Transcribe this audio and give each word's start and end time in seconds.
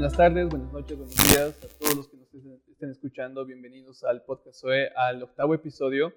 Buenas 0.00 0.16
tardes, 0.16 0.48
buenas 0.48 0.72
noches, 0.72 0.96
buenos 0.96 1.14
días 1.14 1.54
a 1.62 1.68
todos 1.78 1.96
los 1.96 2.09
escuchando. 3.20 3.44
Bienvenidos 3.44 4.02
al 4.02 4.24
podcast 4.24 4.64
OE, 4.64 4.88
al 4.96 5.22
octavo 5.22 5.52
episodio. 5.52 6.14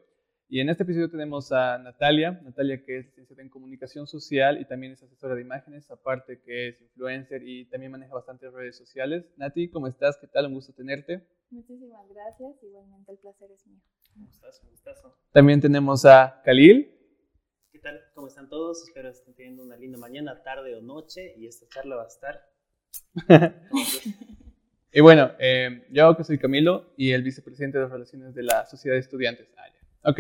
Y 0.48 0.61
en 0.61 0.70
este 0.70 0.84
episodio 0.84 1.09
tenemos 1.11 1.52
a 1.52 1.77
Natalia, 1.77 2.39
Natalia 2.45 2.81
que 2.85 2.99
es 2.99 3.07
licenciada 3.07 3.41
en 3.41 3.49
comunicación 3.49 4.07
social 4.07 4.57
y 4.61 4.63
también 4.63 4.94
es 4.94 5.03
asesora 5.03 5.35
de 5.35 5.41
imágenes, 5.41 5.91
aparte 5.91 6.41
que 6.41 6.70
es 6.70 6.80
influencer 6.80 7.45
y 7.45 7.66
también 7.66 7.91
maneja 7.91 8.13
bastantes 8.13 8.53
redes 8.53 8.77
sociales. 8.77 9.25
Nati, 9.35 9.70
¿cómo 9.70 9.88
estás? 9.88 10.17
¿Qué 10.17 10.27
tal? 10.27 10.45
Un 10.45 10.53
gusto 10.53 10.71
tenerte. 10.71 11.27
Muchísimas 11.49 12.08
gracias, 12.08 12.63
igualmente 12.63 13.11
el 13.11 13.17
placer 13.17 13.52
es 13.52 13.67
mío. 13.67 13.81
¿Cómo 14.13 14.30
estás? 14.30 14.59
¿Cómo 14.61 14.73
estás? 14.73 15.03
También 15.33 15.59
tenemos 15.59 16.05
a 16.05 16.41
Khalil. 16.45 16.89
¿Qué 17.73 17.80
tal? 17.80 17.99
¿Cómo 18.16 18.27
están 18.27 18.47
todos? 18.47 18.88
Espero 18.88 19.09
estén 19.09 19.35
teniendo 19.35 19.61
una 19.61 19.75
linda 19.75 19.97
mañana, 19.97 20.41
tarde 20.41 20.73
o 20.73 20.81
noche 20.81 21.33
y 21.35 21.47
esta 21.47 21.67
charla 21.67 21.97
va 21.97 22.03
a 22.03 22.08
estar 22.08 22.53
y 24.93 25.02
bueno, 25.02 25.31
eh, 25.39 25.88
yo 25.91 26.15
que 26.15 26.23
soy 26.23 26.38
Camilo 26.38 26.93
y 26.95 27.11
el 27.11 27.23
vicepresidente 27.23 27.80
de 27.80 27.88
Relaciones 27.88 28.36
de 28.36 28.44
la 28.44 28.66
Sociedad 28.67 28.95
de 28.95 28.99
Estudiantes. 28.99 29.47
Ah, 29.58 29.66
ya. 29.67 30.11
Ok, 30.11 30.19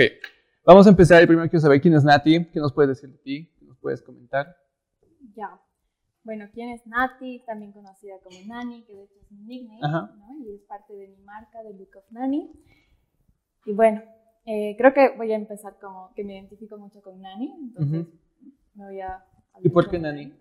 vamos 0.65 0.87
a 0.87 0.89
empezar. 0.89 1.21
Y 1.21 1.27
primero 1.27 1.47
quiero 1.47 1.61
saber 1.61 1.79
quién 1.79 1.93
es 1.93 2.03
Nati, 2.03 2.45
qué 2.45 2.59
nos 2.59 2.73
puedes 2.73 2.89
decir 2.89 3.11
de 3.11 3.19
ti, 3.19 3.53
qué 3.59 3.65
nos 3.65 3.77
puedes 3.77 4.01
comentar. 4.01 4.57
Ya. 5.35 5.61
Bueno, 6.23 6.49
¿quién 6.53 6.69
es 6.69 6.87
Nati? 6.87 7.43
También 7.45 7.71
conocida 7.71 8.15
como 8.23 8.37
Nani, 8.47 8.83
que 8.85 8.95
de 8.95 9.03
hecho 9.03 9.19
es 9.21 9.31
mi 9.31 9.43
nickname, 9.43 9.79
¿no? 9.81 10.27
Y 10.43 10.55
es 10.55 10.61
parte 10.61 10.93
de 10.93 11.07
mi 11.07 11.17
marca, 11.23 11.61
de 11.61 11.73
Look 11.73 11.95
of 11.97 12.11
Nani. 12.11 12.51
Y 13.65 13.73
bueno, 13.73 14.01
eh, 14.45 14.75
creo 14.77 14.93
que 14.93 15.09
voy 15.15 15.31
a 15.33 15.35
empezar 15.35 15.77
como 15.79 16.13
que 16.15 16.23
me 16.23 16.33
identifico 16.33 16.77
mucho 16.77 17.01
con 17.01 17.21
Nani, 17.21 17.53
entonces 17.59 18.07
me 18.73 18.85
voy 18.85 19.01
a... 19.01 19.23
¿Y 19.61 19.69
por 19.69 19.89
qué 19.89 19.99
Nani? 19.99 20.33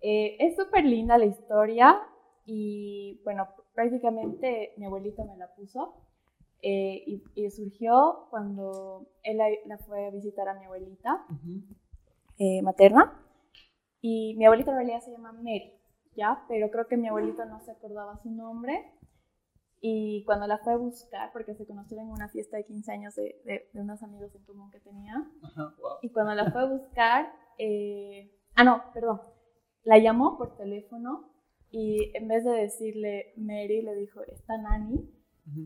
Eh, 0.00 0.36
es 0.38 0.56
súper 0.56 0.84
linda 0.84 1.18
la 1.18 1.26
historia 1.26 2.00
y 2.44 3.20
bueno, 3.24 3.48
prácticamente 3.74 4.74
mi 4.76 4.86
abuelito 4.86 5.24
me 5.24 5.36
la 5.36 5.54
puso 5.54 5.94
eh, 6.62 7.22
y, 7.34 7.50
surgió 7.50 8.26
cuando 8.28 9.06
él 9.22 9.38
la, 9.66 9.78
fue 9.78 10.06
a 10.06 10.10
visitar 10.10 10.46
a 10.48 10.54
mi 10.54 10.66
abuelita 10.66 11.24
eh, 12.38 12.60
materna 12.62 13.18
y 14.02 14.34
mi 14.36 14.44
abuelita 14.44 14.70
en 14.70 14.76
realidad 14.76 15.00
se 15.00 15.10
llama 15.10 15.32
Mary, 15.32 15.72
¿ya? 16.16 16.44
Pero 16.48 16.70
creo 16.70 16.86
que 16.86 16.96
mi 16.96 17.08
abuelito 17.08 17.44
no 17.46 17.60
se 17.60 17.70
acordaba 17.70 18.18
su 18.18 18.30
nombre 18.30 18.92
y 19.80 20.22
cuando 20.24 20.46
la 20.46 20.58
fue 20.58 20.74
a 20.74 20.76
buscar, 20.76 21.32
porque 21.32 21.54
se 21.54 21.66
conocieron 21.66 22.08
en 22.08 22.12
una 22.12 22.28
fiesta 22.28 22.58
de 22.58 22.66
15 22.66 22.92
años 22.92 23.14
de, 23.14 23.70
unos 23.72 24.02
amigos 24.02 24.34
en 24.34 24.44
común 24.44 24.70
que 24.70 24.80
tenía, 24.80 25.26
y 26.02 26.10
cuando 26.10 26.34
la 26.34 26.50
fue 26.50 26.60
a 26.60 26.66
buscar, 26.66 27.32
ah 28.54 28.64
no, 28.64 28.82
perdón, 28.92 29.22
la 29.84 29.96
llamó 29.96 30.36
por 30.36 30.56
teléfono 30.58 31.30
y 31.70 32.10
en 32.16 32.28
vez 32.28 32.44
de 32.44 32.52
decirle 32.52 33.32
Mary, 33.36 33.82
le 33.82 33.94
dijo, 33.94 34.22
está 34.22 34.58
Nani. 34.58 35.08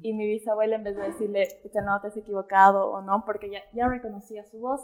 Y 0.02 0.14
mi 0.14 0.26
bisabuela, 0.26 0.76
en 0.76 0.84
vez 0.84 0.96
de 0.96 1.02
decirle, 1.02 1.48
usted 1.62 1.80
no 1.82 2.00
te 2.00 2.06
has 2.06 2.16
equivocado 2.16 2.90
o 2.90 3.02
no, 3.02 3.24
porque 3.26 3.50
ya, 3.50 3.60
ya 3.74 3.86
reconocía 3.86 4.44
su 4.44 4.58
voz, 4.58 4.80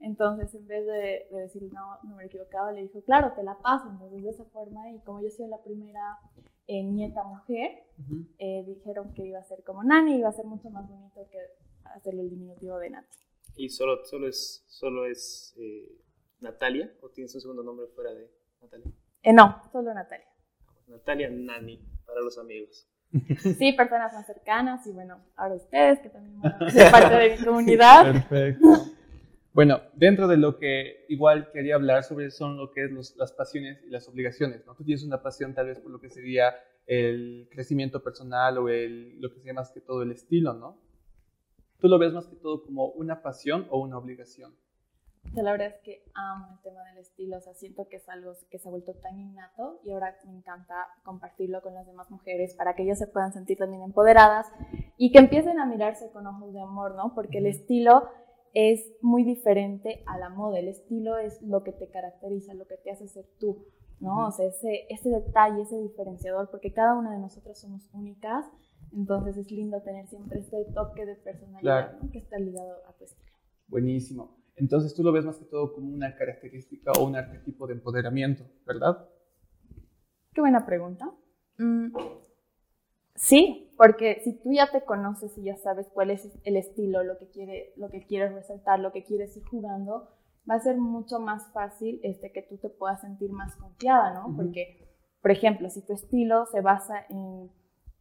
entonces 0.00 0.54
en 0.54 0.66
vez 0.66 0.84
de, 0.84 1.26
de 1.30 1.40
decirle, 1.40 1.70
no, 1.72 1.98
no 2.02 2.16
me 2.16 2.24
he 2.24 2.26
equivocado, 2.26 2.70
le 2.72 2.82
dijo, 2.82 3.00
claro, 3.02 3.32
te 3.34 3.42
la 3.42 3.56
paso. 3.58 3.88
Entonces 3.90 4.22
de 4.22 4.30
esa 4.30 4.44
forma, 4.46 4.90
y 4.90 4.98
como 5.00 5.22
yo 5.22 5.30
soy 5.30 5.48
la 5.48 5.62
primera 5.62 6.18
eh, 6.66 6.82
nieta 6.82 7.24
mujer, 7.24 7.84
eh, 8.38 8.64
dijeron 8.66 9.14
que 9.14 9.24
iba 9.24 9.38
a 9.38 9.44
ser 9.44 9.62
como 9.64 9.82
Nani, 9.82 10.16
iba 10.16 10.28
a 10.28 10.32
ser 10.32 10.44
mucho 10.44 10.68
más 10.68 10.88
bonito 10.88 11.26
que 11.30 11.38
hacerle 11.84 12.22
el 12.22 12.30
diminutivo 12.30 12.78
de 12.78 12.90
Nati. 12.90 13.18
¿Y 13.56 13.68
solo, 13.68 14.04
solo 14.04 14.28
es, 14.28 14.64
solo 14.66 15.06
es 15.06 15.54
eh, 15.58 15.90
Natalia 16.40 16.92
o 17.00 17.08
tienes 17.08 17.34
un 17.34 17.40
segundo 17.40 17.62
nombre 17.62 17.86
fuera 17.86 18.12
de 18.12 18.30
Natalia? 18.60 18.90
Eh, 19.22 19.32
no, 19.32 19.62
solo 19.72 19.94
Natalia. 19.94 20.26
Natalia 20.88 21.30
Nani, 21.30 21.80
para 22.06 22.20
los 22.20 22.38
amigos. 22.38 22.88
Sí, 23.58 23.72
personas 23.72 24.12
más 24.12 24.26
cercanas 24.26 24.86
y 24.86 24.92
bueno, 24.92 25.24
ahora 25.36 25.54
ustedes 25.54 26.00
que 26.00 26.08
también 26.08 26.40
ser 26.70 26.90
parte 26.90 27.14
de 27.14 27.36
mi 27.36 27.44
comunidad. 27.44 28.12
Perfecto. 28.12 28.66
Bueno, 29.52 29.82
dentro 29.94 30.26
de 30.26 30.36
lo 30.36 30.58
que 30.58 31.06
igual 31.08 31.52
quería 31.52 31.76
hablar 31.76 32.02
sobre 32.02 32.32
son 32.32 32.56
lo 32.56 32.72
que 32.72 32.86
es 32.86 33.14
las 33.16 33.32
pasiones 33.32 33.80
y 33.86 33.90
las 33.90 34.08
obligaciones, 34.08 34.66
¿no? 34.66 34.74
Tú 34.74 34.82
tienes 34.82 35.04
una 35.04 35.22
pasión 35.22 35.54
tal 35.54 35.66
vez 35.66 35.78
por 35.78 35.92
lo 35.92 36.00
que 36.00 36.10
sería 36.10 36.56
el 36.86 37.48
crecimiento 37.52 38.02
personal 38.02 38.58
o 38.58 38.68
el, 38.68 39.20
lo 39.20 39.30
que 39.30 39.36
sería 39.36 39.54
más 39.54 39.70
que 39.70 39.80
todo 39.80 40.02
el 40.02 40.10
estilo, 40.10 40.54
¿no? 40.54 40.80
¿Tú 41.78 41.86
lo 41.86 41.98
ves 41.98 42.12
más 42.12 42.26
que 42.26 42.34
todo 42.34 42.64
como 42.64 42.88
una 42.88 43.22
pasión 43.22 43.68
o 43.70 43.78
una 43.80 43.96
obligación? 43.96 44.56
La 45.32 45.52
verdad 45.52 45.68
es 45.68 45.80
que 45.82 46.04
amo 46.14 46.46
el 46.52 46.62
tema 46.62 46.84
del 46.84 46.98
estilo, 46.98 47.38
o 47.38 47.40
sea, 47.40 47.54
siento 47.54 47.88
que 47.88 47.96
es 47.96 48.08
algo 48.08 48.32
que 48.50 48.58
se 48.58 48.68
ha 48.68 48.70
vuelto 48.70 48.94
tan 48.94 49.18
innato 49.18 49.80
y 49.84 49.90
ahora 49.90 50.16
me 50.26 50.36
encanta 50.36 50.74
compartirlo 51.02 51.60
con 51.62 51.74
las 51.74 51.86
demás 51.86 52.10
mujeres 52.10 52.54
para 52.54 52.74
que 52.74 52.84
ellas 52.84 52.98
se 52.98 53.06
puedan 53.06 53.32
sentir 53.32 53.58
también 53.58 53.82
empoderadas 53.82 54.46
y 54.96 55.10
que 55.12 55.18
empiecen 55.18 55.58
a 55.58 55.66
mirarse 55.66 56.10
con 56.10 56.26
ojos 56.26 56.52
de 56.52 56.60
amor, 56.60 56.94
¿no? 56.94 57.14
Porque 57.14 57.38
el 57.38 57.46
estilo 57.46 58.04
es 58.52 58.92
muy 59.02 59.24
diferente 59.24 60.04
a 60.06 60.18
la 60.18 60.28
moda, 60.28 60.60
el 60.60 60.68
estilo 60.68 61.18
es 61.18 61.42
lo 61.42 61.64
que 61.64 61.72
te 61.72 61.88
caracteriza, 61.88 62.54
lo 62.54 62.66
que 62.66 62.76
te 62.76 62.92
hace 62.92 63.08
ser 63.08 63.26
tú, 63.40 63.66
¿no? 63.98 64.28
O 64.28 64.30
sea, 64.30 64.46
ese, 64.46 64.86
ese 64.88 65.08
detalle, 65.08 65.62
ese 65.62 65.76
diferenciador, 65.78 66.48
porque 66.50 66.72
cada 66.72 66.94
una 66.94 67.12
de 67.12 67.18
nosotras 67.18 67.60
somos 67.60 67.88
únicas, 67.92 68.46
entonces 68.92 69.36
es 69.36 69.50
lindo 69.50 69.82
tener 69.82 70.06
siempre 70.06 70.38
este 70.38 70.64
toque 70.72 71.04
de 71.04 71.16
personalidad, 71.16 71.98
¿no? 72.00 72.10
Que 72.12 72.18
está 72.18 72.38
ligado 72.38 72.76
a 72.88 72.92
tu 72.92 73.04
estilo. 73.04 73.32
Buenísimo. 73.66 74.43
Entonces 74.56 74.94
tú 74.94 75.02
lo 75.02 75.12
ves 75.12 75.24
más 75.24 75.38
que 75.38 75.44
todo 75.46 75.72
como 75.72 75.92
una 75.92 76.14
característica 76.14 76.92
o 76.92 77.04
un 77.04 77.16
arquetipo 77.16 77.66
de 77.66 77.74
empoderamiento, 77.74 78.44
¿verdad? 78.66 79.08
Qué 80.32 80.40
buena 80.40 80.64
pregunta. 80.64 81.12
Mm, 81.58 81.94
sí, 83.14 83.72
porque 83.76 84.20
si 84.22 84.38
tú 84.40 84.52
ya 84.52 84.70
te 84.70 84.84
conoces 84.84 85.36
y 85.38 85.44
ya 85.44 85.56
sabes 85.56 85.88
cuál 85.92 86.10
es 86.10 86.28
el 86.44 86.56
estilo, 86.56 87.02
lo 87.02 87.18
que, 87.18 87.28
quiere, 87.28 87.72
lo 87.76 87.88
que 87.88 88.06
quieres 88.06 88.32
resaltar, 88.32 88.78
lo 88.80 88.92
que 88.92 89.04
quieres 89.04 89.36
ir 89.36 89.44
jugando, 89.44 90.08
va 90.48 90.54
a 90.54 90.60
ser 90.60 90.76
mucho 90.76 91.18
más 91.18 91.52
fácil 91.52 92.00
este, 92.02 92.32
que 92.32 92.42
tú 92.42 92.58
te 92.58 92.68
puedas 92.68 93.00
sentir 93.00 93.32
más 93.32 93.56
confiada, 93.56 94.14
¿no? 94.14 94.34
Porque, 94.36 94.88
por 95.20 95.30
ejemplo, 95.30 95.68
si 95.70 95.84
tu 95.84 95.94
estilo 95.94 96.46
se 96.46 96.60
basa 96.60 97.06
en, 97.08 97.50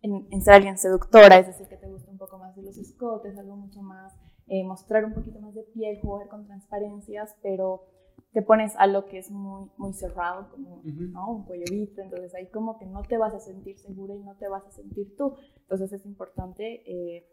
en, 0.01 0.27
en, 0.29 0.41
ser 0.41 0.55
alguien 0.55 0.77
seductora, 0.77 1.37
es 1.37 1.47
decir, 1.47 1.67
que 1.67 1.77
te 1.77 1.87
gusta 1.87 2.11
un 2.11 2.17
poco 2.17 2.37
más 2.37 2.55
de 2.55 2.63
los 2.63 2.77
escotes, 2.77 3.37
algo 3.37 3.55
mucho 3.55 3.81
más 3.81 4.13
eh, 4.47 4.63
mostrar 4.63 5.05
un 5.05 5.13
poquito 5.13 5.39
más 5.39 5.53
de 5.53 5.63
piel, 5.63 5.99
jugar 6.01 6.27
con 6.27 6.45
transparencias, 6.45 7.35
pero 7.41 7.85
te 8.33 8.41
pones 8.41 8.75
a 8.77 8.87
lo 8.87 9.05
que 9.05 9.19
es 9.19 9.31
muy, 9.31 9.69
muy 9.77 9.93
cerrado, 9.93 10.49
como 10.49 10.81
¿no? 10.83 11.31
un 11.31 11.43
cuello 11.43 11.65
visto, 11.71 12.01
entonces 12.01 12.33
ahí 12.33 12.47
como 12.47 12.77
que 12.79 12.85
no 12.85 13.03
te 13.03 13.17
vas 13.17 13.33
a 13.33 13.39
sentir 13.39 13.77
segura 13.77 14.15
y 14.15 14.23
no 14.23 14.35
te 14.35 14.47
vas 14.47 14.65
a 14.65 14.71
sentir 14.71 15.15
tú. 15.15 15.35
Entonces 15.61 15.93
es 15.93 16.05
importante 16.05 16.83
eh, 16.85 17.27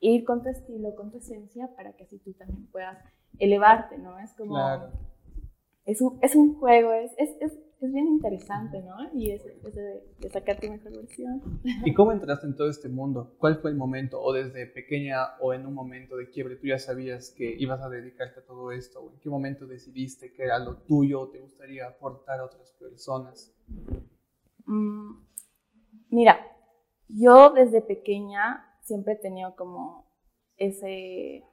ir 0.00 0.24
con 0.24 0.42
tu 0.42 0.48
estilo, 0.48 0.94
con 0.96 1.10
tu 1.10 1.18
esencia, 1.18 1.74
para 1.76 1.92
que 1.92 2.04
así 2.04 2.18
tú 2.18 2.32
también 2.32 2.66
puedas 2.66 2.98
elevarte, 3.38 3.98
¿no? 3.98 4.18
Es 4.18 4.34
como... 4.34 4.58
Es, 5.84 6.00
un, 6.00 6.18
es 6.22 6.36
un 6.36 6.54
juego, 6.60 6.92
es, 6.92 7.12
es, 7.18 7.30
es 7.40 7.58
es 7.82 7.92
bien 7.92 8.06
interesante, 8.06 8.80
¿no? 8.82 8.96
Y 9.12 9.30
es, 9.30 9.44
de, 9.44 10.04
de, 10.18 10.30
sacar 10.30 10.60
tu 10.60 10.68
mejor 10.68 10.92
versión. 10.96 11.60
¿Y 11.84 11.92
cómo 11.92 12.12
entraste 12.12 12.46
en 12.46 12.56
todo 12.56 12.68
este 12.68 12.88
mundo? 12.88 13.34
¿Cuál 13.38 13.56
fue 13.56 13.70
el 13.70 13.76
momento, 13.76 14.20
o 14.20 14.32
desde 14.32 14.66
pequeña 14.66 15.36
o 15.40 15.52
en 15.52 15.66
un 15.66 15.74
momento 15.74 16.16
de 16.16 16.30
quiebre, 16.30 16.56
tú 16.56 16.68
ya 16.68 16.78
sabías 16.78 17.34
que 17.36 17.54
ibas 17.58 17.80
a 17.82 17.88
dedicarte 17.88 18.40
a 18.40 18.44
todo 18.44 18.70
esto? 18.70 19.00
¿O 19.00 19.12
en 19.12 19.18
qué 19.18 19.28
momento 19.28 19.66
decidiste 19.66 20.32
que 20.32 20.44
era 20.44 20.58
lo 20.58 20.76
tuyo 20.82 21.22
o 21.22 21.28
te 21.28 21.40
gustaría 21.40 21.88
aportar 21.88 22.40
a 22.40 22.44
otras 22.44 22.70
personas? 22.72 23.52
Mm, 24.66 25.24
mira, 26.10 26.38
yo 27.08 27.50
desde 27.50 27.82
pequeña 27.82 28.64
siempre 28.82 29.14
he 29.14 29.16
tenido 29.16 29.56
como 29.56 30.06
ese, 30.56 31.44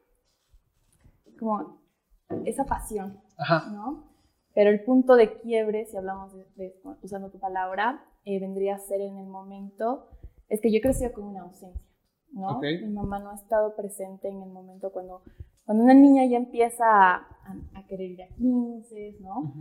como 1.39 1.81
esa 2.45 2.65
pasión, 2.65 3.19
¿no? 3.71 4.08
Pero 4.59 4.71
el 4.71 4.83
punto 4.83 5.15
de 5.15 5.39
quiebre, 5.39 5.85
si 5.85 5.95
hablamos 5.95 6.33
de, 6.57 6.75
usando 7.01 7.29
tu 7.29 7.39
palabra, 7.39 8.03
eh, 8.25 8.41
vendría 8.41 8.75
a 8.75 8.79
ser 8.79 9.00
en 9.00 9.17
el 9.17 9.25
momento, 9.25 10.09
es 10.50 10.59
que 10.59 10.69
yo 10.69 10.81
crecí 10.81 11.09
con 11.13 11.23
una 11.23 11.44
ausencia, 11.44 11.81
¿no? 12.33 12.59
Mi 12.59 12.89
mamá 12.89 13.19
no 13.19 13.29
ha 13.29 13.35
estado 13.35 13.73
presente 13.77 14.27
en 14.27 14.41
el 14.41 14.50
momento 14.50 14.91
cuando, 14.91 15.21
cuando 15.65 15.85
una 15.85 15.94
niña 15.94 16.25
ya 16.25 16.35
empieza 16.35 16.83
a, 16.83 17.85
querer 17.88 18.11
ir 18.11 18.23
a 18.23 18.27
15, 18.35 19.19
¿no? 19.21 19.53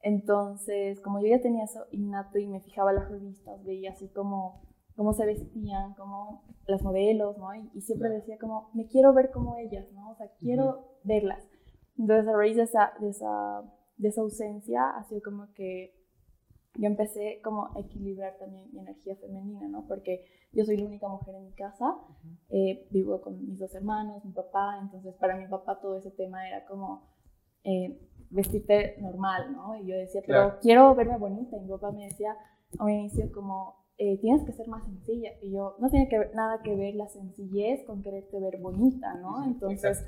Entonces, 0.00 1.00
como 1.00 1.18
yo 1.18 1.26
ya 1.26 1.40
tenía 1.40 1.64
eso 1.64 1.84
innato 1.90 2.38
y 2.38 2.46
me 2.46 2.60
fijaba 2.60 2.92
las 2.92 3.10
revistas, 3.10 3.64
veía 3.64 3.90
así 3.90 4.06
como 4.10 4.60
cómo 4.94 5.12
se 5.12 5.26
vestían, 5.26 5.94
cómo 5.94 6.44
las 6.68 6.84
modelos, 6.84 7.36
¿no? 7.36 7.52
Y, 7.74 7.80
siempre 7.80 8.10
decía 8.10 8.38
como, 8.38 8.70
me 8.74 8.86
quiero 8.86 9.12
ver 9.12 9.32
como 9.32 9.56
ellas, 9.56 9.90
¿no? 9.92 10.10
O 10.10 10.14
sea, 10.14 10.30
quiero 10.38 11.00
verlas. 11.02 11.44
Entonces, 11.98 12.28
a 12.28 12.36
raíz 12.36 12.56
de 12.56 12.62
esa, 12.62 12.92
de 13.00 13.08
esa, 13.08 13.64
de 13.96 14.08
esa 14.08 14.20
ausencia, 14.20 14.90
ha 14.90 15.04
sido 15.04 15.22
como 15.22 15.52
que 15.54 15.94
yo 16.78 16.86
empecé 16.86 17.40
como 17.42 17.74
a 17.74 17.80
equilibrar 17.80 18.36
también 18.38 18.68
mi 18.72 18.80
energía 18.80 19.16
femenina, 19.16 19.66
¿no? 19.68 19.86
Porque 19.86 20.24
yo 20.52 20.64
soy 20.64 20.76
la 20.76 20.86
única 20.86 21.08
mujer 21.08 21.34
en 21.34 21.44
mi 21.44 21.52
casa, 21.52 21.96
eh, 22.50 22.86
vivo 22.90 23.20
con 23.20 23.46
mis 23.46 23.58
dos 23.58 23.74
hermanos, 23.74 24.24
mi 24.24 24.32
papá, 24.32 24.78
entonces 24.82 25.14
para 25.14 25.36
mi 25.36 25.46
papá 25.46 25.80
todo 25.80 25.98
ese 25.98 26.10
tema 26.10 26.46
era 26.46 26.66
como 26.66 27.08
eh, 27.64 27.98
vestirte 28.30 28.96
normal, 29.00 29.52
¿no? 29.52 29.76
Y 29.76 29.86
yo 29.86 29.96
decía, 29.96 30.22
pero 30.26 30.58
quiero 30.60 30.94
verme 30.94 31.18
bonita, 31.18 31.56
y 31.56 31.60
mi 31.60 31.68
papá 31.68 31.92
me 31.92 32.04
decía 32.04 32.36
a 32.78 32.84
un 32.84 32.90
inicio 32.90 33.30
como, 33.32 33.86
eh, 33.98 34.18
tienes 34.20 34.44
que 34.44 34.52
ser 34.52 34.68
más 34.68 34.84
sencilla, 34.84 35.30
y 35.42 35.52
yo, 35.52 35.76
no 35.78 35.88
tiene 35.88 36.08
que 36.08 36.18
ver, 36.18 36.34
nada 36.34 36.60
que 36.62 36.74
ver 36.74 36.94
la 36.94 37.08
sencillez 37.08 37.84
con 37.86 38.02
quererte 38.02 38.38
ver 38.40 38.58
bonita, 38.60 39.14
¿no? 39.14 39.44
Entonces, 39.44 40.04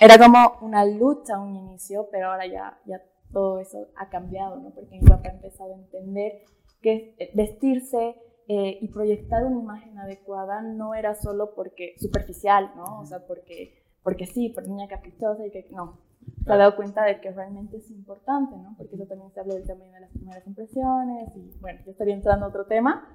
era 0.00 0.18
como 0.18 0.38
una 0.60 0.84
lucha 0.84 1.36
a 1.36 1.40
un 1.40 1.56
inicio, 1.56 2.08
pero 2.10 2.30
ahora 2.30 2.46
ya, 2.46 2.78
ya 2.84 3.00
todo 3.32 3.58
eso 3.60 3.88
ha 3.96 4.08
cambiado, 4.08 4.56
¿no? 4.56 4.70
Porque 4.70 4.98
mi 4.98 5.06
papá 5.06 5.28
ha 5.28 5.32
empezado 5.32 5.74
a 5.74 5.78
entender 5.78 6.42
que 6.80 7.14
eh, 7.18 7.30
vestirse 7.34 8.16
eh, 8.48 8.78
y 8.80 8.88
proyectar 8.88 9.44
una 9.44 9.60
imagen 9.60 9.98
adecuada 9.98 10.62
no 10.62 10.94
era 10.94 11.14
solo 11.14 11.54
porque 11.54 11.94
superficial, 11.98 12.72
¿no? 12.76 13.00
O 13.00 13.06
sea, 13.06 13.26
porque, 13.26 13.82
porque 14.02 14.26
sí, 14.26 14.50
por 14.50 14.68
niña 14.68 14.88
caprichosa 14.88 15.46
y 15.46 15.50
que 15.50 15.66
no. 15.70 15.98
Se 16.44 16.52
ha 16.52 16.56
dado 16.56 16.76
cuenta 16.76 17.04
de 17.04 17.20
que 17.20 17.30
realmente 17.30 17.76
es 17.78 17.90
importante, 17.90 18.56
¿no? 18.56 18.74
Porque 18.76 18.94
eso 18.94 19.06
también 19.06 19.32
se 19.32 19.40
habla 19.40 19.54
del 19.54 19.66
tamaño 19.66 19.92
de 19.92 20.00
las 20.00 20.10
primeras 20.10 20.46
impresiones 20.46 21.36
y 21.36 21.58
bueno, 21.60 21.80
yo 21.84 21.90
estaría 21.90 22.14
entrando 22.14 22.46
a 22.46 22.48
otro 22.48 22.66
tema, 22.66 23.08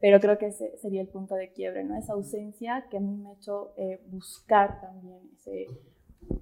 pero 0.00 0.20
creo 0.20 0.38
que 0.38 0.46
ese 0.46 0.76
sería 0.78 1.00
el 1.00 1.08
punto 1.08 1.34
de 1.34 1.52
quiebre, 1.52 1.84
¿no? 1.84 1.96
Esa 1.96 2.12
ausencia 2.12 2.86
que 2.90 2.98
a 2.98 3.00
mí 3.00 3.16
me 3.16 3.30
ha 3.30 3.32
hecho 3.32 3.72
eh, 3.76 4.04
buscar 4.08 4.80
también 4.80 5.20
ese 5.36 5.66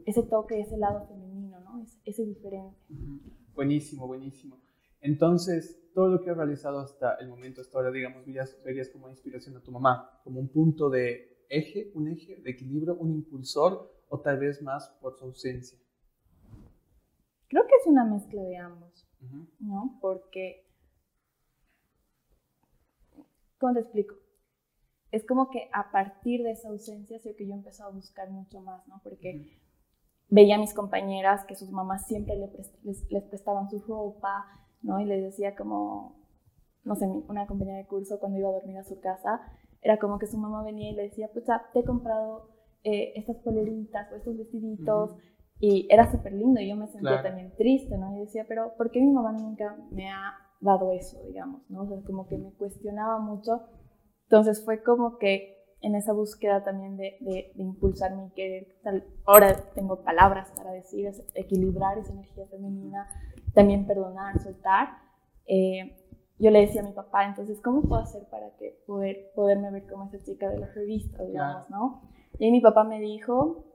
ese 0.07 0.23
toque, 0.23 0.61
ese 0.61 0.77
lado 0.77 1.07
femenino, 1.07 1.34
¿no? 1.75 1.87
Ese, 2.05 2.25
diferente. 2.25 2.77
Buenísimo, 3.55 4.07
buenísimo. 4.07 4.61
Entonces, 5.01 5.81
todo 5.95 6.09
lo 6.09 6.23
que 6.23 6.31
has 6.31 6.37
realizado 6.37 6.81
hasta 6.81 7.17
el 7.17 7.29
momento, 7.29 7.61
hasta 7.61 7.79
ahora, 7.79 7.91
digamos, 7.91 8.25
verías, 8.25 8.61
verías 8.65 8.89
como 8.89 9.09
inspiración 9.09 9.57
a 9.57 9.63
tu 9.63 9.71
mamá, 9.71 10.21
como 10.25 10.41
un 10.41 10.49
punto 10.49 10.89
de 10.89 11.45
eje, 11.49 11.91
un 11.95 12.09
eje 12.09 12.37
de 12.37 12.51
equilibrio, 12.51 12.97
un 12.97 13.13
impulsor, 13.13 13.93
o 14.09 14.21
tal 14.21 14.39
vez 14.39 14.63
más 14.63 14.89
por 15.01 15.15
su 15.17 15.25
ausencia. 15.25 15.79
Creo 17.49 17.65
que 17.67 17.75
es 17.81 17.87
una 17.87 18.05
mezcla 18.05 18.43
de 18.43 18.57
ambos, 18.57 19.07
¿no? 19.61 19.99
Porque, 20.01 20.67
¿cómo 23.59 23.75
te 23.75 23.81
explico? 23.81 24.17
Es 25.11 25.25
como 25.25 25.51
que 25.51 25.69
a 25.73 25.93
partir 25.93 26.43
de 26.43 26.53
esa 26.53 26.69
ausencia, 26.69 27.19
sé 27.21 27.37
que 27.37 27.47
yo 27.47 27.55
empezado 27.55 27.91
a 27.91 27.95
buscar 27.95 28.31
mucho 28.31 28.61
más, 28.61 28.87
¿no? 28.89 29.01
Porque 29.05 29.61
veía 30.29 30.57
a 30.57 30.59
mis 30.59 30.75
compañeras 30.75 31.45
que 31.45 31.55
sus 31.55 31.71
mamás 31.71 32.07
siempre 32.07 32.37
les, 32.37 32.51
les, 33.11 33.25
prestaban 33.25 33.69
su 33.71 33.81
ropa, 33.81 34.47
¿no? 34.83 35.01
Y 35.01 35.05
les 35.05 35.23
decía 35.23 35.55
como, 35.55 36.23
no 36.85 36.95
sé, 36.97 37.07
una 37.07 37.47
compañera 37.47 37.79
de 37.79 37.87
curso 37.87 38.19
cuando 38.19 38.39
iba 38.39 38.49
a 38.49 38.53
dormir 38.53 38.79
a 38.79 38.85
su 38.85 39.01
casa, 39.01 39.41
era 39.83 39.99
como 39.99 40.19
que 40.19 40.27
su 40.27 40.39
mamá 40.39 40.63
venía 40.63 40.91
y 40.91 40.95
le 40.95 41.03
decía, 41.05 41.29
pues 41.33 41.45
te 41.73 41.81
he 41.81 41.85
comprado 41.85 42.49
eh, 42.83 43.13
estas 43.17 43.37
poleritas 43.39 44.11
o 44.13 44.17
estos 44.17 44.37
vestiditos, 44.37 45.17
y 45.61 45.87
era 45.91 46.11
súper 46.11 46.33
lindo 46.33 46.61
y 46.61 46.69
yo 46.69 46.77
me 46.77 46.89
sentía 46.89 47.23
también 47.23 47.55
triste, 47.57 47.97
¿no? 47.97 48.15
Y 48.17 48.21
decía, 48.21 48.45
pero 48.49 48.75
¿por 48.77 48.91
qué 48.91 49.01
mi 49.01 49.13
mamá 49.13 49.33
nunca 49.33 49.77
me 49.91 50.11
ha 50.11 50.35
dado 50.61 50.93
eso, 50.93 51.23
digamos, 51.27 51.63
¿no? 51.71 51.83
O 51.83 51.87
sea, 51.87 52.03
como 52.05 52.27
que 52.27 52.37
me 52.37 52.53
cuestionaba 52.53 53.19
mucho. 53.19 53.63
Entonces 54.25 54.65
fue 54.65 54.83
como 54.83 55.19
que 55.19 55.54
en 55.85 55.95
esa 55.95 56.15
búsqueda 56.15 56.65
también 56.65 56.97
de, 56.97 57.19
de, 57.21 57.53
impulsarme 57.57 58.27
y 58.27 58.31
querer, 58.31 58.69
ahora 59.27 59.55
tengo 59.75 60.03
palabras 60.03 60.51
para 60.57 60.73
decir, 60.73 61.11
equilibrar 61.35 61.99
esa 61.99 62.13
energía 62.13 62.47
femenina, 62.47 63.07
también 63.53 63.87
perdonar, 63.87 64.41
soltar. 64.41 64.89
Eh, 65.47 65.95
yo 66.39 66.51
le 66.51 66.61
decía 66.61 66.81
a 66.81 66.85
mi 66.85 66.93
papá, 66.93 67.27
entonces, 67.27 67.61
¿cómo 67.61 67.83
puedo 67.83 68.01
hacer 68.01 68.27
para 68.31 68.57
que 68.57 68.83
poder, 68.87 69.31
poderme 69.35 69.71
ver 69.71 69.87
como 69.87 70.07
esa 70.07 70.19
chica 70.25 70.49
de 70.49 70.59
la 70.59 70.69
revista, 70.69 71.23
digamos, 71.23 71.69
¿no? 71.69 72.03
Y 72.39 72.51
mi 72.51 72.63
papá 72.63 72.85
me 72.85 72.99
dijo, 72.99 73.67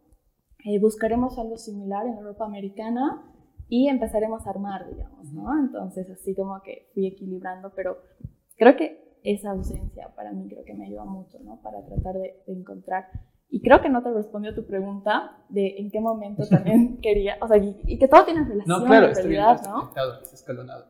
eh, 0.66 0.80
buscaremos 0.80 1.38
algo 1.38 1.58
similar 1.58 2.08
en 2.08 2.18
Europa 2.18 2.44
americana 2.44 3.24
y 3.68 3.88
empezaremos 3.88 4.48
a 4.48 4.50
armar, 4.50 4.90
digamos, 4.90 5.32
¿no? 5.32 5.58
Entonces, 5.60 6.10
así 6.10 6.34
como 6.34 6.60
que 6.64 6.90
fui 6.96 7.06
equilibrando, 7.06 7.72
pero 7.76 8.00
creo 8.58 8.76
que 8.76 9.09
esa 9.24 9.52
ausencia 9.52 10.14
para 10.16 10.32
mí 10.32 10.48
creo 10.48 10.64
que 10.64 10.74
me 10.74 10.86
ayuda 10.86 11.06
mucho, 11.06 11.40
¿no? 11.44 11.62
Para 11.62 11.86
tratar 11.86 12.16
de, 12.16 12.42
encontrar. 12.48 13.10
Y 13.50 13.62
creo 13.62 13.82
que 13.82 13.90
no 13.90 14.04
te 14.04 14.12
respondió 14.12 14.52
a 14.52 14.56
tu 14.56 14.66
pregunta 14.66 15.38
de 15.50 15.78
en 15.78 15.92
qué 15.92 16.00
momento 16.00 16.44
también 16.50 17.00
quería, 17.02 17.38
o 17.42 17.48
sea, 17.48 17.58
y, 17.58 17.98
que 17.98 18.08
todo 18.08 18.26
tiene 18.26 18.44
relación 18.44 18.82
no, 18.82 18.86
claro, 18.86 19.08
en 19.08 19.16
realidad, 19.16 19.62
¿no? 19.64 19.92
Es 20.22 20.34
escalonado. 20.34 20.86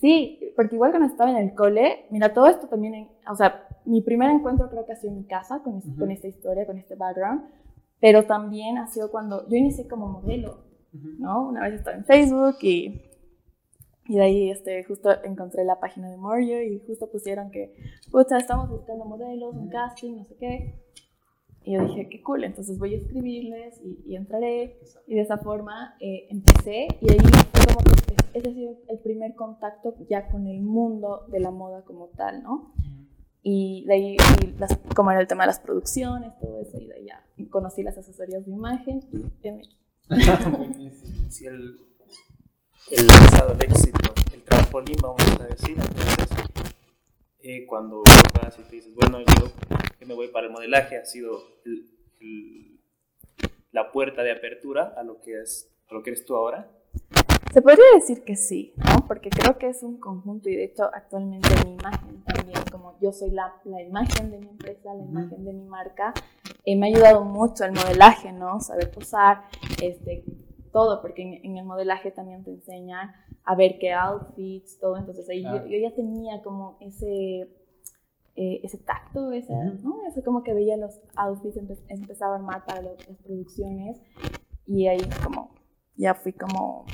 Sí, 0.00 0.52
porque 0.56 0.74
igual 0.74 0.90
cuando 0.90 1.08
estaba 1.08 1.30
en 1.30 1.38
el 1.38 1.54
cole, 1.54 2.06
mira, 2.10 2.34
todo 2.34 2.46
esto 2.48 2.68
también, 2.68 3.08
o 3.30 3.34
sea, 3.34 3.66
mi 3.86 4.02
primer 4.02 4.30
encuentro 4.30 4.68
creo 4.68 4.84
que 4.84 4.92
ha 4.92 4.96
sido 4.96 5.12
en 5.12 5.20
mi 5.20 5.26
casa 5.26 5.62
con, 5.62 5.80
con 5.80 6.10
esta 6.10 6.28
historia, 6.28 6.66
con 6.66 6.76
este 6.76 6.96
background, 6.96 7.44
pero 8.00 8.24
también 8.24 8.76
ha 8.78 8.88
sido 8.88 9.10
cuando 9.10 9.48
yo 9.48 9.56
inicié 9.56 9.88
como 9.88 10.06
modelo, 10.06 10.64
¿no? 10.92 11.48
Una 11.48 11.62
vez 11.62 11.74
estaba 11.74 11.96
en 11.96 12.04
Facebook 12.04 12.56
y 12.60 13.00
y 14.08 14.14
de 14.16 14.22
ahí 14.22 14.50
este, 14.50 14.84
justo 14.84 15.10
encontré 15.24 15.64
la 15.64 15.80
página 15.80 16.10
de 16.10 16.16
Morio 16.16 16.62
y 16.62 16.80
justo 16.86 17.10
pusieron 17.10 17.50
que, 17.50 17.74
pucha, 18.10 18.38
estamos 18.38 18.68
buscando 18.70 19.04
modelos, 19.04 19.54
un 19.54 19.68
casting, 19.68 20.16
no 20.16 20.24
sé 20.24 20.36
qué. 20.36 20.74
Y 21.64 21.72
yo 21.72 21.82
dije, 21.82 22.08
qué 22.08 22.22
cool, 22.22 22.44
entonces 22.44 22.78
voy 22.78 22.94
a 22.94 22.98
escribirles 22.98 23.80
y, 23.82 24.14
entraré. 24.14 24.78
Y 25.08 25.16
de 25.16 25.22
esa 25.22 25.38
forma 25.38 25.96
eh, 25.98 26.28
empecé 26.30 26.86
y 27.00 27.10
ahí 27.10 27.18
fue 27.18 27.74
como 27.74 27.80
que 27.80 28.38
ese 28.38 28.48
ha 28.48 28.52
sido 28.52 28.76
el 28.88 28.98
primer 29.00 29.34
contacto 29.34 29.94
ya 30.08 30.28
con 30.28 30.46
el 30.46 30.60
mundo 30.60 31.24
de 31.28 31.40
la 31.40 31.50
moda 31.50 31.82
como 31.82 32.06
tal, 32.08 32.42
¿no? 32.44 32.72
Y 33.42 33.84
de 33.86 33.94
ahí, 33.94 34.16
las, 34.58 34.76
como 34.94 35.10
era 35.10 35.20
el 35.20 35.26
tema 35.26 35.44
de 35.44 35.48
las 35.48 35.60
producciones, 35.60 36.36
todo 36.40 36.60
eso, 36.60 36.78
y 36.80 36.86
de 36.86 36.94
ahí 36.94 37.06
ya 37.06 37.24
conocí 37.50 37.82
las 37.82 37.96
asesorías 37.98 38.44
de 38.44 38.52
imagen 38.52 39.00
y 39.12 39.50
MX. 39.50 39.76
sí, 41.28 41.46
el, 41.46 41.85
el 42.90 43.06
lanzado, 43.06 43.52
el 43.52 43.62
éxito, 43.62 44.14
el 44.32 44.42
trampolín, 44.42 44.96
vamos 45.02 45.22
a 45.40 45.44
decir. 45.44 45.76
Entonces, 45.76 46.28
eh, 47.40 47.66
cuando 47.66 48.02
vas 48.02 48.58
y 48.58 48.62
te 48.62 48.76
dices, 48.76 48.94
bueno, 48.94 49.18
yo 49.20 49.50
que 49.98 50.06
me 50.06 50.14
voy 50.14 50.28
para 50.28 50.46
el 50.46 50.52
modelaje, 50.52 50.96
ha 50.96 51.04
sido 51.04 51.42
la 53.72 53.90
puerta 53.92 54.22
de 54.22 54.32
apertura 54.32 54.94
a 54.96 55.02
lo, 55.02 55.20
que 55.20 55.40
es, 55.42 55.70
a 55.90 55.94
lo 55.94 56.02
que 56.02 56.10
eres 56.10 56.24
tú 56.24 56.36
ahora. 56.36 56.70
Se 57.52 57.62
podría 57.62 57.84
decir 57.94 58.22
que 58.22 58.36
sí, 58.36 58.74
¿no? 58.76 59.06
Porque 59.06 59.30
creo 59.30 59.58
que 59.58 59.68
es 59.68 59.82
un 59.82 59.98
conjunto 59.98 60.48
y 60.48 60.56
de 60.56 60.64
hecho 60.64 60.84
actualmente 60.92 61.48
mi 61.64 61.72
imagen 61.72 62.22
también, 62.24 62.60
como 62.70 62.98
yo 63.00 63.12
soy 63.12 63.30
la, 63.30 63.54
la 63.64 63.82
imagen 63.82 64.30
de 64.30 64.38
mi 64.38 64.48
empresa, 64.48 64.94
la 64.94 65.04
imagen 65.04 65.44
de 65.44 65.52
mi 65.52 65.64
marca, 65.64 66.12
eh, 66.64 66.76
me 66.76 66.86
ha 66.86 66.90
ayudado 66.90 67.24
mucho 67.24 67.64
el 67.64 67.72
modelaje, 67.72 68.32
¿no? 68.32 68.60
Saber 68.60 68.90
posar, 68.90 69.44
este, 69.82 70.24
todo, 70.72 71.02
porque 71.02 71.40
en, 71.42 71.56
el 71.56 71.64
modelaje 71.64 72.10
también 72.10 72.44
te 72.44 72.50
enseñan 72.50 73.12
a 73.44 73.54
ver 73.54 73.78
qué 73.78 73.92
outfits, 73.92 74.78
todo, 74.78 74.96
entonces 74.96 75.28
ahí 75.28 75.42
yo, 75.42 75.66
ya 75.66 75.94
tenía 75.94 76.42
como 76.42 76.78
ese, 76.80 77.48
eh, 78.34 78.60
ese 78.62 78.78
tacto, 78.78 79.32
ese, 79.32 79.52
¿no? 79.54 80.06
Eso 80.08 80.22
como 80.24 80.42
que 80.42 80.54
veía 80.54 80.76
los 80.76 81.00
outfits, 81.16 81.56
empezaba 81.88 82.34
a 82.34 82.38
armar 82.38 82.64
para 82.64 82.82
las 82.82 82.96
producciones 83.24 84.00
y 84.66 84.86
ahí 84.86 85.08
como, 85.22 85.54
ya 85.96 86.14
fui 86.14 86.32
como... 86.32 86.86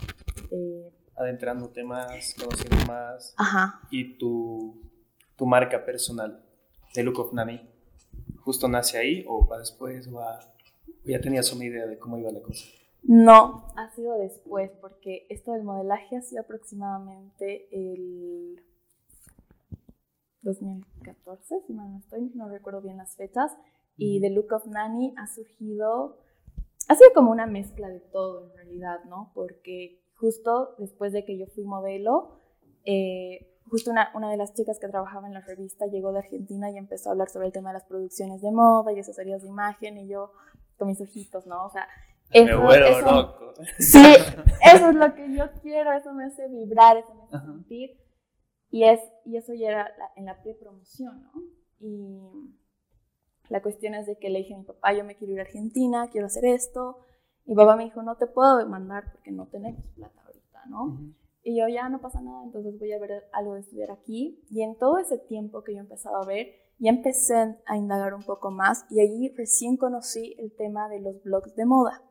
Eh, 0.51 0.93
Adentrándote 1.15 1.85
más, 1.85 2.35
conociendo 2.35 2.87
más. 2.87 3.35
Ajá. 3.37 3.81
Y 3.91 4.17
tu, 4.19 4.91
tu 5.37 5.47
marca 5.47 5.85
personal 5.85 6.43
de 6.95 7.03
Look 7.03 7.21
of 7.21 7.33
Nani, 7.33 7.61
¿justo 8.41 8.69
nace 8.69 8.99
ahí 8.99 9.25
o 9.29 9.47
va 9.47 9.59
después 9.59 10.09
o 10.09 10.21
ya 11.05 11.21
tenías 11.21 11.53
una 11.53 11.65
idea 11.65 11.87
de 11.87 11.99
cómo 11.99 12.19
iba 12.19 12.31
la 12.31 12.41
cosa? 12.41 12.65
No, 13.05 13.67
ha 13.77 13.91
sido 13.91 14.17
después, 14.17 14.71
porque 14.81 15.27
esto 15.29 15.53
del 15.53 15.65
modelaje 15.65 16.17
ha 16.17 16.23
sido 16.23 16.43
aproximadamente 16.43 17.69
el 17.73 18.63
2014, 20.43 21.63
si 21.67 21.73
mal 21.73 21.93
no 21.93 21.99
estoy, 21.99 22.31
no 22.35 22.49
recuerdo 22.49 22.81
bien 22.81 22.97
las 22.97 23.17
fechas, 23.17 23.53
y 23.97 24.21
The 24.21 24.31
Look 24.31 24.53
of 24.53 24.67
Nanny 24.67 25.15
ha 25.17 25.27
surgido, 25.27 26.19
ha 26.89 26.95
sido 26.95 27.11
como 27.15 27.31
una 27.31 27.47
mezcla 27.47 27.89
de 27.89 28.01
todo 28.01 28.47
en 28.47 28.57
realidad, 28.57 29.05
¿no? 29.05 29.33
Porque 29.35 30.01
justo 30.15 30.75
después 30.79 31.13
de 31.13 31.25
que 31.25 31.37
yo 31.37 31.47
fui 31.47 31.65
modelo, 31.65 32.41
eh, 32.85 33.49
justo 33.69 33.91
una, 33.91 34.11
una, 34.15 34.31
de 34.31 34.37
las 34.37 34.55
chicas 34.55 34.79
que 34.79 34.89
trabajaba 34.89 35.27
en 35.27 35.35
la 35.35 35.41
revista 35.41 35.87
llegó 35.87 36.13
de 36.13 36.21
Argentina 36.21 36.71
y 36.71 36.79
empezó 36.79 37.09
a 37.09 37.13
hablar 37.13 37.29
sobre 37.29 37.47
el 37.47 37.53
tema 37.53 37.71
de 37.71 37.75
las 37.75 37.85
producciones 37.85 38.43
de 38.43 38.51
moda 38.51 38.93
y 38.93 39.01
asesorías 39.01 39.43
de 39.43 39.49
imagen, 39.49 39.99
y 39.99 40.09
yo 40.09 40.33
con 40.79 40.89
mis 40.89 41.01
ojitos, 41.01 41.47
¿no? 41.47 41.67
O 41.67 41.71
sea, 41.71 41.87
eso, 42.33 43.01
loco. 43.03 43.55
Sí, 43.79 44.03
eso 44.75 44.89
es 44.89 44.95
lo 44.95 45.15
que 45.15 45.35
yo 45.35 45.51
quiero, 45.63 45.93
eso 45.93 46.13
me 46.13 46.25
hace 46.25 46.49
vibrar, 46.49 46.97
eso 46.97 47.15
me 47.15 47.25
hace 47.25 47.47
sentir. 47.47 47.91
Y, 48.71 48.85
es, 48.85 49.01
y 49.25 49.37
eso 49.37 49.53
ya 49.55 49.69
era 49.69 49.91
en 50.17 50.25
la 50.25 50.43
pre-promoción, 50.43 51.23
¿no? 51.23 51.43
y 51.79 52.21
la 53.49 53.61
cuestión 53.61 53.95
es 53.95 54.07
de 54.07 54.17
que 54.17 54.31
le 54.31 54.39
dije 54.39 54.55
a 54.55 54.59
mi 54.59 54.65
papá, 54.65 54.95
yo 54.95 55.05
me 55.05 55.17
quiero 55.17 55.35
ir 55.35 55.41
a 55.41 55.43
Argentina, 55.43 56.09
quiero 56.11 56.27
hacer 56.27 56.45
esto. 56.47 56.99
Mi 57.45 57.55
papá 57.55 57.77
me 57.77 57.85
dijo, 57.85 58.03
no 58.03 58.17
te 58.17 58.27
puedo 58.27 58.67
mandar 58.69 59.13
porque 59.13 59.33
no 59.33 59.47
tenemos 59.49 59.85
plata 59.95 60.23
ahorita, 60.25 60.67
¿no? 60.71 60.99
Y 61.43 61.59
yo, 61.59 61.67
ya 61.69 61.89
no 61.89 62.01
pasa 62.01 62.21
nada, 62.21 62.45
entonces 62.45 62.79
voy 62.79 62.93
a 62.93 63.01
ver 63.01 63.25
algo 63.33 63.55
de 63.55 63.61
estudiar 63.61 63.91
aquí. 63.91 64.43
Y 64.49 64.63
en 64.63 64.79
todo 64.79 64.99
ese 64.99 65.19
tiempo 65.19 65.65
que 65.65 65.75
yo 65.75 65.81
empezaba 65.81 66.23
a 66.23 66.27
ver, 66.27 66.47
ya 66.79 66.91
empecé 66.91 67.57
a 67.67 67.77
indagar 67.77 68.15
un 68.15 68.23
poco 68.23 68.51
más 68.51 68.87
y 68.91 69.01
allí 69.01 69.35
recién 69.37 69.77
conocí 69.77 70.35
el 70.39 70.55
tema 70.57 70.89
de 70.89 71.01
los 71.01 71.23
blogs 71.23 71.55
de 71.55 71.67
moda, 71.67 72.03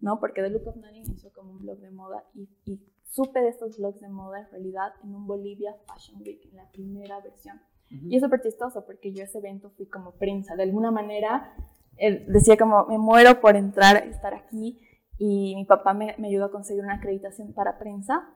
¿no? 0.00 0.20
Porque 0.20 0.42
The 0.42 0.50
Look 0.50 0.68
of 0.68 0.76
Nanny 0.76 1.00
inició 1.00 1.32
como 1.32 1.52
un 1.52 1.60
blog 1.60 1.78
de 1.78 1.90
moda 1.90 2.24
y, 2.34 2.48
y 2.64 2.80
supe 3.08 3.40
de 3.40 3.48
estos 3.48 3.78
blogs 3.78 4.00
de 4.00 4.08
moda 4.08 4.40
en 4.40 4.50
realidad 4.50 4.92
en 5.02 5.14
un 5.14 5.26
Bolivia 5.26 5.76
Fashion 5.86 6.20
Week, 6.22 6.40
en 6.50 6.56
la 6.56 6.70
primera 6.70 7.20
versión. 7.20 7.60
Y 7.90 8.16
es 8.16 8.22
súper 8.22 8.40
chistoso 8.42 8.84
porque 8.84 9.12
yo 9.12 9.22
ese 9.22 9.38
evento 9.38 9.70
fui 9.70 9.86
como 9.86 10.12
prensa. 10.12 10.56
De 10.56 10.64
alguna 10.64 10.90
manera 10.90 11.54
él 11.96 12.24
decía 12.28 12.56
como, 12.56 12.86
me 12.86 12.98
muero 12.98 13.40
por 13.40 13.56
entrar, 13.56 13.96
estar 14.08 14.34
aquí. 14.34 14.80
Y 15.16 15.54
mi 15.54 15.64
papá 15.64 15.94
me, 15.94 16.14
me 16.18 16.28
ayudó 16.28 16.46
a 16.46 16.50
conseguir 16.50 16.82
una 16.82 16.94
acreditación 16.94 17.52
para 17.52 17.78
prensa. 17.78 18.28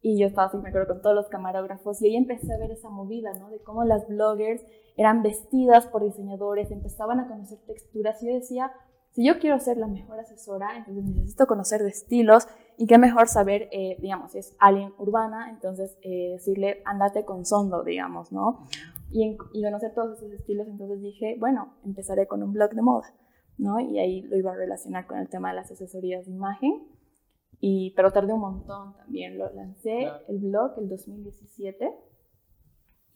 Y 0.00 0.18
yo 0.18 0.26
estaba 0.26 0.48
así, 0.48 0.56
me 0.56 0.70
acuerdo, 0.70 0.94
con 0.94 1.02
todos 1.02 1.14
los 1.14 1.28
camarógrafos. 1.28 2.00
Y 2.02 2.06
ahí 2.06 2.16
empecé 2.16 2.52
a 2.52 2.58
ver 2.58 2.70
esa 2.70 2.88
movida, 2.88 3.32
¿no? 3.34 3.50
De 3.50 3.60
cómo 3.60 3.84
las 3.84 4.08
bloggers 4.08 4.62
eran 4.96 5.22
vestidas 5.22 5.86
por 5.86 6.02
diseñadores, 6.04 6.70
empezaban 6.70 7.20
a 7.20 7.28
conocer 7.28 7.58
texturas. 7.66 8.22
Y 8.22 8.28
yo 8.28 8.34
decía, 8.34 8.72
si 9.12 9.26
yo 9.26 9.38
quiero 9.38 9.58
ser 9.58 9.76
la 9.76 9.86
mejor 9.86 10.18
asesora, 10.18 10.76
entonces 10.76 11.04
necesito 11.04 11.46
conocer 11.46 11.82
de 11.82 11.90
estilos 11.90 12.48
y 12.78 12.86
qué 12.86 12.96
mejor 12.96 13.28
saber, 13.28 13.68
eh, 13.70 13.96
digamos, 14.00 14.32
si 14.32 14.38
es 14.38 14.56
alguien 14.58 14.94
urbana, 14.98 15.50
entonces 15.50 15.98
eh, 16.00 16.30
decirle, 16.32 16.82
andate 16.86 17.24
con 17.24 17.44
sondo, 17.44 17.84
digamos, 17.84 18.32
¿no? 18.32 18.66
Y, 19.10 19.36
y, 19.52 19.62
conocer 19.62 19.92
todos 19.92 20.16
esos 20.16 20.32
estilos, 20.32 20.66
entonces 20.66 21.02
dije, 21.02 21.36
bueno, 21.38 21.74
empezaré 21.84 22.26
con 22.26 22.42
un 22.42 22.54
blog 22.54 22.70
de 22.70 22.80
moda, 22.80 23.14
¿no? 23.58 23.78
Y 23.80 23.98
ahí 23.98 24.22
lo 24.22 24.38
iba 24.38 24.52
a 24.52 24.56
relacionar 24.56 25.06
con 25.06 25.18
el 25.18 25.28
tema 25.28 25.50
de 25.50 25.56
las 25.56 25.70
asesorías 25.70 26.24
de 26.24 26.32
imagen, 26.32 26.88
y, 27.60 27.92
pero 27.94 28.10
tardé 28.12 28.32
un 28.32 28.40
montón 28.40 28.96
también, 28.96 29.36
lo 29.36 29.52
lancé 29.52 30.10
el 30.28 30.38
blog 30.38 30.72
el 30.78 30.88
2017, 30.88 31.94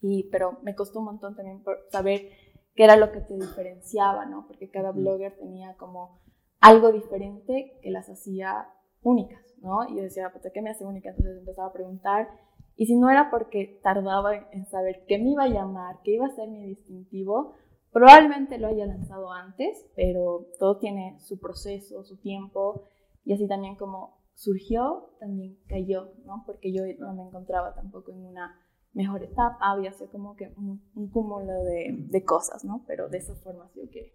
y, 0.01 0.29
pero 0.29 0.59
me 0.61 0.75
costó 0.75 0.99
un 0.99 1.05
montón 1.05 1.35
también 1.35 1.63
por 1.63 1.79
saber 1.91 2.29
qué 2.77 2.83
era 2.83 2.95
lo 2.95 3.11
que 3.11 3.21
te 3.21 3.33
diferenciaba, 3.33 4.27
¿no? 4.27 4.45
Porque 4.45 4.69
cada 4.69 4.91
blogger 4.91 5.35
tenía 5.35 5.75
como 5.77 6.21
algo 6.61 6.91
diferente 6.91 7.79
que 7.81 7.89
las 7.89 8.07
hacía 8.07 8.69
únicas, 9.01 9.41
¿no? 9.61 9.89
Y 9.89 9.95
yo 9.95 10.03
decía, 10.03 10.31
pues, 10.31 10.47
¿qué 10.53 10.61
me 10.61 10.69
hace 10.69 10.85
única? 10.85 11.09
Entonces 11.09 11.39
empezaba 11.39 11.69
a 11.69 11.73
preguntar. 11.73 12.29
Y 12.75 12.85
si 12.85 12.95
no 12.95 13.09
era 13.09 13.31
porque 13.31 13.79
tardaba 13.81 14.35
en 14.51 14.67
saber 14.67 15.03
qué 15.07 15.17
me 15.17 15.31
iba 15.31 15.45
a 15.45 15.49
llamar, 15.49 15.97
qué 16.03 16.11
iba 16.11 16.27
a 16.27 16.35
ser 16.35 16.49
mi 16.49 16.67
distintivo, 16.67 17.55
probablemente 17.91 18.59
lo 18.59 18.67
haya 18.67 18.85
lanzado 18.85 19.31
antes, 19.31 19.89
pero 19.95 20.45
todo 20.59 20.77
tiene 20.77 21.19
su 21.19 21.39
proceso, 21.39 22.03
su 22.03 22.17
tiempo, 22.17 22.83
y 23.25 23.33
así 23.33 23.47
también 23.47 23.75
como 23.75 24.19
surgió, 24.35 25.09
también 25.19 25.57
cayó, 25.67 26.11
¿no? 26.25 26.43
Porque 26.45 26.71
yo 26.71 26.83
no 26.99 27.15
me 27.15 27.23
encontraba 27.23 27.73
tampoco 27.73 28.11
en 28.11 28.23
una 28.23 28.55
mejor 28.93 29.23
etapa, 29.23 29.57
había 29.61 29.91
sido 29.93 30.09
como 30.11 30.35
que 30.35 30.51
un, 30.57 31.09
cúmulo 31.09 31.63
de, 31.63 31.95
de, 31.97 32.23
cosas, 32.23 32.65
¿no? 32.65 32.83
Pero 32.87 33.09
de 33.09 33.19
esa 33.19 33.35
forma 33.35 33.69
sí 33.73 33.87
que 33.91 34.13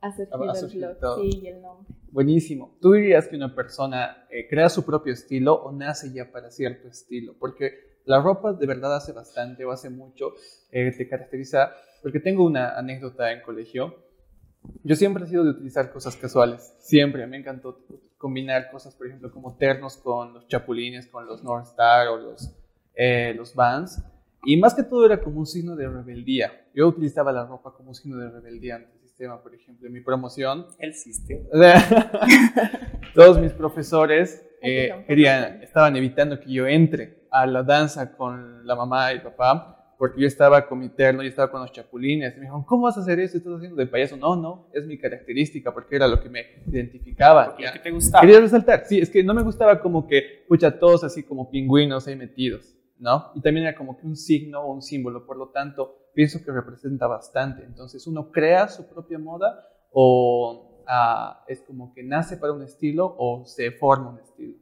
ha 0.00 0.12
surgido 0.54 0.90
el 0.90 0.96
blog, 0.96 1.20
sí, 1.20 1.40
y 1.42 1.46
el 1.48 1.60
nombre. 1.60 1.86
Buenísimo. 2.10 2.76
¿Tú 2.80 2.92
dirías 2.92 3.26
que 3.28 3.36
una 3.36 3.54
persona 3.54 4.26
eh, 4.30 4.46
crea 4.48 4.68
su 4.68 4.84
propio 4.84 5.12
estilo 5.12 5.54
o 5.54 5.72
nace 5.72 6.12
ya 6.12 6.30
para 6.30 6.50
cierto 6.50 6.88
estilo? 6.88 7.34
Porque 7.38 8.00
la 8.04 8.20
ropa 8.22 8.52
de 8.52 8.66
verdad 8.66 8.96
hace 8.96 9.12
bastante 9.12 9.64
o 9.64 9.72
hace 9.72 9.90
mucho, 9.90 10.34
eh, 10.70 10.92
te 10.96 11.08
caracteriza, 11.08 11.72
porque 12.02 12.20
tengo 12.20 12.44
una 12.44 12.78
anécdota 12.78 13.32
en 13.32 13.42
colegio. 13.42 13.94
Yo 14.82 14.96
siempre 14.96 15.24
he 15.24 15.26
sido 15.28 15.44
de 15.44 15.50
utilizar 15.50 15.92
cosas 15.92 16.16
casuales, 16.16 16.74
siempre, 16.78 17.26
me 17.26 17.36
encantó 17.36 17.84
combinar 18.16 18.70
cosas, 18.70 18.94
por 18.94 19.06
ejemplo, 19.06 19.30
como 19.30 19.56
ternos 19.56 19.96
con 19.96 20.34
los 20.34 20.46
chapulines, 20.48 21.06
con 21.06 21.26
los 21.26 21.44
North 21.44 21.66
Star 21.66 22.08
o 22.08 22.16
los 22.16 22.57
eh, 22.98 23.32
los 23.34 23.54
Vans. 23.54 24.02
Y 24.44 24.56
más 24.56 24.74
que 24.74 24.82
todo 24.82 25.06
era 25.06 25.20
como 25.20 25.38
un 25.38 25.46
signo 25.46 25.76
de 25.76 25.88
rebeldía. 25.88 26.66
Yo 26.74 26.88
utilizaba 26.88 27.32
la 27.32 27.46
ropa 27.46 27.72
como 27.72 27.90
un 27.90 27.94
signo 27.94 28.18
de 28.18 28.28
rebeldía 28.28 28.76
ante 28.76 28.92
el 28.92 29.00
sistema, 29.00 29.42
por 29.42 29.54
ejemplo, 29.54 29.86
en 29.86 29.92
mi 29.92 30.00
promoción. 30.00 30.66
El 30.78 30.94
sistema. 30.94 31.44
todos 33.14 33.40
mis 33.40 33.52
profesores 33.52 34.44
eh, 34.60 35.04
querían, 35.06 35.62
estaban 35.62 35.96
evitando 35.96 36.40
que 36.40 36.52
yo 36.52 36.66
entre 36.66 37.26
a 37.30 37.46
la 37.46 37.62
danza 37.62 38.16
con 38.16 38.66
la 38.66 38.74
mamá 38.74 39.12
y 39.12 39.20
papá, 39.20 39.94
porque 39.98 40.20
yo 40.20 40.26
estaba 40.26 40.66
con 40.66 40.78
mi 40.78 40.88
terno, 40.88 41.22
yo 41.22 41.28
estaba 41.28 41.50
con 41.50 41.60
los 41.60 41.72
chapulines. 41.72 42.32
Y 42.34 42.36
me 42.36 42.42
dijeron, 42.42 42.64
¿cómo 42.64 42.84
vas 42.84 42.96
a 42.96 43.00
hacer 43.00 43.18
eso? 43.18 43.36
¿Estás 43.36 43.54
haciendo 43.54 43.76
de 43.76 43.86
payaso? 43.86 44.16
No, 44.16 44.36
no, 44.36 44.68
es 44.72 44.86
mi 44.86 44.98
característica, 44.98 45.74
porque 45.74 45.96
era 45.96 46.06
lo 46.06 46.20
que 46.20 46.28
me 46.28 46.44
identificaba. 46.66 47.46
Porque 47.46 47.64
que 47.72 47.78
te 47.80 47.90
gustaba. 47.90 48.20
Quería 48.22 48.40
resaltar, 48.40 48.84
sí, 48.86 49.00
es 49.00 49.10
que 49.10 49.24
no 49.24 49.34
me 49.34 49.42
gustaba 49.42 49.80
como 49.80 50.06
que, 50.06 50.44
pucha, 50.48 50.78
todos 50.78 51.02
así 51.02 51.24
como 51.24 51.50
pingüinos 51.50 52.06
ahí 52.06 52.14
metidos. 52.14 52.77
¿No? 52.98 53.30
Y 53.34 53.40
también 53.40 53.66
era 53.66 53.76
como 53.76 53.96
que 53.96 54.06
un 54.06 54.16
signo 54.16 54.60
o 54.60 54.72
un 54.72 54.82
símbolo, 54.82 55.26
por 55.26 55.36
lo 55.36 55.48
tanto, 55.48 56.10
pienso 56.14 56.44
que 56.44 56.50
representa 56.50 57.06
bastante. 57.06 57.64
Entonces, 57.64 58.06
uno 58.06 58.30
crea 58.30 58.68
su 58.68 58.88
propia 58.88 59.18
moda 59.18 59.64
o 59.92 60.84
ah, 60.86 61.44
es 61.46 61.62
como 61.62 61.92
que 61.94 62.02
nace 62.02 62.36
para 62.36 62.52
un 62.52 62.62
estilo 62.62 63.14
o 63.18 63.44
se 63.44 63.70
forma 63.70 64.10
un 64.10 64.18
estilo. 64.18 64.56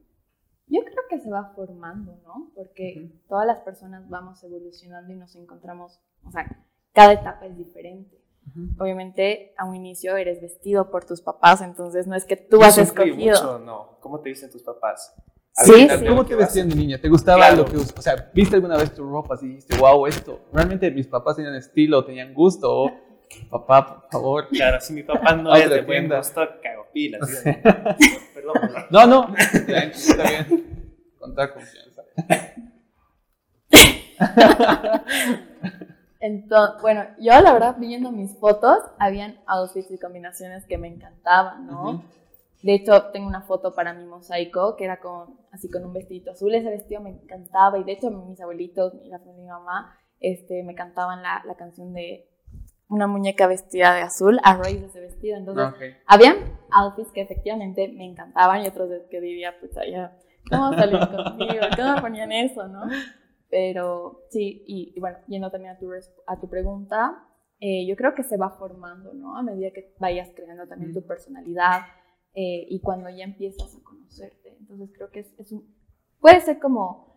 Yo 0.68 0.80
creo 0.82 1.04
que 1.08 1.20
se 1.20 1.30
va 1.30 1.52
formando, 1.54 2.18
¿no? 2.24 2.50
Porque 2.54 3.12
todas 3.28 3.46
las 3.46 3.60
personas 3.60 4.08
vamos 4.08 4.42
evolucionando 4.42 5.12
y 5.12 5.16
nos 5.16 5.36
encontramos, 5.36 6.00
o 6.24 6.30
sea, 6.30 6.44
cada 6.92 7.12
etapa 7.12 7.46
es 7.46 7.56
diferente. 7.56 8.20
Obviamente, 8.78 9.54
a 9.58 9.64
un 9.66 9.74
inicio 9.74 10.16
eres 10.16 10.40
vestido 10.40 10.90
por 10.90 11.04
tus 11.04 11.20
papás, 11.20 11.60
entonces 11.62 12.06
no 12.06 12.14
es 12.14 12.24
que 12.24 12.36
tú 12.36 12.62
has 12.62 12.78
escogido. 12.78 13.16
Mucho, 13.16 13.58
no. 13.58 13.98
¿Cómo 14.00 14.20
te 14.20 14.28
dicen 14.28 14.50
tus 14.50 14.62
papás? 14.62 15.14
Sí, 15.64 15.88
¿Cómo 16.06 16.26
te 16.26 16.34
vestían 16.34 16.68
de 16.68 16.76
niña? 16.76 16.98
¿Te 16.98 17.08
gustaba 17.08 17.50
lo 17.50 17.64
que 17.64 17.78
O 17.78 18.02
sea, 18.02 18.30
¿viste 18.34 18.56
alguna 18.56 18.76
vez 18.76 18.92
tu 18.92 19.08
ropa 19.08 19.36
y 19.40 19.46
dijiste, 19.46 19.78
wow, 19.78 20.06
esto? 20.06 20.40
¿Realmente 20.52 20.90
mis 20.90 21.06
papás 21.06 21.36
tenían 21.36 21.54
estilo, 21.54 22.04
tenían 22.04 22.34
gusto? 22.34 22.70
O, 22.70 22.90
papá, 23.50 23.86
por 23.86 24.10
favor. 24.10 24.48
Claro, 24.48 24.78
si 24.80 24.92
mi 24.92 25.02
papá 25.02 25.34
no 25.34 25.54
es 25.56 25.70
de 25.70 25.80
buen 25.80 26.10
gusto, 26.10 26.42
cago 26.62 26.86
pilas. 26.92 27.42
Perdón, 28.34 28.54
No, 28.90 29.06
no. 29.06 29.34
Está 29.34 30.22
bien. 30.28 31.14
Contar 31.18 31.54
confianza. 31.54 32.02
Entonces, 36.20 36.82
bueno, 36.82 37.04
yo 37.18 37.40
la 37.40 37.52
verdad 37.54 37.76
viendo 37.78 38.12
mis 38.12 38.36
fotos, 38.36 38.78
habían 38.98 39.38
outfits 39.46 39.90
y 39.90 39.98
combinaciones 39.98 40.66
que 40.66 40.76
me 40.76 40.88
encantaban, 40.88 41.66
¿no? 41.66 42.04
De 42.66 42.74
hecho, 42.74 43.00
tengo 43.12 43.28
una 43.28 43.42
foto 43.42 43.72
para 43.76 43.94
mi 43.94 44.04
mosaico 44.04 44.74
que 44.74 44.86
era 44.86 44.98
con, 44.98 45.38
así 45.52 45.70
con 45.70 45.84
un 45.84 45.92
vestido 45.92 46.32
azul. 46.32 46.52
Ese 46.52 46.68
vestido 46.68 47.00
me 47.00 47.10
encantaba 47.10 47.78
y 47.78 47.84
de 47.84 47.92
hecho 47.92 48.10
mis 48.10 48.40
abuelitos 48.40 48.92
y 49.04 49.08
la 49.08 49.20
familia 49.20 49.36
de 49.36 49.42
mi 49.42 49.48
mamá 49.50 49.96
este, 50.18 50.64
me 50.64 50.74
cantaban 50.74 51.22
la, 51.22 51.44
la, 51.46 51.54
canción 51.54 51.92
de 51.92 52.28
una 52.88 53.06
muñeca 53.06 53.46
vestida 53.46 53.94
de 53.94 54.00
azul 54.00 54.40
a 54.42 54.56
raíz 54.56 54.80
de 54.80 54.88
ese 54.88 54.98
vestido. 54.98 55.36
Entonces, 55.36 55.64
ah, 55.64 56.14
habían 56.14 56.38
outfits 56.72 57.12
que 57.12 57.20
efectivamente 57.20 57.86
me 57.86 58.04
encantaban 58.04 58.64
y 58.64 58.66
otros 58.66 58.90
que 59.12 59.20
diría, 59.20 59.54
pues 59.60 59.70
ya, 59.88 60.18
¿cómo 60.50 60.72
salían 60.72 61.06
conmigo? 61.16 61.62
¿Cómo 61.76 62.00
ponían 62.00 62.32
eso, 62.32 62.66
no? 62.66 62.82
Pero 63.48 64.24
sí, 64.30 64.64
y, 64.66 64.98
bueno, 64.98 65.18
yendo 65.28 65.52
también 65.52 65.76
a 65.76 65.78
tu, 65.78 65.92
a 66.26 66.40
tu 66.40 66.48
pregunta, 66.48 67.28
eh, 67.60 67.86
yo 67.86 67.94
creo 67.94 68.12
que 68.16 68.24
se 68.24 68.36
va 68.36 68.50
formando, 68.50 69.14
¿no? 69.14 69.36
A 69.36 69.44
medida 69.44 69.70
que 69.70 69.94
vayas 70.00 70.30
creando 70.34 70.66
también 70.66 70.92
tu 70.92 71.06
personalidad 71.06 71.82
eh, 72.36 72.66
y 72.68 72.80
cuando 72.80 73.08
ya 73.08 73.24
empiezas 73.24 73.74
a 73.74 73.82
conocerte. 73.82 74.56
Entonces 74.60 74.90
creo 74.94 75.10
que 75.10 75.20
es, 75.20 75.34
es 75.38 75.52
un, 75.52 75.74
puede 76.20 76.40
ser 76.42 76.58
como 76.60 77.16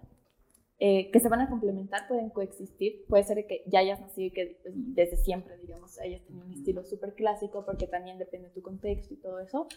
eh, 0.79 1.11
que 1.11 1.19
se 1.19 1.27
van 1.27 1.41
a 1.41 1.49
complementar, 1.49 2.07
pueden 2.07 2.29
coexistir, 2.29 3.05
puede 3.09 3.23
ser 3.25 3.45
que 3.45 3.63
ya 3.67 3.79
hayas 3.79 3.99
nacido 3.99 4.27
y 4.27 4.31
que 4.31 4.61
desde 4.65 5.17
siempre, 5.17 5.57
digamos, 5.57 5.99
hayas 5.99 6.23
tenido 6.23 6.45
un 6.45 6.53
estilo 6.53 6.85
súper 6.85 7.15
clásico 7.15 7.65
porque 7.65 7.85
también 7.85 8.17
depende 8.17 8.47
de 8.47 8.53
tu 8.53 8.61
contexto 8.61 9.13
y 9.13 9.17
todo 9.17 9.41
eso, 9.41 9.67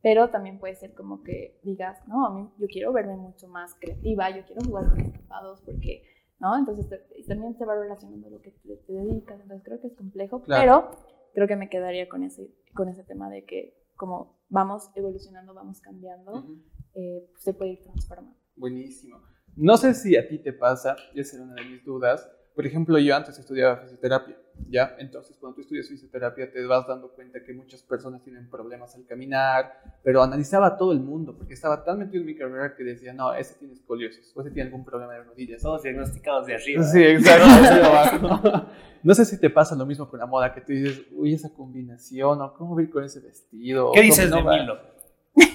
pero 0.00 0.30
también 0.30 0.60
puede 0.60 0.76
ser 0.76 0.94
como 0.94 1.24
que 1.24 1.58
digas, 1.64 1.98
no, 2.06 2.24
a 2.24 2.32
mí 2.32 2.48
yo 2.58 2.68
quiero 2.68 2.92
verme 2.92 3.16
mucho 3.16 3.48
más 3.48 3.74
creativa, 3.80 4.30
yo 4.30 4.44
quiero 4.46 4.62
jugar 4.64 4.90
con 4.90 5.00
estampados 5.00 5.60
porque, 5.62 6.04
¿no? 6.38 6.56
Entonces 6.56 6.86
también 7.26 7.58
se 7.58 7.64
va 7.64 7.74
relacionando 7.74 8.30
lo 8.30 8.40
que 8.40 8.52
te, 8.52 8.92
dedicas, 8.92 9.40
entonces 9.40 9.64
creo 9.64 9.80
que 9.80 9.88
es 9.88 9.96
complejo, 9.96 10.40
pero 10.46 10.88
creo 11.32 11.48
que 11.48 11.56
me 11.56 11.68
quedaría 11.68 12.08
con 12.08 12.22
ese, 12.22 12.48
con 12.74 12.88
ese 12.88 13.02
tema 13.02 13.28
de 13.28 13.44
que 13.44 13.74
como 13.96 14.38
vamos 14.54 14.88
evolucionando, 14.94 15.52
vamos 15.52 15.80
cambiando, 15.80 16.46
eh, 16.94 17.28
se 17.36 17.52
puede 17.52 17.72
ir 17.72 17.82
transformando. 17.82 18.38
Buenísimo. 18.54 19.20
No 19.56 19.76
sé 19.76 19.94
si 19.94 20.16
a 20.16 20.28
ti 20.28 20.38
te 20.38 20.52
pasa, 20.52 20.96
esa 21.12 21.36
era 21.36 21.44
una 21.44 21.54
de 21.56 21.64
mis 21.64 21.84
dudas. 21.84 22.30
Por 22.54 22.66
ejemplo, 22.66 22.96
yo 22.98 23.16
antes 23.16 23.36
estudiaba 23.36 23.78
fisioterapia, 23.78 24.36
¿ya? 24.68 24.94
Entonces, 24.98 25.36
cuando 25.40 25.56
tú 25.56 25.62
estudias 25.62 25.88
fisioterapia, 25.88 26.52
te 26.52 26.64
vas 26.64 26.86
dando 26.86 27.08
cuenta 27.08 27.42
que 27.42 27.52
muchas 27.52 27.82
personas 27.82 28.22
tienen 28.22 28.48
problemas 28.48 28.94
al 28.94 29.04
caminar, 29.06 29.72
pero 30.04 30.22
analizaba 30.22 30.68
a 30.68 30.76
todo 30.76 30.92
el 30.92 31.00
mundo, 31.00 31.36
porque 31.36 31.54
estaba 31.54 31.82
tan 31.82 31.98
metido 31.98 32.20
en 32.20 32.26
mi 32.26 32.36
carrera 32.36 32.76
que 32.76 32.84
decía, 32.84 33.12
no, 33.12 33.34
ese 33.34 33.54
tiene 33.54 33.74
escoliosis, 33.74 34.32
o 34.36 34.40
ese 34.40 34.52
tiene 34.52 34.68
algún 34.68 34.84
problema 34.84 35.14
de 35.14 35.24
rodillas. 35.24 35.62
Todos 35.62 35.82
diagnosticados 35.82 36.46
de 36.46 36.54
arriba. 36.54 36.84
Sí, 36.84 37.02
exacto. 37.02 38.68
no 39.02 39.14
sé 39.14 39.24
si 39.24 39.40
te 39.40 39.50
pasa 39.50 39.74
lo 39.74 39.84
mismo 39.84 40.08
con 40.08 40.20
la 40.20 40.26
moda, 40.26 40.54
que 40.54 40.60
tú 40.60 40.72
dices, 40.72 41.06
uy, 41.10 41.34
esa 41.34 41.52
combinación, 41.52 42.40
o 42.40 42.54
cómo 42.54 42.78
ir 42.78 42.88
con 42.88 43.02
ese 43.02 43.18
vestido. 43.18 43.90
¿Qué 43.92 44.02
dices 44.02 44.30
de 44.30 44.42
Milo? 44.42 44.93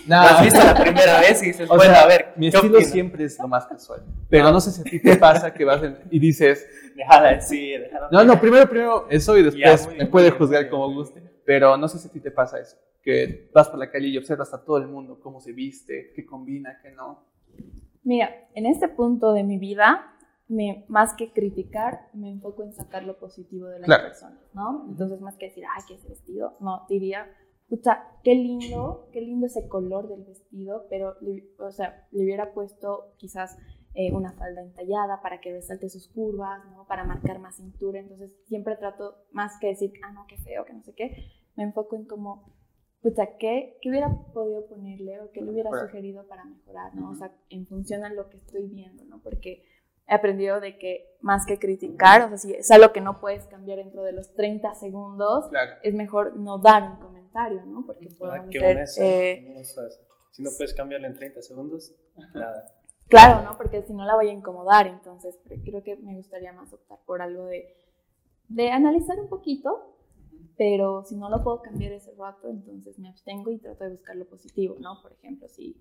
No, 0.08 0.16
has 0.16 0.44
visto 0.44 0.60
la 0.60 0.76
primera 0.76 1.20
vez 1.20 1.42
y 1.44 1.48
dices, 1.48 1.68
bueno, 1.68 1.94
a 1.96 2.08
ver. 2.08 2.34
Mi 2.36 2.48
estilo 2.48 2.82
siempre 2.82 3.26
es 3.26 3.40
lo 3.40 3.48
más 3.48 3.66
casual. 3.68 4.04
Pero 4.30 4.52
no 4.52 4.60
sé 4.60 4.72
si 4.72 4.82
a 4.82 4.84
ti 4.84 5.00
te 5.00 5.16
pasa 5.18 5.54
que 5.54 5.64
vas 5.64 5.82
y 6.10 6.20
dices. 6.20 6.68
Déjala, 6.96 7.40
sí, 7.42 7.72
déjala. 7.78 8.10
No, 8.12 8.24
no, 8.24 8.40
primero, 8.40 8.68
primero 8.68 9.08
eso 9.10 9.38
y 9.38 9.44
después 9.44 9.88
me 9.98 10.06
puede 10.08 10.32
juzgar 10.32 10.70
como 10.70 10.94
guste. 10.94 11.22
Pero 11.46 11.78
no 11.78 11.88
sé 11.88 12.00
si 12.00 12.08
a 12.08 12.12
ti 12.12 12.20
te 12.20 12.32
pasa 12.32 12.60
eso. 12.60 12.78
Que 13.02 13.50
vas 13.54 13.70
por 13.70 13.80
la 13.80 13.90
calle 13.90 14.08
y 14.08 14.18
observas 14.18 14.54
a 14.54 14.64
todo 14.64 14.78
el 14.78 14.88
mundo 14.88 15.20
cómo 15.22 15.40
se 15.40 15.54
viste, 15.54 16.12
qué 16.16 16.26
combina, 16.26 16.80
qué 16.82 16.92
no. 16.92 17.24
Mira, 18.04 18.30
en 18.56 18.66
este 18.66 18.88
punto 18.88 19.34
de 19.34 19.44
mi 19.44 19.58
vida, 19.58 20.16
me, 20.48 20.86
más 20.90 21.14
que 21.14 21.32
criticar, 21.32 22.10
me 22.14 22.30
enfoco 22.30 22.64
en 22.64 22.74
sacar 22.74 23.04
lo 23.04 23.18
positivo 23.18 23.68
de 23.68 23.80
la 23.80 24.02
persona, 24.02 24.40
¿no? 24.54 24.88
Entonces, 24.90 25.22
más 25.22 25.38
que 25.38 25.46
decir, 25.46 25.64
ay, 25.76 25.84
qué 25.88 25.94
es 25.94 26.08
vestido, 26.08 26.58
no, 26.60 26.86
diría, 26.90 27.28
pucha, 27.70 28.04
qué 28.24 28.36
lindo, 28.36 29.08
qué 29.12 29.22
lindo 29.22 29.46
ese 29.46 29.68
color 29.68 30.10
del 30.10 30.24
vestido, 30.24 30.86
pero, 30.90 31.16
o 31.60 31.72
sea, 31.72 32.08
le 32.12 32.24
hubiera 32.24 32.54
puesto 32.54 33.14
quizás 33.18 33.58
eh, 33.94 34.12
una 34.14 34.34
falda 34.34 34.62
entallada 34.62 35.22
para 35.22 35.40
que 35.40 35.52
resalte 35.52 35.90
sus 35.90 36.08
curvas, 36.08 36.64
¿no? 36.72 36.86
Para 36.88 37.04
marcar 37.04 37.40
más 37.40 37.56
cintura. 37.56 38.00
Entonces, 38.00 38.36
siempre 38.46 38.76
trato 38.76 39.16
más 39.32 39.58
que 39.60 39.68
decir, 39.68 39.94
ah, 40.04 40.12
no, 40.12 40.26
qué 40.28 40.38
feo, 40.38 40.66
que 40.66 40.74
no 40.74 40.84
sé 40.84 40.94
qué, 40.94 41.32
me 41.56 41.64
enfoco 41.64 41.96
en 41.96 42.06
cómo, 42.06 42.54
pucha, 43.02 43.38
¿qué, 43.38 43.78
qué 43.82 43.90
hubiera 43.90 44.10
podido 44.34 44.66
ponerle 44.68 45.20
o 45.22 45.32
qué 45.32 45.42
le 45.42 45.52
hubiera 45.52 45.70
sugerido 45.72 46.28
para 46.28 46.46
mejorar, 46.46 46.96
¿no? 46.96 47.12
O 47.12 47.16
sea, 47.16 47.36
en 47.50 47.68
función 47.68 48.04
a 48.04 48.10
lo 48.14 48.30
que 48.30 48.38
estoy 48.38 48.68
viendo, 48.68 49.06
¿no? 49.06 49.22
Porque 49.22 49.64
he 50.08 50.14
aprendido 50.14 50.60
de 50.60 50.78
que 50.78 51.18
más 51.22 51.46
que 51.46 51.60
criticar, 51.60 52.24
o 52.24 52.30
sea, 52.30 52.38
si 52.38 52.54
es 52.54 52.70
algo 52.72 52.92
que 52.92 53.02
no 53.02 53.20
puedes 53.20 53.46
cambiar 53.46 53.78
dentro 53.78 54.04
de 54.04 54.12
los 54.12 54.34
30 54.34 54.74
segundos, 54.76 55.46
es 55.84 55.94
mejor 55.94 56.36
no 56.36 56.58
dar 56.58 56.84
un 56.84 56.98
comentario, 56.98 57.19
¿no? 57.66 57.86
Porque 57.86 58.08
podemos 58.18 58.54
ser... 58.54 58.78
Eh, 59.06 59.64
si 60.32 60.44
no 60.44 60.50
puedes 60.56 60.74
cambiarlo 60.74 61.08
en 61.08 61.16
30 61.16 61.42
segundos, 61.42 61.94
nada. 62.34 62.66
Claro, 63.08 63.44
¿no? 63.44 63.58
Porque 63.58 63.82
si 63.82 63.94
no 63.94 64.06
la 64.06 64.16
voy 64.16 64.30
a 64.30 64.34
incomodar, 64.34 64.88
entonces 64.88 65.40
creo 65.66 65.84
que 65.84 65.98
me 65.98 66.16
gustaría 66.16 66.54
más 66.54 66.72
optar 66.72 67.00
por 67.06 67.22
algo 67.22 67.46
de, 67.46 67.76
de 68.48 68.72
analizar 68.72 69.20
un 69.20 69.28
poquito, 69.28 69.96
pero 70.58 71.04
si 71.04 71.16
no 71.16 71.30
lo 71.30 71.44
puedo 71.44 71.62
cambiar 71.62 71.94
ese 71.94 72.14
rato, 72.16 72.50
entonces 72.50 73.00
me 73.00 73.10
abstengo 73.10 73.52
y 73.52 73.58
trato 73.58 73.84
de 73.84 73.92
buscar 73.92 74.16
lo 74.16 74.26
positivo, 74.26 74.76
¿no? 74.80 75.02
Por 75.02 75.14
ejemplo, 75.14 75.48
si 75.50 75.76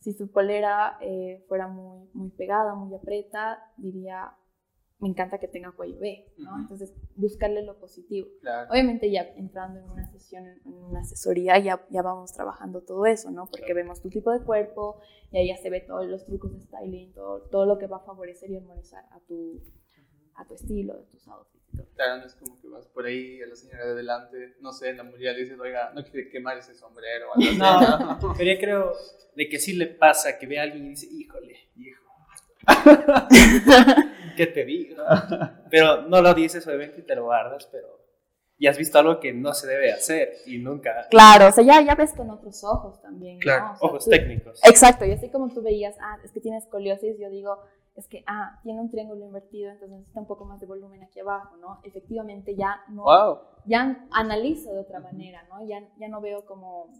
si 0.00 0.12
su 0.12 0.30
polera 0.30 0.96
eh, 1.00 1.44
fuera 1.48 1.66
muy, 1.66 2.08
muy 2.12 2.30
pegada, 2.30 2.74
muy 2.74 2.94
aprieta, 2.94 3.58
diría, 3.76 4.32
me 5.00 5.08
encanta 5.08 5.38
que 5.38 5.46
tenga 5.46 5.70
cuello 5.72 5.98
B, 6.00 6.26
¿no? 6.38 6.58
Entonces, 6.58 6.92
buscarle 7.14 7.62
lo 7.62 7.78
positivo. 7.78 8.28
Obviamente 8.68 9.10
ya 9.10 9.22
entrando 9.36 9.78
en 9.78 9.88
una 9.88 10.06
sesión, 10.10 10.44
en 10.64 10.74
una 10.74 11.00
asesoría, 11.00 11.58
ya, 11.58 11.86
ya 11.90 12.02
vamos 12.02 12.32
trabajando 12.32 12.82
todo 12.82 13.06
eso, 13.06 13.30
¿no? 13.30 13.46
Porque 13.46 13.74
vemos 13.74 14.02
tu 14.02 14.08
tipo 14.10 14.32
de 14.32 14.40
cuerpo 14.40 15.00
y 15.30 15.38
ahí 15.38 15.48
ya 15.48 15.56
se 15.56 15.70
ve 15.70 15.80
todos 15.80 16.06
los 16.06 16.24
trucos 16.24 16.52
de 16.52 16.60
styling, 16.64 17.12
todo, 17.12 17.42
todo 17.42 17.64
lo 17.64 17.78
que 17.78 17.86
va 17.86 17.98
a 17.98 18.00
favorecer 18.00 18.50
y 18.50 18.56
armonizar 18.56 19.04
a 19.12 19.20
tu, 19.20 19.62
a 20.34 20.44
tu 20.44 20.54
estilo, 20.54 20.94
a 20.94 21.10
tus 21.10 21.28
outfits. 21.28 21.58
Claro, 21.94 22.18
no 22.18 22.26
es 22.26 22.34
como 22.34 22.60
que 22.60 22.66
vas 22.68 22.86
por 22.88 23.06
ahí 23.06 23.40
a 23.40 23.46
la 23.46 23.54
señora 23.54 23.84
de 23.84 23.92
adelante, 23.92 24.56
no 24.60 24.72
sé, 24.72 24.88
en 24.90 24.96
la 24.96 25.04
mujer 25.04 25.34
le 25.34 25.42
dices, 25.42 25.60
oiga, 25.60 25.92
no 25.94 26.02
quiere 26.02 26.28
quemar 26.28 26.58
ese 26.58 26.74
sombrero. 26.74 27.28
no, 27.56 28.34
pero 28.36 28.52
yo 28.52 28.58
creo 28.58 28.92
de 29.36 29.48
que 29.48 29.58
sí 29.60 29.74
le 29.74 29.86
pasa 29.86 30.38
que 30.38 30.46
ve 30.46 30.58
a 30.58 30.64
alguien 30.64 30.86
y 30.86 30.90
dice, 30.90 31.06
híjole, 31.08 31.70
viejo. 31.76 32.04
¿Qué 34.38 34.46
te 34.46 34.64
digo? 34.64 35.02
Pero 35.68 36.02
no 36.02 36.22
lo 36.22 36.32
dices, 36.32 36.64
obviamente, 36.68 37.00
y 37.00 37.02
te 37.02 37.16
lo 37.16 37.24
guardas, 37.24 37.68
pero 37.72 37.98
y 38.56 38.68
has 38.68 38.78
visto 38.78 38.98
algo 38.98 39.18
que 39.18 39.32
no 39.32 39.52
se 39.52 39.66
debe 39.66 39.92
hacer 39.92 40.32
y 40.46 40.58
nunca. 40.58 41.08
Claro, 41.10 41.48
o 41.48 41.52
sea, 41.52 41.64
ya, 41.64 41.80
ya 41.80 41.96
ves 41.96 42.12
con 42.12 42.30
otros 42.30 42.62
ojos 42.62 43.00
también. 43.02 43.38
Claro, 43.40 43.74
ojos 43.80 44.06
técnicos. 44.06 44.60
Exacto, 44.64 45.04
y 45.04 45.12
así 45.12 45.28
como 45.28 45.52
tú 45.52 45.60
veías, 45.60 45.96
ah, 46.00 46.18
es 46.24 46.30
que 46.30 46.40
tienes 46.40 46.64
escoliosis, 46.64 47.18
yo 47.18 47.30
digo, 47.30 47.58
es 47.96 48.06
que, 48.06 48.22
ah, 48.28 48.60
tiene 48.62 48.80
un 48.80 48.90
triángulo 48.90 49.24
invertido, 49.24 49.70
entonces 49.70 49.96
necesita 49.96 50.20
un 50.20 50.26
poco 50.28 50.44
más 50.44 50.60
de 50.60 50.66
volumen 50.66 51.02
aquí 51.02 51.18
abajo, 51.18 51.56
¿no? 51.56 51.80
Efectivamente 51.82 52.54
ya 52.54 52.80
no, 52.88 53.04
ya 53.64 54.06
analizo 54.12 54.72
de 54.72 54.80
otra 54.80 55.00
manera, 55.00 55.42
¿no? 55.48 55.66
Ya, 55.66 55.80
ya 55.98 56.08
no 56.08 56.20
veo 56.20 56.44
como, 56.46 56.92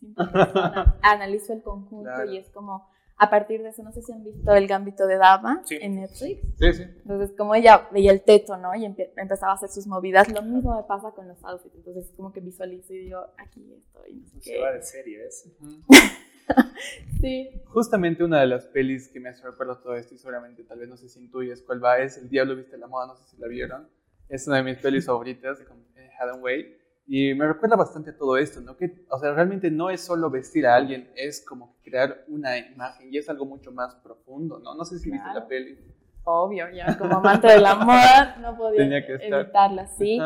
analizo 1.02 1.52
el 1.52 1.62
conjunto 1.62 2.24
y 2.30 2.38
es 2.38 2.50
como, 2.50 2.88
a 3.18 3.30
partir 3.30 3.62
de 3.62 3.70
eso, 3.70 3.82
no 3.82 3.92
sé 3.92 4.02
si 4.02 4.12
han 4.12 4.22
visto 4.22 4.52
el 4.54 4.66
gambito 4.66 5.06
de 5.06 5.16
dama 5.16 5.62
en 5.70 5.96
Netflix. 5.96 6.40
Sí, 6.58 6.72
sí. 6.74 6.82
Entonces, 6.82 7.34
como 7.36 7.54
ella 7.54 7.88
veía 7.90 8.12
el 8.12 8.22
teto, 8.22 8.58
¿no? 8.58 8.74
Y 8.74 8.84
empezaba 8.84 9.52
a 9.52 9.54
hacer 9.54 9.70
sus 9.70 9.86
movidas, 9.86 10.30
lo 10.30 10.42
mismo 10.42 10.76
me 10.76 10.82
pasa 10.86 11.12
con 11.12 11.26
los 11.26 11.42
outfits. 11.42 11.74
Entonces, 11.76 12.12
como 12.14 12.32
que 12.32 12.40
visualizo 12.40 12.92
y 12.92 12.98
digo, 12.98 13.20
aquí 13.38 13.72
estoy. 13.74 14.16
No 14.16 14.28
sé 14.28 14.50
se 14.50 14.60
va 14.60 14.72
de 14.72 14.82
serie 14.82 15.26
eso. 15.26 15.48
sí. 17.20 17.50
Justamente 17.64 18.22
una 18.22 18.40
de 18.40 18.48
las 18.48 18.66
pelis 18.66 19.08
que 19.08 19.18
me 19.18 19.30
hace 19.30 19.42
recuerdo 19.44 19.78
todo 19.78 19.96
esto, 19.96 20.14
y 20.14 20.18
seguramente 20.18 20.62
tal 20.64 20.78
vez 20.78 20.88
no 20.88 20.98
sé 20.98 21.08
si 21.08 21.18
intuyes 21.18 21.62
cuál 21.62 21.82
va, 21.82 21.98
es 21.98 22.18
El 22.18 22.28
Diablo 22.28 22.54
Viste 22.54 22.76
la 22.76 22.86
Moda, 22.86 23.06
no 23.06 23.16
sé 23.16 23.24
si 23.30 23.38
la 23.38 23.48
vieron. 23.48 23.88
Es 24.28 24.46
una 24.46 24.58
de 24.58 24.62
mis 24.64 24.78
pelis 24.78 25.06
favoritas 25.06 25.58
de 25.58 26.10
Hathaway. 26.18 26.76
Y 27.06 27.34
me 27.34 27.46
recuerda 27.46 27.76
bastante 27.76 28.10
a 28.10 28.16
todo 28.16 28.36
esto, 28.36 28.60
¿no? 28.60 28.76
Que, 28.76 29.06
o 29.08 29.18
sea, 29.18 29.32
realmente 29.32 29.70
no 29.70 29.90
es 29.90 30.00
solo 30.00 30.28
vestir 30.28 30.66
a 30.66 30.74
alguien, 30.74 31.08
es 31.14 31.44
como 31.44 31.76
crear 31.84 32.24
una 32.26 32.58
imagen 32.58 33.12
y 33.12 33.18
es 33.18 33.28
algo 33.28 33.46
mucho 33.46 33.70
más 33.70 33.94
profundo, 33.96 34.58
¿no? 34.58 34.74
No 34.74 34.84
sé 34.84 34.98
si 34.98 35.10
viste 35.10 35.28
la 35.32 35.46
peli. 35.46 35.78
Obvio, 36.24 36.68
ya 36.70 36.98
como 36.98 37.18
amante 37.18 37.46
de 37.46 37.60
la 37.60 37.76
moda 37.76 38.36
no 38.40 38.56
podía 38.56 38.98
evitarla, 38.98 39.86
sí. 39.86 40.18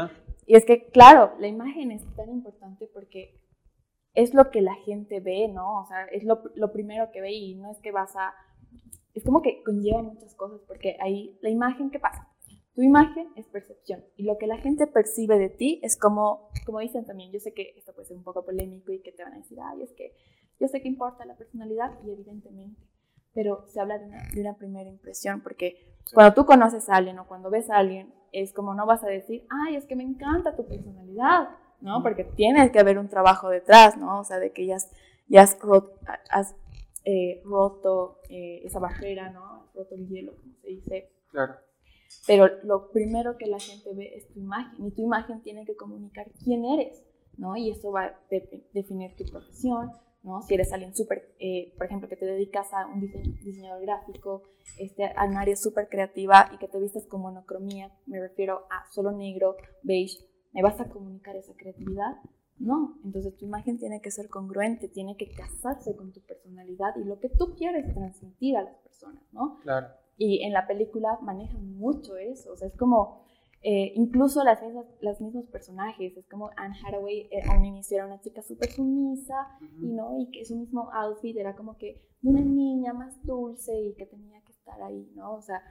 Y 0.46 0.56
es 0.56 0.64
que, 0.64 0.88
claro, 0.88 1.34
la 1.38 1.48
imagen 1.48 1.92
es 1.92 2.02
tan 2.16 2.30
importante 2.30 2.88
porque 2.92 3.38
es 4.14 4.32
lo 4.32 4.50
que 4.50 4.62
la 4.62 4.74
gente 4.74 5.20
ve, 5.20 5.48
¿no? 5.48 5.82
O 5.82 5.86
sea, 5.86 6.06
es 6.06 6.24
lo, 6.24 6.42
lo, 6.54 6.72
primero 6.72 7.10
que 7.12 7.20
ve 7.20 7.32
y 7.32 7.54
no 7.56 7.70
es 7.70 7.78
que 7.80 7.92
vas 7.92 8.16
a... 8.16 8.34
Es 9.12 9.22
como 9.22 9.42
que 9.42 9.62
conlleva 9.62 10.02
muchas 10.02 10.34
cosas, 10.34 10.60
porque 10.66 10.96
ahí 11.00 11.38
la 11.42 11.50
imagen, 11.50 11.90
¿qué 11.90 12.00
pasa? 12.00 12.29
Tu 12.80 12.84
imagen 12.86 13.28
es 13.36 13.46
percepción 13.46 14.02
y 14.16 14.22
lo 14.22 14.38
que 14.38 14.46
la 14.46 14.56
gente 14.56 14.86
percibe 14.86 15.38
de 15.38 15.50
ti 15.50 15.80
es 15.82 15.98
como, 15.98 16.48
como 16.64 16.78
dicen 16.78 17.04
también, 17.04 17.30
yo 17.30 17.38
sé 17.38 17.52
que 17.52 17.74
esto 17.76 17.92
puede 17.92 18.08
ser 18.08 18.16
un 18.16 18.22
poco 18.22 18.42
polémico 18.42 18.90
y 18.90 19.02
que 19.02 19.12
te 19.12 19.22
van 19.22 19.34
a 19.34 19.36
decir, 19.36 19.58
ay, 19.62 19.82
es 19.82 19.92
que 19.92 20.16
yo 20.58 20.66
sé 20.66 20.80
que 20.80 20.88
importa 20.88 21.26
la 21.26 21.36
personalidad 21.36 21.92
y 22.06 22.10
evidentemente, 22.10 22.80
pero 23.34 23.66
se 23.68 23.80
habla 23.80 23.98
de 23.98 24.06
una, 24.06 24.22
de 24.32 24.40
una 24.40 24.56
primera 24.56 24.88
impresión 24.88 25.42
porque 25.42 25.94
cuando 26.14 26.32
tú 26.32 26.46
conoces 26.46 26.88
a 26.88 26.94
alguien 26.94 27.18
o 27.18 27.26
cuando 27.26 27.50
ves 27.50 27.68
a 27.68 27.76
alguien, 27.76 28.14
es 28.32 28.54
como 28.54 28.72
no 28.72 28.86
vas 28.86 29.04
a 29.04 29.08
decir, 29.08 29.46
ay, 29.50 29.76
es 29.76 29.84
que 29.84 29.94
me 29.94 30.02
encanta 30.02 30.56
tu 30.56 30.66
personalidad, 30.66 31.50
¿no? 31.82 32.02
Porque 32.02 32.24
tiene 32.24 32.72
que 32.72 32.78
haber 32.78 32.98
un 32.98 33.10
trabajo 33.10 33.50
detrás, 33.50 33.98
¿no? 33.98 34.20
O 34.20 34.24
sea, 34.24 34.38
de 34.38 34.52
que 34.52 34.64
ya 34.64 34.76
has, 34.76 34.90
ya 35.28 35.42
has, 35.42 36.56
eh, 37.04 37.42
roto, 37.44 38.22
eh, 38.30 38.62
esa 38.64 38.78
barrera, 38.78 39.28
¿no? 39.28 39.64
Has 39.64 39.74
roto 39.74 39.94
el 39.96 40.08
hielo, 40.08 40.34
como 40.36 40.54
se 40.62 40.68
dice. 40.68 41.12
Claro. 41.30 41.56
Pero 42.26 42.48
lo 42.64 42.90
primero 42.90 43.36
que 43.36 43.46
la 43.46 43.58
gente 43.58 43.94
ve 43.94 44.14
es 44.16 44.28
tu 44.28 44.40
imagen 44.40 44.86
y 44.86 44.90
tu 44.92 45.02
imagen 45.02 45.42
tiene 45.42 45.64
que 45.64 45.76
comunicar 45.76 46.30
quién 46.44 46.64
eres, 46.64 47.02
¿no? 47.36 47.56
Y 47.56 47.70
eso 47.70 47.92
va 47.92 48.04
a 48.04 48.20
definir 48.72 49.16
tu 49.16 49.24
profesión, 49.24 49.92
¿no? 50.22 50.42
Si 50.42 50.54
eres 50.54 50.72
alguien 50.72 50.94
súper, 50.94 51.34
eh, 51.38 51.72
por 51.76 51.86
ejemplo, 51.86 52.08
que 52.08 52.16
te 52.16 52.26
dedicas 52.26 52.72
a 52.72 52.86
un 52.86 53.00
diseñador 53.00 53.82
gráfico, 53.82 54.42
este, 54.78 55.04
a 55.04 55.24
un 55.24 55.36
área 55.36 55.56
súper 55.56 55.88
creativa 55.88 56.50
y 56.52 56.58
que 56.58 56.68
te 56.68 56.78
vistes 56.78 57.06
con 57.06 57.22
monocromía, 57.22 57.92
me 58.06 58.20
refiero 58.20 58.66
a 58.70 58.90
solo 58.92 59.12
negro, 59.12 59.56
beige, 59.82 60.18
¿me 60.52 60.62
vas 60.62 60.80
a 60.80 60.88
comunicar 60.88 61.36
esa 61.36 61.54
creatividad? 61.54 62.16
No, 62.58 62.98
entonces 63.04 63.34
tu 63.38 63.46
imagen 63.46 63.78
tiene 63.78 64.02
que 64.02 64.10
ser 64.10 64.28
congruente, 64.28 64.88
tiene 64.88 65.16
que 65.16 65.32
casarse 65.32 65.96
con 65.96 66.12
tu 66.12 66.20
personalidad 66.20 66.94
y 66.96 67.04
lo 67.04 67.18
que 67.18 67.30
tú 67.30 67.54
quieres 67.56 67.92
transmitir 67.94 68.56
a 68.58 68.62
las 68.62 68.76
personas, 68.80 69.22
¿no? 69.32 69.58
Claro. 69.62 69.88
Y 70.22 70.42
en 70.44 70.52
la 70.52 70.66
película 70.66 71.18
manejan 71.22 71.78
mucho 71.78 72.18
eso, 72.18 72.52
o 72.52 72.56
sea, 72.56 72.68
es 72.68 72.76
como, 72.76 73.24
eh, 73.62 73.94
incluso 73.94 74.44
las 74.44 74.62
mismas, 74.62 74.85
los 75.00 75.18
mismos 75.18 75.46
personajes, 75.46 76.14
es 76.14 76.28
como 76.28 76.50
Anne 76.59 76.76
Hathaway 76.85 77.20
eh, 77.30 77.40
a 77.48 77.56
un 77.56 77.64
inicio 77.64 77.96
era 77.96 78.04
una 78.04 78.20
chica 78.20 78.42
súper 78.42 78.70
sumisa, 78.70 79.48
y, 79.80 79.87
¿no? 79.87 80.20
y 80.20 80.30
que 80.30 80.44
su 80.44 80.59
mismo 80.59 80.90
outfit 80.92 81.35
era 81.38 81.56
como 81.56 81.78
que 81.78 82.02
una 82.22 82.42
niña 82.42 82.92
más 82.92 83.24
dulce 83.24 83.74
y 83.80 83.94
que 83.94 84.04
tenía 84.04 84.42
que 84.42 84.52
estar 84.52 84.83
ahí, 84.83 85.11
¿no? 85.14 85.37
O 85.37 85.40
sea, 85.40 85.62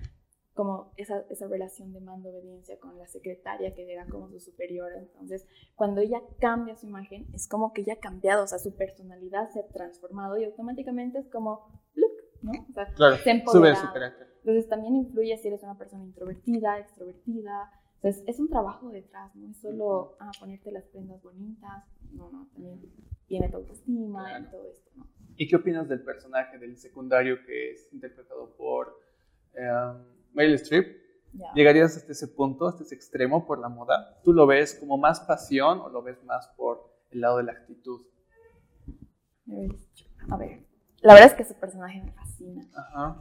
como 0.55 0.91
esa, 0.97 1.23
esa 1.29 1.47
relación 1.47 1.93
de 1.93 2.01
mando-obediencia 2.01 2.79
con 2.79 2.97
la 2.97 3.07
secretaria 3.07 3.73
que 3.75 3.89
era 3.89 4.05
como 4.07 4.29
su 4.29 4.39
superior. 4.39 4.91
Entonces, 4.97 5.47
cuando 5.75 6.01
ella 6.01 6.21
cambia 6.39 6.75
su 6.75 6.87
imagen, 6.87 7.27
es 7.33 7.47
como 7.47 7.71
que 7.71 7.81
ella 7.81 7.93
ha 7.93 7.99
cambiado, 7.99 8.43
o 8.43 8.47
sea, 8.47 8.57
su 8.57 8.75
personalidad 8.75 9.49
se 9.51 9.59
ha 9.59 9.67
transformado 9.67 10.37
y 10.37 10.43
automáticamente 10.43 11.19
es 11.19 11.29
como, 11.29 11.67
¿no? 12.41 12.51
O 12.69 12.73
sea, 12.73 12.85
claro, 12.93 13.17
sube 13.17 13.75
su 13.75 13.91
carácter. 13.91 14.27
Entonces, 14.39 14.69
también 14.69 14.95
influye 14.95 15.37
si 15.37 15.47
eres 15.47 15.63
una 15.63 15.77
persona 15.77 16.03
introvertida, 16.03 16.79
extrovertida, 16.79 17.71
Entonces, 17.95 18.23
es 18.27 18.39
un 18.39 18.49
trabajo 18.49 18.89
detrás, 18.89 19.35
no 19.35 19.49
es 19.49 19.57
solo 19.57 20.15
ah, 20.19 20.31
ponerte 20.39 20.71
las 20.71 20.85
prendas 20.85 21.21
bonitas, 21.21 21.83
no, 22.11 22.31
no, 22.31 22.47
también 22.53 22.81
viene 23.27 23.49
tu 23.49 23.57
autoestima 23.57 24.39
y 24.39 24.43
todo 24.49 24.67
esto, 24.69 24.89
¿no? 24.95 25.07
¿Y 25.41 25.47
qué 25.47 25.55
opinas 25.55 25.87
del 25.87 26.01
personaje 26.01 26.57
del 26.57 26.77
secundario 26.77 27.37
que 27.45 27.71
es 27.71 27.87
interpretado 27.93 28.53
por 28.57 28.99
um, 29.55 30.03
Meryl 30.33 30.55
Streep? 30.55 30.99
¿Llegarías 31.55 31.95
hasta 31.95 32.11
ese 32.11 32.27
punto, 32.27 32.67
hasta 32.67 32.83
ese 32.83 32.95
extremo 32.95 33.45
por 33.45 33.57
la 33.59 33.69
moda? 33.69 34.19
¿Tú 34.23 34.33
lo 34.33 34.45
ves 34.45 34.75
como 34.75 34.97
más 34.97 35.21
pasión 35.21 35.79
o 35.79 35.87
lo 35.87 36.01
ves 36.01 36.21
más 36.25 36.49
por 36.57 36.93
el 37.11 37.21
lado 37.21 37.37
de 37.37 37.43
la 37.43 37.53
actitud? 37.53 38.01
A 40.29 40.35
ver, 40.35 40.59
la 41.01 41.13
verdad 41.13 41.29
es 41.29 41.33
que 41.35 41.43
ese 41.43 41.53
personaje 41.53 42.01
me 42.01 42.11
fascina. 42.11 42.28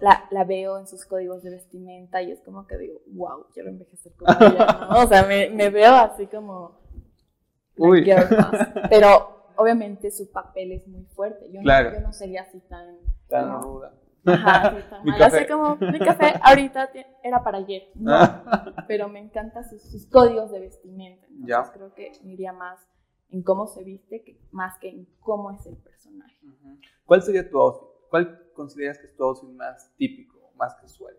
La, 0.00 0.26
la, 0.30 0.44
veo 0.44 0.78
en 0.78 0.86
sus 0.86 1.04
códigos 1.04 1.42
de 1.42 1.50
vestimenta 1.50 2.22
y 2.22 2.30
es 2.32 2.40
como 2.40 2.66
que 2.66 2.78
digo, 2.78 3.00
wow, 3.08 3.46
quiero 3.52 3.68
envejecer 3.68 4.12
como 4.14 4.32
ella, 4.32 4.88
¿no? 4.90 5.04
O 5.04 5.06
sea, 5.06 5.24
me, 5.24 5.50
me 5.50 5.70
veo 5.70 5.94
así 5.94 6.26
como... 6.26 6.78
Uy. 7.76 8.04
Pero 8.90 9.52
obviamente 9.56 10.10
su 10.10 10.30
papel 10.30 10.72
es 10.72 10.86
muy 10.88 11.04
fuerte. 11.04 11.50
Yo, 11.52 11.60
no, 11.62 11.92
yo 11.92 12.00
no 12.00 12.12
sería 12.12 12.42
así 12.42 12.60
tan... 12.60 12.96
Tan 13.28 13.62
ruda. 13.62 13.92
Ajá, 14.24 14.76
tan 14.90 15.04
mal. 15.04 15.22
Así 15.22 15.46
como, 15.46 15.76
mi 15.76 15.98
café 15.98 16.34
ahorita 16.42 16.90
era 17.22 17.42
para 17.42 17.58
ayer. 17.58 17.88
No, 17.94 18.16
pero 18.86 19.08
me 19.08 19.20
encantan 19.20 19.68
sus, 19.68 19.82
sus, 19.82 20.06
códigos 20.06 20.50
de 20.50 20.60
vestimenta. 20.60 21.26
Entonces 21.28 21.72
creo 21.74 21.94
que 21.94 22.12
iría 22.24 22.52
más 22.52 22.78
en 23.30 23.42
cómo 23.42 23.66
se 23.66 23.84
viste 23.84 24.22
que, 24.22 24.40
más 24.50 24.78
que 24.78 24.88
en 24.88 25.08
cómo 25.20 25.50
es 25.50 25.64
el 25.66 25.76
personaje. 25.76 26.36
¿Cuál 27.04 27.22
sería 27.22 27.48
tu 27.48 27.58
outfit? 27.58 27.88
¿Cuál 28.10 28.40
consideras 28.58 28.98
que 28.98 29.06
es 29.06 29.16
tu 29.16 29.22
outfit 29.22 29.48
más 29.50 29.94
típico, 29.96 30.52
más 30.56 30.74
casual? 30.74 31.14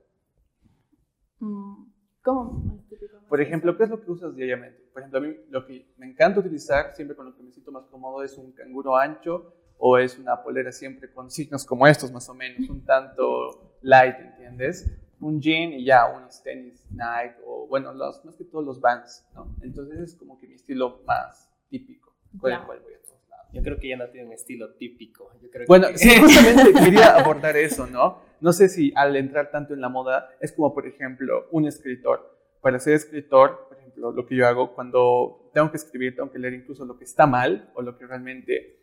Mm, 1.39 1.85
¿Cómo 2.21 2.51
más 2.51 2.85
típico? 2.89 3.17
Por 3.29 3.39
ejemplo, 3.39 3.77
¿qué 3.77 3.85
es 3.85 3.89
lo 3.89 4.01
que 4.01 4.11
usas 4.11 4.35
diariamente? 4.35 4.83
Por 4.91 5.01
ejemplo, 5.01 5.19
a 5.19 5.21
mí 5.23 5.35
lo 5.49 5.65
que 5.65 5.93
me 5.97 6.07
encanta 6.07 6.41
utilizar, 6.41 6.93
siempre 6.93 7.15
con 7.15 7.27
lo 7.27 7.35
que 7.35 7.41
me 7.41 7.51
siento 7.51 7.71
más 7.71 7.85
cómodo, 7.85 8.23
es 8.23 8.37
un 8.37 8.51
canguro 8.51 8.97
ancho 8.97 9.53
o 9.77 9.97
es 9.97 10.19
una 10.19 10.43
polera 10.43 10.73
siempre 10.73 11.09
con 11.11 11.31
signos 11.31 11.65
como 11.65 11.87
estos, 11.87 12.11
más 12.11 12.27
o 12.27 12.33
menos, 12.33 12.69
un 12.69 12.83
tanto 12.83 13.77
light, 13.81 14.19
¿entiendes? 14.19 14.91
Un 15.21 15.39
jean 15.39 15.71
y 15.71 15.85
ya 15.85 16.05
unos 16.13 16.43
tenis 16.43 16.85
Nike 16.91 17.37
o, 17.45 17.65
bueno, 17.67 17.93
los, 17.93 18.23
más 18.25 18.35
que 18.35 18.43
todos 18.43 18.65
los 18.65 18.81
Vans, 18.81 19.25
¿no? 19.33 19.55
Entonces 19.61 19.99
es 19.99 20.15
como 20.15 20.37
que 20.37 20.47
mi 20.47 20.55
estilo 20.55 21.01
más 21.05 21.49
típico, 21.69 22.13
con 22.37 22.51
el 22.51 22.61
cual 22.65 22.81
voy 22.81 22.93
a. 22.93 22.99
Yo 23.51 23.63
creo 23.63 23.79
que 23.79 23.89
ya 23.89 23.97
no 23.97 24.07
tiene 24.09 24.27
un 24.27 24.33
estilo 24.33 24.73
típico. 24.75 25.31
bueno, 25.67 25.87
sí, 25.95 26.09
justamente 26.19 26.73
quería 26.73 27.17
abordar 27.17 27.57
eso, 27.57 27.87
¿no? 27.87 28.21
No 28.41 28.53
sé 28.53 28.69
si 28.69 28.93
al 28.95 29.15
entrar 29.15 29.49
tanto 29.51 29.73
en 29.73 29.81
la 29.81 29.89
moda 29.89 30.29
es 30.39 30.51
como, 30.51 30.73
por 30.73 30.87
ejemplo, 30.87 31.47
un 31.51 31.65
escritor. 31.65 32.37
Para 32.61 32.79
ser 32.79 32.93
escritor, 32.93 33.67
por 33.67 33.77
ejemplo, 33.77 34.11
lo 34.11 34.25
que 34.25 34.35
yo 34.35 34.47
hago 34.47 34.75
cuando 34.75 35.49
tengo 35.53 35.71
que 35.71 35.77
escribir, 35.77 36.15
tengo 36.15 36.31
que 36.31 36.39
leer 36.39 36.53
incluso 36.53 36.85
lo 36.85 36.97
que 36.97 37.05
está 37.05 37.25
mal 37.25 37.71
o 37.73 37.81
lo 37.81 37.97
que 37.97 38.05
realmente 38.05 38.77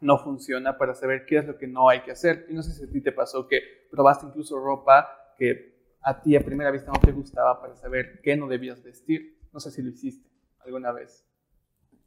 no 0.00 0.18
funciona 0.18 0.78
para 0.78 0.94
saber 0.94 1.26
qué 1.26 1.38
es 1.38 1.46
lo 1.46 1.58
que 1.58 1.66
no 1.66 1.88
hay 1.88 2.00
que 2.00 2.12
hacer. 2.12 2.46
Y 2.48 2.54
no 2.54 2.62
sé 2.62 2.72
si 2.72 2.84
a 2.84 2.90
ti 2.90 3.00
te 3.00 3.12
pasó 3.12 3.46
que 3.46 3.60
probaste 3.90 4.26
incluso 4.26 4.58
ropa 4.58 5.08
que 5.36 5.96
a 6.02 6.22
ti 6.22 6.36
a 6.36 6.40
primera 6.40 6.70
vista 6.70 6.90
no 6.92 7.00
te 7.00 7.12
gustaba 7.12 7.60
para 7.60 7.74
saber 7.76 8.20
qué 8.22 8.36
no 8.36 8.48
debías 8.48 8.82
vestir. 8.82 9.38
No 9.52 9.60
sé 9.60 9.70
si 9.70 9.82
lo 9.82 9.90
hiciste 9.90 10.28
alguna 10.60 10.92
vez. 10.92 11.26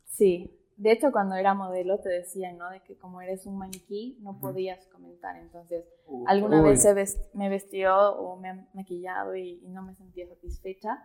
Sí, 0.05 0.61
de 0.77 0.91
hecho 0.91 1.12
cuando 1.12 1.36
era 1.36 1.53
modelo 1.53 1.99
te 1.99 2.10
decían, 2.10 2.57
¿no? 2.57 2.69
De 2.69 2.81
que 2.81 2.97
como 2.97 3.21
eres 3.21 3.45
un 3.45 3.57
maniquí 3.57 4.17
no 4.21 4.39
podías 4.39 4.86
comentar. 4.88 5.36
Entonces, 5.38 5.86
alguna 6.27 6.62
vez 6.62 7.19
me 7.34 7.49
vestió 7.49 8.13
o 8.13 8.38
me 8.38 8.49
ha 8.49 8.67
maquillado 8.73 9.36
y, 9.36 9.62
no 9.67 9.84
me 9.84 9.95
sentía 9.95 10.27
satisfecha. 10.27 10.97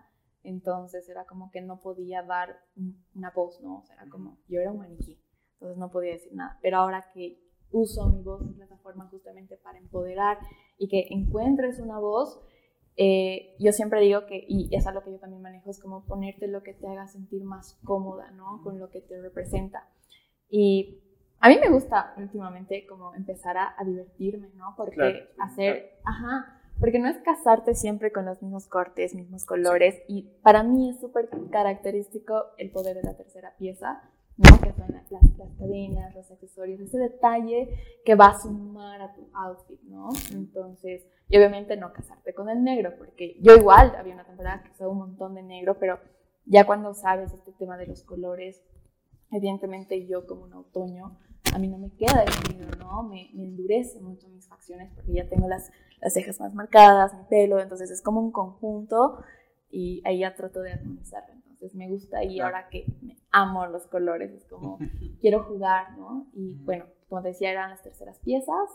Entonces 0.42 1.08
era 1.08 1.24
como 1.26 1.50
que 1.50 1.60
no 1.60 1.80
podía 1.80 2.22
dar 2.22 2.60
una 3.14 3.30
voz, 3.30 3.60
¿no? 3.60 3.78
O 3.78 3.84
sea, 3.84 3.96
era 3.96 4.08
como, 4.08 4.38
yo 4.48 4.60
era 4.60 4.70
un 4.70 4.78
maniquí, 4.78 5.20
entonces 5.54 5.76
no 5.76 5.90
podía 5.90 6.12
decir 6.12 6.32
nada. 6.34 6.58
Pero 6.62 6.78
ahora 6.78 7.10
que 7.12 7.40
uso 7.72 8.08
mi 8.08 8.22
voz 8.22 8.42
en 8.42 8.54
plataforma 8.54 9.08
justamente 9.10 9.56
para 9.56 9.78
empoderar 9.78 10.38
y 10.78 10.88
que 10.88 11.08
encuentres 11.10 11.80
una 11.80 11.98
voz, 11.98 12.40
eh, 12.96 13.54
yo 13.58 13.72
siempre 13.72 14.00
digo 14.00 14.26
que, 14.26 14.44
y 14.48 14.74
es 14.74 14.86
algo 14.86 15.02
que 15.02 15.12
yo 15.12 15.18
también 15.18 15.42
manejo, 15.42 15.70
es 15.70 15.78
como 15.78 16.04
ponerte 16.04 16.48
lo 16.48 16.62
que 16.62 16.72
te 16.72 16.88
haga 16.88 17.06
sentir 17.06 17.44
más 17.44 17.78
cómoda, 17.84 18.30
¿no? 18.30 18.62
Con 18.62 18.78
lo 18.78 18.90
que 18.90 19.00
te 19.00 19.20
representa. 19.20 19.86
Y 20.48 21.02
a 21.40 21.48
mí 21.48 21.58
me 21.60 21.68
gusta 21.68 22.14
últimamente 22.16 22.86
como 22.86 23.14
empezar 23.14 23.56
a, 23.58 23.76
divertirme, 23.84 24.48
¿no? 24.54 24.74
Porque 24.76 25.28
hacer, 25.38 25.98
ajá, 26.04 26.60
porque 26.80 26.98
no 26.98 27.08
es 27.08 27.18
casarte 27.18 27.74
siempre 27.74 28.12
con 28.12 28.24
los 28.24 28.40
mismos 28.42 28.66
cortes, 28.66 29.14
mismos 29.14 29.44
colores, 29.44 30.00
y 30.08 30.30
para 30.42 30.62
mí 30.62 30.90
es 30.90 31.00
súper 31.00 31.28
característico 31.50 32.44
el 32.56 32.70
poder 32.70 32.96
de 32.96 33.02
la 33.02 33.16
tercera 33.16 33.54
pieza, 33.58 34.02
¿no? 34.38 34.58
Que 34.60 34.72
son 34.72 34.88
las, 34.92 35.10
las, 35.10 35.22
cadenas, 35.58 36.14
los 36.14 36.30
accesorios, 36.30 36.80
ese 36.80 36.98
detalle 36.98 37.68
que 38.04 38.14
va 38.14 38.28
a 38.28 38.40
sumar 38.40 39.02
a 39.02 39.14
tu 39.14 39.28
outfit, 39.34 39.80
¿no? 39.82 40.08
Entonces, 40.32 41.06
y 41.28 41.36
obviamente 41.36 41.76
no 41.76 41.92
casarte 41.92 42.34
con 42.34 42.48
el 42.48 42.62
negro, 42.62 42.94
porque 42.96 43.36
yo 43.40 43.56
igual 43.56 43.94
había 43.96 44.14
una 44.14 44.24
temporada 44.24 44.62
que 44.62 44.70
usaba 44.70 44.90
un 44.90 44.98
montón 44.98 45.34
de 45.34 45.42
negro, 45.42 45.76
pero 45.78 45.98
ya 46.44 46.64
cuando 46.64 46.94
sabes 46.94 47.32
este 47.32 47.52
tema 47.52 47.76
de 47.76 47.86
los 47.86 48.04
colores, 48.04 48.62
evidentemente 49.32 50.06
yo 50.06 50.26
como 50.26 50.44
un 50.44 50.54
otoño, 50.54 51.18
a 51.52 51.58
mí 51.58 51.68
no 51.68 51.78
me 51.78 51.90
queda 51.90 52.22
el 52.22 52.58
negro, 52.58 52.76
¿no? 52.78 53.02
Me, 53.02 53.30
me, 53.34 53.44
endurece 53.44 54.00
mucho 54.00 54.28
mis 54.28 54.48
facciones 54.48 54.92
porque 54.94 55.12
ya 55.14 55.28
tengo 55.28 55.48
las, 55.48 55.70
las 56.00 56.12
cejas 56.12 56.38
más 56.38 56.54
marcadas, 56.54 57.14
mi 57.14 57.24
pelo, 57.24 57.60
entonces 57.60 57.90
es 57.90 58.02
como 58.02 58.20
un 58.20 58.30
conjunto 58.30 59.18
y 59.70 60.02
ahí 60.04 60.20
ya 60.20 60.34
trato 60.34 60.60
de 60.60 60.72
armonizarlo. 60.72 61.34
Entonces 61.48 61.74
me 61.74 61.88
gusta 61.88 62.22
y 62.22 62.38
ahora 62.40 62.68
que 62.68 62.86
me 63.00 63.16
amo 63.32 63.66
los 63.66 63.86
colores, 63.86 64.30
es 64.32 64.44
como 64.44 64.78
quiero 65.20 65.42
jugar, 65.44 65.96
¿no? 65.98 66.28
Y 66.34 66.54
bueno, 66.64 66.84
como 67.08 67.22
decía, 67.22 67.50
eran 67.50 67.70
las 67.70 67.82
terceras 67.82 68.18
piezas 68.20 68.68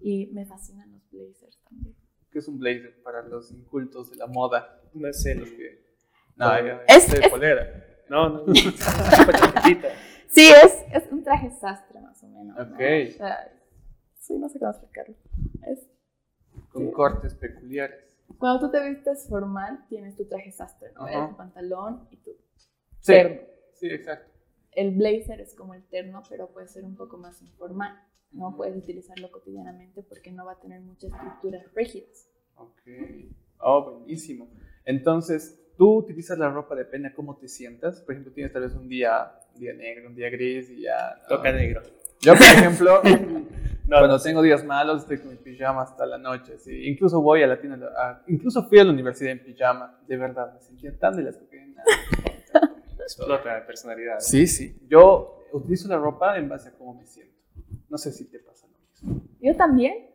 y 0.00 0.26
me 0.26 0.44
fascinan 0.44 0.90
los 0.92 1.10
blazers 1.10 1.58
también. 1.68 1.94
¿Qué 2.30 2.38
es 2.38 2.48
un 2.48 2.58
blazer 2.58 3.00
para 3.02 3.22
los 3.22 3.52
incultos 3.52 4.10
de 4.10 4.16
la 4.16 4.26
moda? 4.26 4.82
No 4.92 5.12
sé 5.12 5.34
los 5.34 5.50
que... 5.50 5.84
No, 6.36 6.52
es, 6.88 7.10
de 7.12 7.30
polera. 7.30 7.84
No, 8.08 8.28
no, 8.28 8.54
Sí, 10.28 10.50
es, 10.50 10.84
es 10.92 11.12
un 11.12 11.22
traje 11.22 11.48
sastre 11.50 12.00
más 12.00 12.20
o 12.24 12.26
menos. 12.26 12.58
Ok. 12.58 12.80
sí, 14.18 14.36
no 14.36 14.48
sé 14.48 14.58
cómo 14.58 14.72
explicarlo. 14.72 15.14
Es, 15.68 15.88
Con 16.72 16.90
cortes 16.90 17.34
peculiares. 17.36 18.18
Cuando 18.38 18.66
tú 18.66 18.72
te 18.72 18.88
vistes 18.88 19.28
formal, 19.28 19.86
tienes 19.88 20.16
tu 20.16 20.24
traje 20.24 20.50
sastre, 20.50 20.92
¿no? 20.94 21.28
Tu 21.28 21.36
pantalón 21.36 22.08
y 22.10 22.16
tu 22.16 22.32
sí, 22.98 23.12
terno. 23.12 23.42
Sí, 23.74 23.86
exacto. 23.86 24.33
El 24.74 24.96
blazer 24.96 25.40
es 25.40 25.54
como 25.54 25.74
el 25.74 25.84
terno, 25.84 26.22
pero 26.28 26.48
puede 26.48 26.68
ser 26.68 26.84
un 26.84 26.96
poco 26.96 27.16
más 27.16 27.40
informal. 27.42 27.96
No 28.32 28.54
puedes 28.56 28.76
utilizarlo 28.76 29.30
cotidianamente 29.30 30.02
porque 30.02 30.32
no 30.32 30.44
va 30.44 30.52
a 30.52 30.60
tener 30.60 30.80
muchas 30.80 31.12
estructuras 31.12 31.62
rígidas. 31.74 32.28
Ok. 32.56 32.82
Oh, 33.58 33.98
buenísimo. 33.98 34.48
Entonces, 34.84 35.60
tú 35.76 35.98
utilizas 35.98 36.38
la 36.38 36.50
ropa 36.50 36.74
depende 36.74 37.10
de 37.10 37.14
cómo 37.14 37.36
te 37.36 37.48
sientas. 37.48 38.00
Por 38.00 38.12
ejemplo, 38.12 38.32
tienes 38.32 38.52
tal 38.52 38.62
vez 38.62 38.74
un 38.74 38.88
día, 38.88 39.32
un 39.54 39.60
día 39.60 39.74
negro, 39.74 40.08
un 40.08 40.14
día 40.16 40.30
gris 40.30 40.70
y 40.70 40.82
ya. 40.82 41.22
Toca 41.28 41.52
negro. 41.52 41.82
Yo, 42.20 42.32
por 42.34 42.42
ejemplo, 42.42 43.00
cuando 43.88 44.20
tengo 44.20 44.42
días 44.42 44.64
malos, 44.64 45.02
estoy 45.02 45.18
con 45.18 45.30
mi 45.30 45.36
pijama 45.36 45.82
hasta 45.82 46.04
la 46.06 46.18
noche. 46.18 46.58
¿sí? 46.58 46.88
Incluso 46.88 47.20
voy 47.20 47.42
a 47.42 47.46
la 47.46 47.60
tienda, 47.60 48.24
incluso 48.26 48.64
fui 48.64 48.78
a 48.78 48.84
la 48.84 48.90
universidad 48.90 49.32
en 49.32 49.44
pijama. 49.44 49.98
De 50.06 50.16
verdad, 50.16 50.52
me 50.52 50.60
sentía 50.60 50.96
tan 50.98 51.16
de 51.16 51.22
las 51.22 51.36
cocaína. 51.36 51.82
Explota 53.04 53.54
de 53.54 53.60
personalidad. 53.62 54.18
Sí, 54.20 54.46
sí. 54.46 54.78
Yo 54.88 55.44
utilizo 55.52 55.88
la 55.88 55.98
ropa 55.98 56.36
en 56.36 56.48
base 56.48 56.70
a 56.70 56.72
cómo 56.72 56.94
me 56.94 57.06
siento. 57.06 57.34
No 57.88 57.98
sé 57.98 58.12
si 58.12 58.30
te 58.30 58.38
pasa 58.40 58.66
lo 58.66 58.78
mismo. 58.78 59.28
Yo 59.40 59.56
también, 59.56 60.10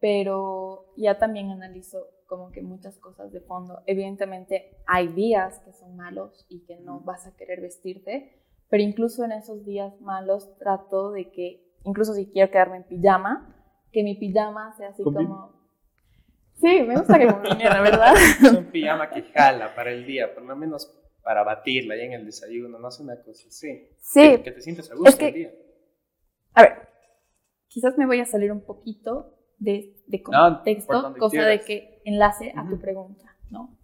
pero 0.00 0.92
ya 0.96 1.18
también 1.18 1.50
analizo 1.50 2.08
como 2.26 2.50
que 2.50 2.62
muchas 2.62 2.98
cosas 2.98 3.32
de 3.32 3.40
fondo. 3.40 3.80
Evidentemente 3.86 4.76
hay 4.86 5.08
días 5.08 5.60
que 5.60 5.72
son 5.72 5.96
malos 5.96 6.46
y 6.48 6.64
que 6.64 6.76
no 6.76 7.00
vas 7.00 7.26
a 7.26 7.36
querer 7.36 7.60
vestirte, 7.60 8.42
pero 8.68 8.82
incluso 8.82 9.24
en 9.24 9.32
esos 9.32 9.64
días 9.64 9.98
malos 10.00 10.56
trato 10.58 11.12
de 11.12 11.30
que, 11.30 11.64
incluso 11.84 12.14
si 12.14 12.26
quiero 12.26 12.50
quedarme 12.50 12.78
en 12.78 12.84
pijama, 12.84 13.54
que 13.92 14.02
mi 14.02 14.16
pijama 14.16 14.74
sea 14.76 14.88
así 14.88 15.02
como... 15.02 15.54
Sí, 16.54 16.82
me 16.82 16.96
gusta 16.96 17.18
que 17.18 17.26
combine, 17.26 17.64
la 17.64 17.82
verdad. 17.82 18.14
Es 18.42 18.52
un 18.52 18.64
pijama 18.66 19.10
que 19.10 19.22
jala 19.22 19.74
para 19.74 19.92
el 19.92 20.06
día, 20.06 20.34
por 20.34 20.42
lo 20.42 20.56
menos 20.56 20.90
para 21.26 21.42
batirla 21.42 21.96
ya 21.96 22.04
en 22.04 22.12
el 22.12 22.24
desayuno, 22.24 22.78
no 22.78 22.86
es 22.86 23.00
una 23.00 23.20
cosa 23.20 23.48
así. 23.48 23.88
Sí. 23.98 24.40
Que, 24.44 24.52
te 24.52 24.60
sientes 24.60 24.88
a 24.92 24.94
gusto 24.94 25.26
el 25.26 25.34
día. 25.34 25.52
A 26.54 26.62
ver, 26.62 26.88
quizás 27.66 27.98
me 27.98 28.06
voy 28.06 28.20
a 28.20 28.26
salir 28.26 28.52
un 28.52 28.64
poquito 28.64 29.34
de, 29.58 29.92
contexto, 30.22 31.16
cosa 31.18 31.42
de 31.42 31.62
que 31.62 32.00
enlace 32.04 32.52
a 32.54 32.64
tu 32.68 32.80
pregunta, 32.80 33.36
¿no? 33.50 33.76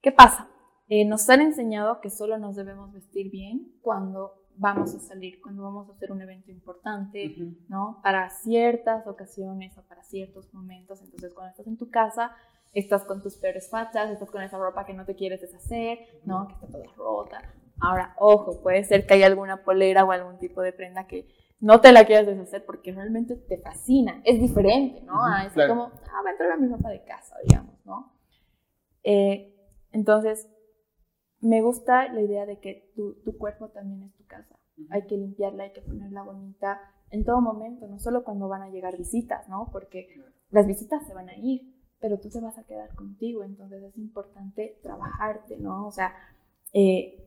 ¿Qué 0.00 0.12
pasa? 0.12 0.48
Eh, 0.86 1.04
nos 1.04 1.28
han 1.28 1.40
enseñado 1.40 2.00
que 2.00 2.08
solo 2.08 2.38
nos 2.38 2.54
debemos 2.54 2.92
vestir 2.92 3.32
bien 3.32 3.72
cuando 3.82 4.46
vamos 4.54 4.94
a 4.94 5.00
salir, 5.00 5.40
cuando 5.42 5.64
vamos 5.64 5.88
a 5.88 5.94
hacer 5.94 6.12
un 6.12 6.22
evento 6.22 6.52
importante, 6.52 7.34
¿no? 7.68 7.98
Para 8.00 8.30
ciertas 8.30 9.08
ocasiones 9.08 9.76
o 9.76 9.82
para 9.88 10.04
ciertos 10.04 10.54
momentos. 10.54 11.02
Entonces, 11.02 11.34
cuando 11.34 11.50
estás 11.50 11.66
en 11.66 11.76
tu 11.76 11.90
casa, 11.90 12.30
estás 12.74 13.04
con 13.04 13.22
tus 13.22 13.36
peores 13.36 13.70
fachas, 13.70 14.10
estás 14.10 14.30
con 14.30 14.42
esa 14.42 14.58
ropa 14.58 14.84
que 14.84 14.94
no 14.94 15.04
te 15.04 15.14
quieres 15.14 15.40
deshacer, 15.40 15.98
¿no? 16.24 16.48
Que 16.48 16.54
está 16.54 16.66
toda 16.66 16.84
rota. 16.96 17.54
Ahora, 17.80 18.14
ojo, 18.18 18.62
puede 18.62 18.84
ser 18.84 19.06
que 19.06 19.14
haya 19.14 19.26
alguna 19.26 19.64
polera 19.64 20.04
o 20.04 20.12
algún 20.12 20.38
tipo 20.38 20.60
de 20.62 20.72
prenda 20.72 21.06
que 21.06 21.28
no 21.60 21.80
te 21.80 21.92
la 21.92 22.04
quieras 22.04 22.26
deshacer 22.26 22.64
porque 22.64 22.92
realmente 22.92 23.36
te 23.36 23.58
fascina. 23.58 24.20
Es 24.24 24.40
diferente, 24.40 25.02
¿no? 25.02 25.14
es 25.38 25.52
como, 25.68 25.84
ah, 25.84 26.22
va 26.24 26.28
a 26.28 26.32
entrar 26.32 26.52
a 26.52 26.56
mi 26.56 26.68
ropa 26.68 26.90
de 26.90 27.04
casa, 27.04 27.36
digamos, 27.46 27.84
¿no? 27.84 28.12
Eh, 29.02 29.54
entonces, 29.92 30.48
me 31.40 31.62
gusta 31.62 32.12
la 32.12 32.20
idea 32.20 32.46
de 32.46 32.58
que 32.58 32.92
tu, 32.96 33.22
tu 33.22 33.36
cuerpo 33.38 33.68
también 33.68 34.02
es 34.02 34.14
tu 34.14 34.24
casa. 34.26 34.58
Hay 34.90 35.06
que 35.06 35.16
limpiarla, 35.16 35.64
hay 35.64 35.72
que 35.72 35.82
ponerla 35.82 36.22
bonita 36.22 36.80
en 37.10 37.24
todo 37.24 37.40
momento, 37.40 37.86
no 37.86 37.98
solo 37.98 38.24
cuando 38.24 38.48
van 38.48 38.62
a 38.62 38.70
llegar 38.70 38.96
visitas, 38.96 39.48
¿no? 39.48 39.68
Porque 39.70 40.08
las 40.50 40.66
visitas 40.66 41.06
se 41.06 41.14
van 41.14 41.28
a 41.28 41.36
ir, 41.36 41.73
pero 42.04 42.18
tú 42.18 42.28
te 42.28 42.38
vas 42.38 42.58
a 42.58 42.64
quedar 42.64 42.94
contigo, 42.94 43.44
entonces 43.44 43.82
es 43.82 43.96
importante 43.96 44.78
trabajarte, 44.82 45.56
¿no? 45.56 45.86
O 45.86 45.90
sea, 45.90 46.12
eh, 46.74 47.24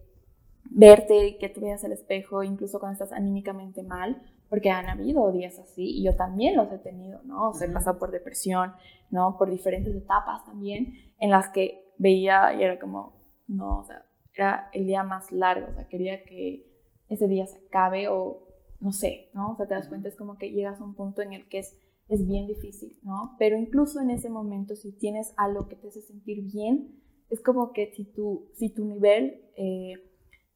verte, 0.70 1.40
que 1.40 1.50
tú 1.50 1.62
veas 1.62 1.84
el 1.84 1.94
espejo, 1.94 2.44
incluso 2.44 2.80
cuando 2.80 2.94
estás 2.94 3.12
anímicamente 3.12 3.82
mal, 3.82 4.22
porque 4.52 4.70
han 4.70 4.88
habido 4.88 5.32
días 5.32 5.58
así 5.58 5.98
y 5.98 6.04
yo 6.04 6.16
también 6.16 6.56
los 6.56 6.72
he 6.72 6.78
tenido, 6.78 7.24
¿no? 7.24 7.50
O 7.50 7.54
sea, 7.56 7.68
he 7.68 7.72
pasado 7.72 7.98
por 7.98 8.12
depresión, 8.12 8.72
¿no? 9.10 9.36
Por 9.40 9.50
diferentes 9.50 9.96
etapas 9.96 10.46
también 10.46 10.94
en 11.18 11.32
las 11.32 11.50
que 11.50 11.92
veía 11.98 12.54
y 12.54 12.62
era 12.62 12.78
como, 12.78 13.16
no, 13.48 13.80
o 13.80 13.84
sea, 13.84 14.06
era 14.36 14.70
el 14.74 14.86
día 14.86 15.02
más 15.02 15.32
largo, 15.32 15.72
o 15.72 15.74
sea, 15.74 15.88
quería 15.88 16.24
que 16.24 16.72
ese 17.10 17.28
día 17.28 17.48
se 17.48 17.66
acabe 17.66 18.10
o 18.10 18.44
no 18.80 18.92
sé, 18.92 19.32
¿no? 19.34 19.54
O 19.54 19.56
sea, 19.56 19.66
te 19.66 19.74
das 19.74 19.88
cuenta, 19.88 20.08
es 20.08 20.16
como 20.16 20.38
que 20.38 20.52
llegas 20.52 20.80
a 20.80 20.84
un 20.84 20.94
punto 20.94 21.24
en 21.24 21.34
el 21.34 21.50
que 21.50 21.58
es, 21.58 21.76
es 22.10 22.26
bien 22.26 22.48
difícil, 22.48 22.98
¿no? 23.04 23.36
Pero 23.38 23.58
incluso 23.58 24.00
en 24.00 24.12
ese 24.12 24.30
momento, 24.30 24.76
si 24.76 24.91
tienes 24.91 25.34
algo 25.38 25.67
que 25.67 25.76
te 25.76 25.89
hace 25.89 26.02
sentir 26.02 26.43
bien, 26.43 27.02
es 27.30 27.41
como 27.41 27.74
que 27.74 27.91
si 27.93 28.06
tu, 28.06 28.50
si 28.54 28.70
tu 28.70 28.86
nivel 28.86 29.41
eh, 29.58 29.93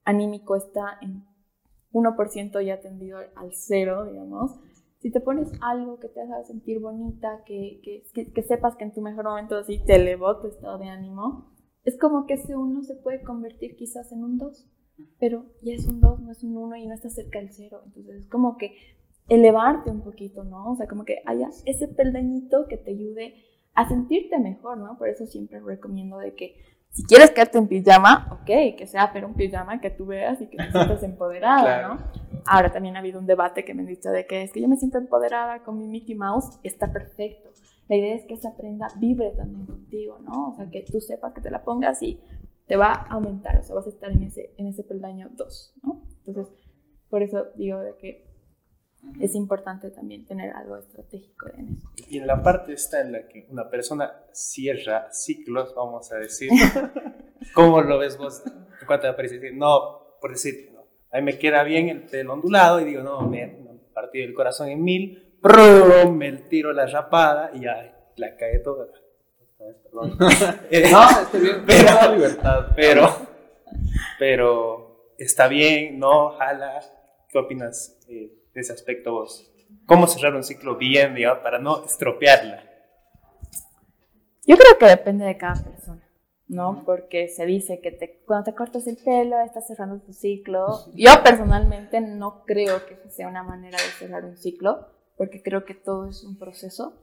anímico 0.03 0.55
está 0.55 0.97
en 1.01 1.25
1% 1.91 2.65
ya 2.65 2.79
tendido 2.79 3.19
al 3.35 3.51
cero, 3.53 4.05
digamos, 4.05 4.59
si 4.99 5.11
te 5.11 5.19
pones 5.19 5.51
algo 5.61 5.99
que 5.99 6.07
te 6.07 6.21
haga 6.21 6.43
sentir 6.43 6.79
bonita, 6.79 7.43
que, 7.45 7.81
que, 7.83 8.31
que, 8.31 8.43
sepas 8.43 8.75
que 8.75 8.83
en 8.83 8.93
tu 8.93 9.01
mejor 9.01 9.25
momento 9.25 9.57
así 9.57 9.83
te 9.83 9.95
elevó 9.95 10.39
tu 10.39 10.47
estado 10.47 10.77
de 10.77 10.89
ánimo, 10.89 11.51
es 11.83 11.97
como 11.97 12.27
que 12.27 12.35
ese 12.35 12.55
uno 12.55 12.83
se 12.83 12.95
puede 12.95 13.23
convertir 13.23 13.75
quizás 13.75 14.11
en 14.11 14.23
un 14.23 14.37
dos, 14.37 14.69
pero 15.19 15.45
ya 15.63 15.73
es 15.73 15.87
un 15.87 15.99
dos, 15.99 16.21
no 16.21 16.31
es 16.31 16.43
un 16.43 16.55
uno 16.55 16.75
y 16.75 16.85
no 16.85 16.93
está 16.93 17.09
cerca 17.09 17.39
del 17.39 17.51
cero. 17.51 17.81
Entonces 17.85 18.15
es 18.17 18.27
como 18.27 18.57
que 18.57 18.75
elevarte 19.29 19.89
un 19.89 20.01
poquito, 20.01 20.43
¿no? 20.43 20.71
O 20.71 20.75
sea, 20.75 20.87
como 20.87 21.05
que 21.05 21.21
haya 21.25 21.49
ese 21.65 21.87
peldañito 21.87 22.67
que 22.67 22.77
te 22.77 22.91
ayude 22.91 23.35
a 23.73 23.87
sentirte 23.87 24.37
mejor, 24.39 24.77
¿no? 24.77 24.97
Por 24.97 25.09
eso 25.09 25.25
siempre 25.25 25.59
recomiendo 25.59 26.17
de 26.17 26.35
que 26.35 26.55
si 26.89 27.05
quieres 27.05 27.31
quedarte 27.31 27.57
en 27.57 27.67
pijama, 27.67 28.27
ok, 28.31 28.75
que 28.77 28.85
sea 28.85 29.11
pero 29.13 29.27
un 29.27 29.33
pijama 29.33 29.79
que 29.79 29.89
tú 29.89 30.05
veas 30.05 30.41
y 30.41 30.47
que 30.47 30.57
te 30.57 30.71
sientas 30.71 31.03
empoderada, 31.03 31.87
¿no? 31.87 31.99
Ahora 32.45 32.71
también 32.71 32.97
ha 32.97 32.99
habido 32.99 33.19
un 33.19 33.25
debate 33.25 33.63
que 33.63 33.73
me 33.73 33.81
han 33.81 33.87
dicho 33.87 34.09
de 34.09 34.25
que 34.25 34.43
es 34.43 34.51
que 34.51 34.61
yo 34.61 34.67
me 34.67 34.75
siento 34.75 34.97
empoderada 34.97 35.63
con 35.63 35.77
mi 35.77 35.87
Mickey 35.87 36.15
Mouse, 36.15 36.59
está 36.63 36.91
perfecto. 36.91 37.49
La 37.87 37.95
idea 37.95 38.15
es 38.15 38.25
que 38.25 38.33
esa 38.33 38.55
prenda 38.57 38.87
vibre 38.97 39.31
también 39.31 39.65
contigo, 39.65 40.19
¿no? 40.19 40.49
O 40.49 40.55
sea, 40.55 40.69
que 40.69 40.83
tú 40.83 40.99
sepas 40.99 41.33
que 41.33 41.41
te 41.41 41.49
la 41.49 41.63
pongas 41.63 42.01
y 42.03 42.19
te 42.67 42.75
va 42.75 42.91
a 42.91 43.13
aumentar, 43.13 43.57
o 43.59 43.63
sea, 43.63 43.75
vas 43.75 43.85
a 43.85 43.89
estar 43.89 44.11
en 44.11 44.23
ese, 44.23 44.53
en 44.57 44.67
ese 44.67 44.83
peldaño 44.83 45.29
2, 45.31 45.73
¿no? 45.83 46.03
Entonces, 46.25 46.53
por 47.09 47.21
eso 47.21 47.47
digo 47.55 47.79
de 47.79 47.95
que 47.97 48.30
es 49.19 49.35
importante 49.35 49.89
también 49.89 50.25
tener 50.25 50.51
algo 50.53 50.77
estratégico 50.77 51.49
en 51.55 51.77
eso. 51.77 51.87
Y 52.09 52.17
en 52.17 52.27
la 52.27 52.41
parte 52.41 52.73
está 52.73 53.01
en 53.01 53.11
la 53.11 53.27
que 53.27 53.47
una 53.49 53.69
persona 53.69 54.11
cierra 54.31 55.11
ciclos, 55.11 55.73
vamos 55.75 56.11
a 56.11 56.17
decir, 56.17 56.49
¿cómo 57.53 57.81
lo 57.81 57.97
ves 57.97 58.17
vos? 58.17 58.43
¿En 58.45 58.87
cuanto 58.87 59.07
aparece? 59.07 59.51
No, 59.51 60.17
por 60.19 60.31
decir, 60.31 60.71
no, 60.73 60.85
a 61.11 61.17
mí 61.17 61.23
me 61.23 61.37
queda 61.37 61.63
bien 61.63 61.89
el 61.89 62.03
pelo 62.03 62.33
ondulado 62.33 62.79
y 62.79 62.85
digo, 62.85 63.03
no, 63.03 63.21
me, 63.21 63.47
me 63.47 63.71
partido 63.93 64.25
el 64.25 64.33
corazón 64.33 64.69
en 64.69 64.83
mil, 64.83 65.31
me 66.11 66.31
tiro 66.33 66.71
la 66.73 66.85
rapada 66.85 67.51
y 67.53 67.61
ya 67.61 67.97
la 68.15 68.35
cae 68.35 68.59
toda. 68.59 68.87
Perdón. 69.57 70.17
no, 70.19 70.27
está 70.69 71.37
bien, 71.37 71.63
pero, 71.65 72.15
libertad. 72.15 72.67
Pero, 72.75 73.09
pero 74.17 75.13
está 75.17 75.47
bien, 75.47 75.99
no, 75.99 76.31
jala. 76.31 76.81
¿Qué 77.29 77.37
opinas? 77.37 77.97
Eh, 78.09 78.40
de 78.53 78.61
ese 78.61 78.73
aspecto 78.73 79.13
vos? 79.13 79.51
¿Cómo 79.85 80.07
cerrar 80.07 80.35
un 80.35 80.43
ciclo 80.43 80.77
bien, 80.77 81.15
digamos, 81.15 81.43
para 81.43 81.59
no 81.59 81.85
estropearla? 81.85 82.63
Yo 84.45 84.57
creo 84.57 84.77
que 84.79 84.85
depende 84.85 85.25
de 85.25 85.37
cada 85.37 85.63
persona, 85.63 86.07
¿no? 86.47 86.83
Porque 86.85 87.27
se 87.29 87.45
dice 87.45 87.79
que 87.79 87.91
te, 87.91 88.23
cuando 88.25 88.45
te 88.45 88.55
cortas 88.55 88.87
el 88.87 88.97
pelo 88.97 89.39
estás 89.41 89.67
cerrando 89.67 89.99
tu 89.99 90.13
ciclo. 90.13 90.67
Yo 90.93 91.23
personalmente 91.23 92.01
no 92.01 92.43
creo 92.45 92.85
que 92.85 92.97
sea 93.09 93.27
una 93.27 93.43
manera 93.43 93.77
de 93.77 93.89
cerrar 93.99 94.25
un 94.25 94.37
ciclo, 94.37 94.87
porque 95.17 95.43
creo 95.43 95.65
que 95.65 95.75
todo 95.75 96.09
es 96.09 96.23
un 96.23 96.37
proceso 96.37 96.93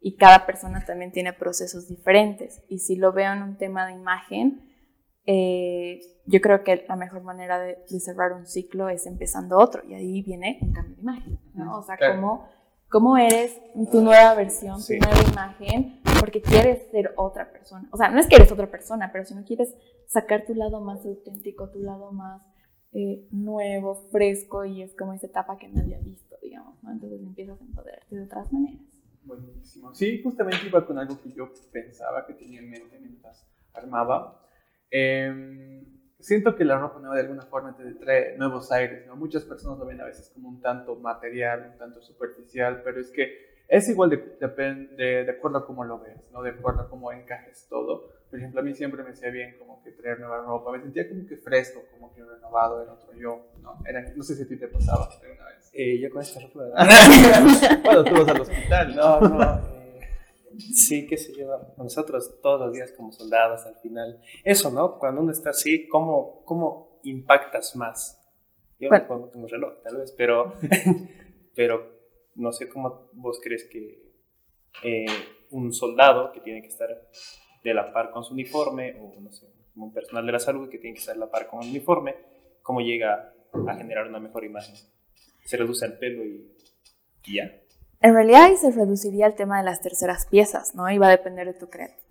y 0.00 0.16
cada 0.16 0.46
persona 0.46 0.84
también 0.84 1.12
tiene 1.12 1.32
procesos 1.32 1.88
diferentes. 1.88 2.62
Y 2.68 2.78
si 2.78 2.96
lo 2.96 3.12
veo 3.12 3.32
en 3.32 3.42
un 3.42 3.56
tema 3.56 3.86
de 3.86 3.92
imagen, 3.92 4.65
eh, 5.26 6.00
yo 6.26 6.40
creo 6.40 6.62
que 6.62 6.84
la 6.88 6.96
mejor 6.96 7.22
manera 7.22 7.58
de, 7.58 7.76
cerrar 8.00 8.32
un 8.32 8.46
ciclo 8.46 8.88
es 8.88 9.06
empezando 9.06 9.58
otro 9.58 9.82
y 9.84 9.94
ahí 9.94 10.22
viene 10.22 10.58
un 10.62 10.72
cambio 10.72 10.94
de 10.94 11.02
imagen, 11.02 11.38
¿no? 11.54 11.78
O 11.78 11.82
sea, 11.82 11.96
cómo, 11.98 12.48
cómo, 12.88 13.16
eres 13.16 13.56
tu 13.90 14.00
nueva 14.00 14.34
versión, 14.34 14.80
tu 14.84 14.94
nueva 14.94 15.30
imagen, 15.30 16.00
porque 16.20 16.40
quieres 16.40 16.88
ser 16.90 17.12
otra 17.16 17.50
persona. 17.50 17.88
O 17.92 17.96
sea, 17.96 18.08
no 18.08 18.20
es 18.20 18.28
que 18.28 18.36
eres 18.36 18.50
otra 18.52 18.70
persona, 18.70 19.10
pero 19.12 19.24
si 19.24 19.34
no 19.34 19.44
quieres 19.44 19.74
sacar 20.06 20.44
tu 20.46 20.54
lado 20.54 20.80
más 20.80 21.04
auténtico, 21.04 21.70
tu 21.70 21.80
lado 21.80 22.12
más 22.12 22.42
eh, 22.92 23.26
nuevo, 23.32 24.08
fresco 24.12 24.64
y 24.64 24.82
es 24.82 24.94
como 24.94 25.12
esa 25.12 25.26
etapa 25.26 25.58
que 25.58 25.68
nadie 25.68 25.96
ha 25.96 26.00
visto, 26.00 26.36
digamos, 26.40 26.82
¿no? 26.82 26.92
Entonces 26.92 27.20
empiezas 27.20 27.60
a 27.60 27.64
empoderarte 27.64 28.14
de 28.14 28.22
otras 28.22 28.52
maneras. 28.52 28.82
Buenísimo. 29.24 29.92
Sí, 29.92 30.22
justamente 30.22 30.66
iba 30.66 30.86
con 30.86 30.98
algo 30.98 31.20
que 31.20 31.32
yo 31.32 31.52
pensaba 31.72 32.24
que 32.26 32.34
tenía 32.34 32.60
en 32.60 32.70
mente 32.70 32.98
mientras 33.00 33.44
armaba 33.74 34.45
Em, 34.90 35.84
siento 36.18 36.56
que 36.56 36.64
la 36.64 36.78
ropa 36.78 36.98
nueva 36.98 37.16
de 37.16 37.22
alguna 37.22 37.42
forma 37.42 37.76
te 37.76 37.84
trae 37.94 38.36
nuevos 38.36 38.70
aires, 38.72 39.06
¿no? 39.06 39.16
Muchas 39.16 39.44
personas 39.44 39.78
lo 39.78 39.86
ven 39.86 40.00
a 40.00 40.04
veces 40.04 40.30
como 40.34 40.48
un 40.48 40.60
tanto 40.60 40.96
material, 40.96 41.70
un 41.72 41.78
tanto 41.78 42.00
superficial, 42.02 42.82
pero 42.82 43.00
es 43.00 43.10
que 43.10 43.46
es 43.68 43.88
igual 43.88 44.10
de, 44.10 44.16
de, 44.16 45.24
de, 45.24 45.30
acuerdo 45.30 45.58
a 45.58 45.66
cómo 45.66 45.84
lo 45.84 45.98
veas, 45.98 46.20
¿no? 46.32 46.42
De 46.42 46.50
acuerdo 46.50 46.82
a 46.82 46.88
cómo 46.88 47.10
encajes 47.12 47.66
todo. 47.68 48.08
Por 48.30 48.38
ejemplo, 48.38 48.60
a 48.60 48.62
mí 48.62 48.74
siempre 48.74 49.02
me 49.02 49.10
hacía 49.10 49.30
bien 49.30 49.56
como 49.58 49.82
que 49.82 49.90
traer 49.92 50.20
nueva 50.20 50.38
ropa, 50.38 50.72
me 50.72 50.80
sentía 50.80 51.08
como 51.08 51.26
que 51.26 51.36
fresco, 51.36 51.82
como 51.92 52.14
que 52.14 52.24
renovado 52.24 52.82
en 52.82 52.88
otro 52.88 53.12
yo, 53.14 53.46
¿no? 53.62 53.78
Era, 53.86 54.02
no 54.14 54.22
sé 54.22 54.36
si 54.36 54.42
a 54.42 54.48
ti 54.48 54.56
te 54.56 54.68
pasaba 54.68 55.08
alguna 55.20 55.46
vez. 55.46 55.70
Eh, 55.72 55.98
yo 56.00 56.10
con 56.10 56.22
esta 56.22 56.40
ropa... 56.40 56.60
bueno, 57.84 58.04
tú 58.04 58.14
vas 58.14 58.28
al 58.28 58.40
hospital. 58.40 58.96
No, 58.96 59.20
no. 59.20 59.60
Sí, 60.58 61.06
qué 61.06 61.16
se 61.16 61.32
lleva 61.32 61.74
nosotros 61.76 62.40
todos 62.42 62.60
los 62.60 62.72
días 62.72 62.92
como 62.92 63.12
soldados 63.12 63.66
al 63.66 63.76
final. 63.76 64.20
Eso, 64.44 64.70
¿no? 64.70 64.98
Cuando 64.98 65.20
uno 65.20 65.32
está 65.32 65.50
así, 65.50 65.86
¿cómo, 65.88 66.42
cómo 66.44 67.00
impactas 67.04 67.76
más? 67.76 68.22
Yo 68.78 68.88
bueno. 68.88 69.06
no 69.08 69.28
tengo 69.28 69.46
reloj, 69.46 69.74
tal 69.82 69.96
vez, 69.96 70.12
pero, 70.12 70.54
pero 71.54 71.96
no 72.34 72.52
sé 72.52 72.68
cómo 72.68 73.10
vos 73.14 73.40
crees 73.42 73.64
que 73.64 74.12
eh, 74.82 75.06
un 75.50 75.72
soldado 75.72 76.32
que 76.32 76.40
tiene 76.40 76.60
que 76.60 76.68
estar 76.68 76.88
de 77.64 77.74
la 77.74 77.92
par 77.92 78.10
con 78.10 78.22
su 78.22 78.34
uniforme, 78.34 78.96
o 79.00 79.20
no 79.20 79.32
sé, 79.32 79.46
un 79.74 79.92
personal 79.92 80.26
de 80.26 80.32
la 80.32 80.38
salud 80.38 80.68
que 80.68 80.78
tiene 80.78 80.94
que 80.94 81.00
estar 81.00 81.14
de 81.14 81.20
la 81.20 81.30
par 81.30 81.46
con 81.46 81.62
el 81.62 81.70
uniforme, 81.70 82.14
¿cómo 82.62 82.80
llega 82.80 83.34
a 83.66 83.74
generar 83.74 84.06
una 84.06 84.20
mejor 84.20 84.44
imagen? 84.44 84.74
Se 85.44 85.56
reduce 85.56 85.86
el 85.86 85.98
pelo 85.98 86.24
y, 86.24 86.52
y 87.24 87.36
ya. 87.36 87.62
En 88.00 88.14
realidad 88.14 88.44
ahí 88.44 88.56
se 88.56 88.70
reduciría 88.70 89.26
el 89.26 89.34
tema 89.34 89.58
de 89.58 89.64
las 89.64 89.80
terceras 89.80 90.26
piezas, 90.26 90.74
¿no? 90.74 90.88
Y 90.90 90.98
va 90.98 91.08
a 91.08 91.10
depender 91.10 91.46
de 91.46 91.54
tu 91.54 91.68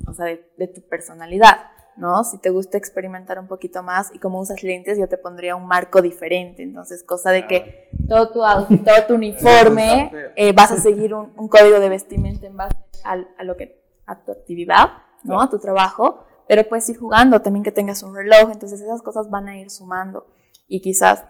o 0.08 0.13
sea, 0.13 0.26
de, 0.26 0.67
tu 0.67 0.82
personalidad, 0.82 1.58
¿no? 1.95 2.24
Si 2.24 2.39
te 2.39 2.50
gusta 2.50 2.78
experimentar 2.78 3.39
un 3.39 3.48
poquito 3.48 3.84
más 3.84 4.12
y 4.13 4.19
como 4.19 4.39
usas 4.39 4.63
lentes, 4.63 4.98
yo 4.98 5.08
te 5.08 5.17
pondría 5.17 5.56
un 5.56 5.67
marco 5.67 6.02
diferente. 6.02 6.63
Entonces, 6.63 7.04
cosa 7.04 7.32
de 7.32 7.48
que 7.48 7.89
todo 8.10 8.30
tu 8.30 8.39
todo 8.84 9.06
tu 9.08 9.15
uniforme, 9.15 10.12
eh, 10.36 10.54
vas 10.54 10.71
a 10.71 10.78
seguir 10.78 11.13
un, 11.13 11.48
código 11.48 11.80
de 11.80 11.89
vestimenta 11.89 12.48
en 12.48 12.58
base 12.58 12.76
a, 13.04 13.43
lo 13.43 13.56
que, 13.56 13.82
a 14.08 14.24
tu 14.24 14.32
actividad, 14.32 14.89
¿no? 15.24 15.39
A 15.39 15.50
tu 15.50 15.60
trabajo, 15.60 16.26
pero 16.48 16.67
puedes 16.67 16.89
ir 16.89 16.98
jugando, 16.98 17.41
también 17.41 17.63
que 17.63 17.71
tengas 17.71 18.02
un 18.02 18.15
reloj, 18.15 18.50
entonces 18.52 18.82
esas 18.82 19.04
cosas 19.04 19.30
van 19.30 19.48
a 19.48 19.58
ir 19.58 19.69
sumando. 19.69 20.26
Y 20.67 20.82
quizás, 20.82 21.26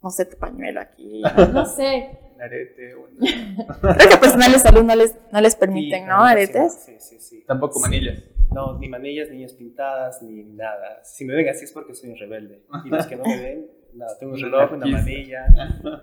no 0.00 0.10
sé, 0.10 0.26
tu 0.26 0.38
pañuelo 0.38 0.80
aquí, 0.80 1.22
no 1.52 1.66
sé 1.66 2.29
arete. 2.40 2.94
Creo 3.80 4.08
que 4.10 4.16
personales 4.16 4.62
de 4.62 4.68
salud 4.68 4.84
no 4.84 4.94
les, 4.94 5.16
no 5.32 5.40
les 5.40 5.54
permiten, 5.56 6.06
¿no? 6.06 6.24
Aretes. 6.24 6.74
Sí, 6.84 6.96
sí, 6.98 7.18
sí. 7.20 7.44
Tampoco 7.46 7.80
manillas. 7.80 8.22
No, 8.52 8.78
ni 8.78 8.88
manillas, 8.88 9.28
ni 9.28 9.36
niñas 9.36 9.52
pintadas, 9.52 10.22
ni 10.22 10.42
nada. 10.42 11.04
Si 11.04 11.24
me 11.24 11.34
ven 11.34 11.48
así 11.48 11.64
es 11.64 11.72
porque 11.72 11.94
soy 11.94 12.10
un 12.10 12.16
rebelde. 12.16 12.62
Y 12.84 12.88
los 12.88 13.06
que 13.06 13.16
no 13.16 13.24
me 13.24 13.40
ven, 13.40 13.66
nada, 13.94 14.18
tengo 14.18 14.34
un 14.34 14.40
reloj, 14.40 14.72
una 14.72 14.86
manilla. 14.86 15.46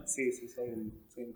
sí, 0.05 0.31
sí, 0.31 0.47
soy 0.47 0.69
un, 0.69 1.03
soy 1.07 1.33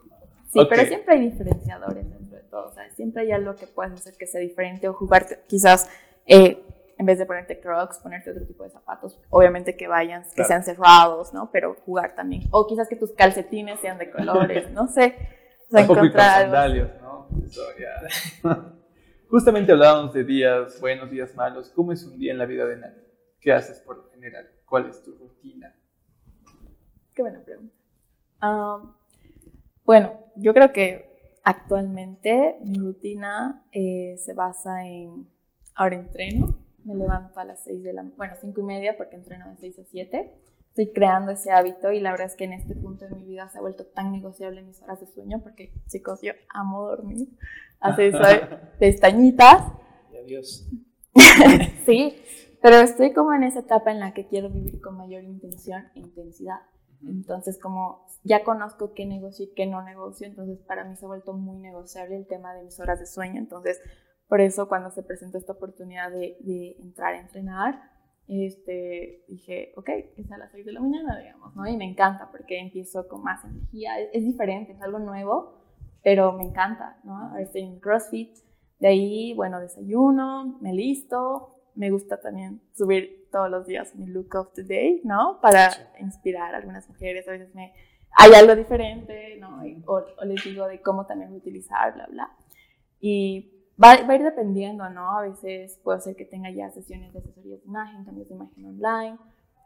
Sí, 0.52 0.60
pero 0.70 0.86
siempre 0.86 1.16
hay 1.16 1.30
diferenciadores 1.30 2.10
dentro 2.10 2.38
de 2.38 2.44
todo. 2.44 2.68
O 2.68 2.74
sea, 2.74 2.90
siempre 2.92 3.24
hay 3.24 3.32
algo 3.32 3.56
que 3.56 3.68
puedes 3.68 3.94
hacer 3.94 4.16
que 4.18 4.28
sea 4.28 4.42
diferente 4.42 4.88
o 4.90 4.94
jugar 4.94 5.26
quizás 5.48 5.90
eh, 6.26 6.62
en 7.02 7.08
vez 7.08 7.18
de 7.18 7.26
ponerte 7.26 7.60
crocs, 7.60 7.98
ponerte 7.98 8.30
otro 8.30 8.46
tipo 8.46 8.64
de 8.64 8.70
zapatos. 8.70 9.20
Obviamente 9.32 9.76
que 9.76 9.88
vayan, 9.88 10.24
que 10.36 10.44
sean 10.44 10.64
cerrados, 10.64 11.34
¿no? 11.34 11.50
Pero 11.52 11.76
jugar 11.84 12.14
también. 12.14 12.44
O 12.52 12.68
quizás 12.68 12.88
que 12.88 12.96
tus 12.96 13.12
calcetines 13.14 13.80
sean 13.80 13.98
de 13.98 14.12
colores, 14.12 14.70
no 14.70 14.88
sé. 14.88 15.16
O 15.68 15.72
sea, 15.72 15.82
encontrar 15.84 16.56
algo. 16.56 16.92
¿no? 17.02 17.28
Eso, 17.44 17.64
ya. 17.80 18.52
Justamente 19.32 19.72
hablábamos 19.72 20.14
de 20.14 20.24
días 20.24 20.80
buenos, 20.80 21.10
días 21.10 21.34
malos. 21.34 21.72
¿Cómo 21.72 21.92
es 21.92 22.04
un 22.04 22.20
día 22.20 22.34
en 22.34 22.38
la 22.38 22.46
vida 22.46 22.68
de 22.68 22.78
nadie? 22.78 23.04
¿Qué 23.40 23.52
haces 23.52 23.80
por 23.80 23.98
lo 23.98 24.12
general? 24.12 24.48
¿Cuál 24.68 24.86
es 24.86 25.02
tu 25.02 25.16
rutina? 25.16 25.76
Qué 27.16 27.24
buena 27.24 27.44
pregunta. 27.44 27.74
bueno, 29.86 30.20
yo 30.36 30.54
creo 30.54 30.72
que 30.72 31.40
actualmente 31.44 32.58
mi 32.64 32.78
rutina 32.78 33.66
eh, 33.72 34.18
se 34.20 34.36
basa 34.36 34.86
en, 34.86 35.28
ahora 35.74 35.96
entreno, 35.96 36.61
me 36.84 36.96
levanto 36.96 37.40
a 37.40 37.46
las 37.46 37.64
6 37.64 37.84
de 37.84 37.94
la, 37.94 38.04
bueno, 38.18 38.34
5 38.40 38.60
y 38.60 38.64
media 38.64 38.98
porque 38.98 39.16
entreno 39.16 39.50
de 39.50 39.58
6 39.58 39.80
a 39.80 39.84
7. 39.84 40.34
Estoy 40.70 40.94
creando 40.94 41.32
ese 41.32 41.52
hábito 41.52 41.92
y 41.92 42.00
la 42.00 42.12
verdad 42.12 42.28
es 42.28 42.36
que 42.36 42.46
en 42.46 42.54
este 42.54 42.76
punto 42.76 43.06
de 43.06 43.14
mi 43.14 43.26
vida 43.26 43.50
se 43.50 43.58
ha 43.58 43.62
vuelto 43.62 43.86
tan 43.88 44.12
negociable 44.12 44.62
mis 44.62 44.82
horas 44.82 45.02
de 45.02 45.08
sueño 45.08 45.42
porque, 45.44 45.74
chicos, 45.88 46.22
yo 46.22 46.32
amo 46.50 46.88
dormir. 46.88 47.28
Así 47.82 48.12
soy 48.12 48.40
pestañitas. 48.80 49.64
Y 50.14 50.18
adiós. 50.18 50.70
sí, 51.86 52.16
pero 52.62 52.78
estoy 52.78 53.12
como 53.12 53.34
en 53.34 53.44
esa 53.44 53.60
etapa 53.60 53.92
en 53.92 54.00
la 54.00 54.14
que 54.14 54.28
quiero 54.28 54.50
vivir 54.50 54.80
con 54.80 54.96
mayor 54.96 55.24
intención 55.24 55.88
e 55.96 56.00
intensidad. 56.00 56.60
Entonces, 57.06 57.60
como 57.60 58.06
ya 58.24 58.44
conozco 58.44 58.94
qué 58.94 59.06
negocio 59.06 59.46
y 59.46 59.54
qué 59.54 59.66
no 59.66 59.82
negocio, 59.84 60.28
entonces 60.28 60.60
para 60.60 60.84
mí 60.84 60.96
se 60.96 61.06
ha 61.06 61.08
vuelto 61.08 61.34
muy 61.34 61.58
negociable 61.58 62.16
el 62.16 62.28
tema 62.28 62.54
de 62.54 62.64
mis 62.64 62.80
horas 62.80 63.00
de 63.00 63.08
sueño. 63.08 63.40
Entonces, 63.40 63.82
por 64.32 64.40
eso 64.40 64.70
cuando 64.70 64.92
se 64.92 65.04
presentó 65.04 65.38
esta 65.38 65.52
oportunidad 65.52 66.10
de, 66.10 66.38
de 66.40 66.78
entrar 66.80 67.16
a 67.16 67.20
entrenar, 67.20 67.82
este, 68.30 69.26
dije, 69.28 69.74
ok, 69.76 69.90
es 70.16 70.32
a 70.32 70.38
las 70.38 70.54
6 70.54 70.68
de 70.68 70.72
la 70.72 70.80
mañana, 70.80 71.20
digamos, 71.20 71.54
¿no? 71.54 71.68
Y 71.68 71.76
me 71.76 71.84
encanta 71.84 72.32
porque 72.32 72.58
empiezo 72.58 73.10
con 73.10 73.24
más 73.24 73.44
energía, 73.44 74.00
es, 74.00 74.24
diferente, 74.24 74.72
es 74.72 74.82
algo 74.82 75.00
nuevo, 75.00 75.58
pero 76.02 76.32
me 76.32 76.46
encanta, 76.46 76.98
¿no? 77.04 77.18
Ahora 77.18 77.42
estoy 77.42 77.64
en 77.64 77.82
CrossFit, 77.82 78.34
de 78.80 78.88
ahí, 78.88 79.34
bueno, 79.34 79.60
desayuno, 79.60 80.60
me 80.62 80.72
listo, 80.72 81.58
me 81.76 81.92
gusta 81.92 82.22
también 82.22 82.62
subir 82.72 83.28
todos 83.34 83.52
los 83.52 83.68
días 83.68 83.94
mi 83.98 84.06
look 84.06 84.34
of 84.36 84.54
the 84.54 84.64
day, 84.64 85.02
¿no? 85.04 85.40
Para 85.42 85.72
inspirar 86.00 86.56
a 86.56 86.60
algunas 86.60 86.88
mujeres, 86.88 87.28
a 87.28 87.32
veces 87.32 87.54
me, 87.54 87.74
hay 88.14 88.32
algo 88.36 88.56
diferente, 88.56 89.36
¿no? 89.42 89.62
o, 89.88 90.06
o, 90.18 90.24
les 90.24 90.42
digo 90.46 90.70
de 90.70 90.82
cómo 90.82 91.06
también 91.06 91.34
utilizar, 91.34 91.94
bla, 91.96 92.08
bla. 92.08 92.32
Y 93.02 93.58
Va, 93.82 93.92
a 93.94 94.16
ir 94.16 94.24
dependiendo, 94.24 94.90
¿no? 94.90 95.18
A 95.18 95.22
veces 95.24 95.80
puede 95.84 96.02
ser 96.02 96.16
que 96.16 96.26
tenga 96.26 96.52
ya 96.52 96.70
sesiones 96.70 97.14
de 97.14 97.20
asesoría 97.20 97.58
de 97.58 97.64
imagen, 97.66 98.06
cambios 98.06 98.30
de 98.30 98.36
imagen 98.36 98.66
online. 98.66 99.18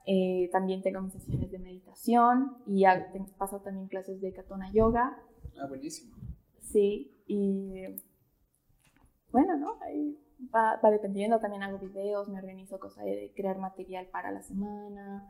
Eh, 0.06 0.49
también 0.51 0.82
tengo 0.82 1.01
mis 1.01 1.13
sesiones 1.13 1.51
de 1.51 1.60
meditación 1.60 2.58
y 2.67 2.84
paso 3.38 3.60
también 3.60 3.88
clases 3.88 4.21
de 4.21 4.32
Katona 4.34 4.71
Yoga. 4.71 5.17
Ah, 5.60 5.67
buenísimo. 5.67 6.15
Sí, 6.62 7.12
y 7.28 7.84
bueno, 9.32 9.58
¿no? 9.58 9.80
Ahí 9.82 10.17
va, 10.54 10.80
va, 10.84 10.91
dependiendo. 10.91 11.39
También 11.39 11.63
hago 11.63 11.80
videos, 11.80 12.30
me 12.30 12.39
organizo 12.39 12.80
cosas 12.80 13.04
de 13.04 13.34
crear 13.36 13.58
material 13.58 14.08
para 14.08 14.32
la 14.32 14.41
semana, 14.41 15.28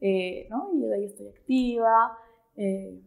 eh, 0.00 0.46
¿no? 0.50 0.70
Y 0.74 0.80
de 0.82 0.94
ahí 0.94 1.04
estoy 1.04 1.28
activa. 1.28 2.16
Eh, 2.56 3.02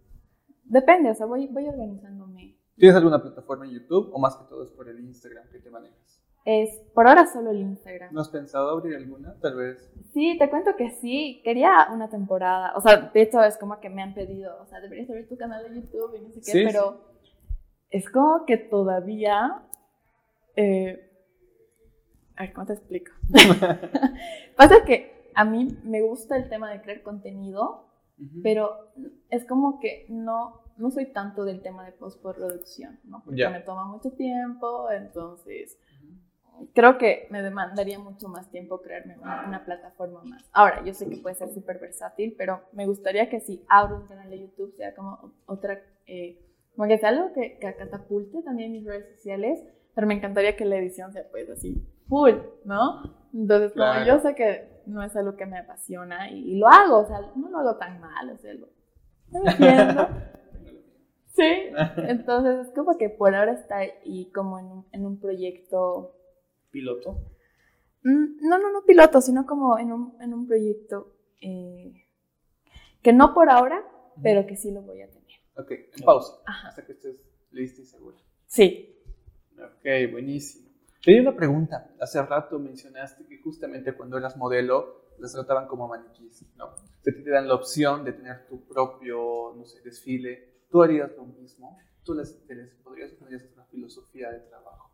depende, 0.64 1.12
o 1.12 1.16
sea, 1.16 1.28
voy, 1.28 1.48
voy 1.48 1.68
organizándome 1.68 2.53
¿Tienes 2.76 2.96
alguna 2.96 3.22
plataforma 3.22 3.66
en 3.66 3.72
YouTube 3.72 4.10
o 4.14 4.20
más 4.20 4.36
que 4.36 4.46
todo 4.46 4.64
es 4.64 4.72
por 4.72 4.90
el 4.90 5.00
Instagram 5.00 5.48
que 5.50 5.60
te 5.60 5.70
manejas? 5.70 6.22
Es 6.46 6.82
por 6.94 7.08
ahora 7.08 7.26
solo 7.26 7.52
el 7.52 7.62
Instagram. 7.62 8.14
¿No 8.14 8.20
has 8.20 8.30
pensado 8.30 8.70
abrir 8.70 8.96
alguna, 8.96 9.36
tal 9.40 9.56
vez? 9.56 9.90
Sí, 10.14 10.38
te 10.38 10.50
cuento 10.50 10.76
que 10.76 10.90
sí. 10.90 11.42
Quería 11.44 11.88
una 11.94 12.10
temporada. 12.10 12.74
O 12.76 12.82
sea, 12.82 12.98
de 12.98 13.22
hecho 13.22 13.42
es 13.44 13.58
como 13.58 13.80
que 13.80 13.90
me 13.90 14.02
han 14.02 14.14
pedido, 14.14 14.62
o 14.62 14.66
sea, 14.66 14.82
deberías 14.82 15.10
abrir 15.10 15.30
tu 15.30 15.38
canal 15.38 15.64
de 15.64 15.82
YouTube 15.82 16.16
y 16.18 16.22
no 16.22 16.30
sé 16.32 16.42
qué, 16.42 16.66
pero 16.66 17.02
es 17.90 18.10
como 18.10 18.46
que 18.46 18.58
todavía... 18.58 19.64
Eh, 20.56 21.10
a 22.36 22.44
ver, 22.44 22.54
¿cómo 22.54 22.68
te 22.68 22.74
explico? 22.74 23.12
Pasa 24.58 24.84
que 24.86 25.32
a 25.36 25.46
mí 25.46 25.78
me 25.84 26.02
gusta 26.02 26.36
el 26.36 26.50
tema 26.50 26.72
de 26.72 26.82
crear 26.82 27.04
contenido, 27.04 27.88
pero 28.42 28.92
es 29.30 29.46
como 29.46 29.80
que 29.80 30.06
no 30.10 30.63
no 30.78 30.92
soy 30.92 31.08
tanto 31.08 31.46
del 31.46 31.62
tema 31.62 31.86
de 31.86 31.92
postproducción, 31.92 33.00
¿no? 33.04 33.24
Porque 33.24 33.48
me 33.50 33.62
toma 33.62 33.86
mucho 33.86 34.12
tiempo, 34.12 34.90
entonces 34.92 35.78
creo 36.74 36.98
que 36.98 37.28
me 37.30 37.42
demandaría 37.42 38.00
mucho 38.00 38.28
más 38.30 38.50
tiempo 38.52 38.82
crearme 38.82 39.18
una, 39.18 39.64
plataforma 39.66 40.24
más. 40.24 40.44
Ahora, 40.52 40.84
yo 40.84 40.94
sé 40.94 41.10
que 41.10 41.18
puede 41.18 41.36
ser 41.36 41.52
súper 41.52 41.80
versátil, 41.80 42.36
pero 42.38 42.62
me 42.74 42.86
gustaría 42.86 43.30
que 43.30 43.40
si 43.40 43.64
abro 43.68 43.98
un 43.98 44.08
canal 44.08 44.30
de 44.30 44.40
YouTube 44.40 44.74
sea 44.76 44.94
como 44.96 45.34
otra, 45.46 45.82
eh, 46.08 46.40
como 46.76 46.88
que 46.88 46.98
sea 46.98 47.10
algo 47.10 47.34
que, 47.34 47.58
que 47.60 47.76
catapulte 47.76 48.42
también 48.44 48.72
mis 48.72 48.86
redes 48.86 49.16
sociales, 49.16 49.64
pero 49.96 50.08
me 50.08 50.16
encantaría 50.16 50.56
que 50.56 50.66
la 50.66 50.78
edición 50.78 51.12
sea 51.14 51.24
pues 51.30 51.50
así, 51.50 51.86
full, 52.08 52.34
¿no? 52.66 53.04
Entonces, 53.34 53.74
como 53.74 54.06
yo 54.06 54.20
sé 54.20 54.36
que 54.36 54.84
no 54.86 55.04
es 55.04 55.16
algo 55.16 55.36
que 55.36 55.46
me 55.46 55.58
apasiona 55.58 56.30
y, 56.30 56.58
lo 56.58 56.68
hago, 56.68 57.00
o 57.00 57.08
sea, 57.08 57.20
no 57.36 57.50
lo 57.50 57.60
hago 57.60 57.78
tan 57.78 58.00
mal, 58.00 58.30
o 58.30 58.38
sea, 58.38 58.54
lo, 58.54 58.68
entiendo. 59.32 60.08
Sí, 61.34 61.72
entonces 61.98 62.68
es 62.68 62.74
como 62.74 62.98
que 62.98 63.10
por 63.10 63.34
ahora 63.36 63.54
está 63.54 63.78
ahí 63.78 64.32
como 64.34 64.60
en 64.60 64.66
un, 64.66 64.86
en 64.92 65.06
un 65.06 65.20
proyecto... 65.20 66.16
¿Piloto? 66.72 67.22
Mm, 68.04 68.48
no, 68.48 68.60
no, 68.60 68.72
no 68.72 68.84
piloto, 68.86 69.22
sino 69.22 69.46
como 69.46 69.78
en 69.80 69.92
un, 69.92 70.16
en 70.22 70.34
un 70.34 70.48
proyecto 70.48 71.16
eh, 71.42 72.06
que 73.02 73.14
no 73.14 73.34
por 73.34 73.50
ahora, 73.50 73.84
pero 74.22 74.46
que 74.46 74.56
sí 74.56 74.72
lo 74.72 74.82
voy 74.82 75.02
a 75.02 75.10
tener. 75.10 75.24
Ok, 75.56 75.72
en 75.72 76.04
pausa, 76.04 76.34
hasta 76.46 76.86
que 76.86 76.94
estés 76.94 77.16
lista 77.52 77.82
y 77.82 77.86
segura. 77.86 78.18
Sí. 78.48 78.96
Ok, 79.58 80.12
buenísimo. 80.12 80.70
Te 81.04 81.20
una 81.20 81.36
pregunta. 81.36 81.94
Hace 82.00 82.22
rato 82.24 82.60
mencionaste 82.60 83.26
que 83.26 83.40
justamente 83.40 83.94
cuando 83.94 84.18
eras 84.18 84.38
modelo, 84.38 85.04
las 85.20 85.34
trataban 85.34 85.68
como 85.68 85.88
maniquís, 85.88 86.46
¿no? 86.56 86.76
te 87.04 87.30
dan 87.30 87.48
la 87.48 87.56
opción 87.56 88.06
de 88.06 88.14
tener 88.14 88.48
tu 88.48 88.66
propio, 88.66 89.54
no 89.56 89.66
sé, 89.66 89.82
desfile 89.82 90.53
¿Tú 90.74 90.82
harías 90.82 91.16
lo 91.16 91.26
mismo? 91.26 91.78
¿Tú 92.04 92.16
les, 92.16 92.34
podrías 92.84 93.14
cambiar 93.14 93.42
una 93.54 93.64
filosofía 93.66 94.32
de 94.32 94.40
trabajo? 94.40 94.90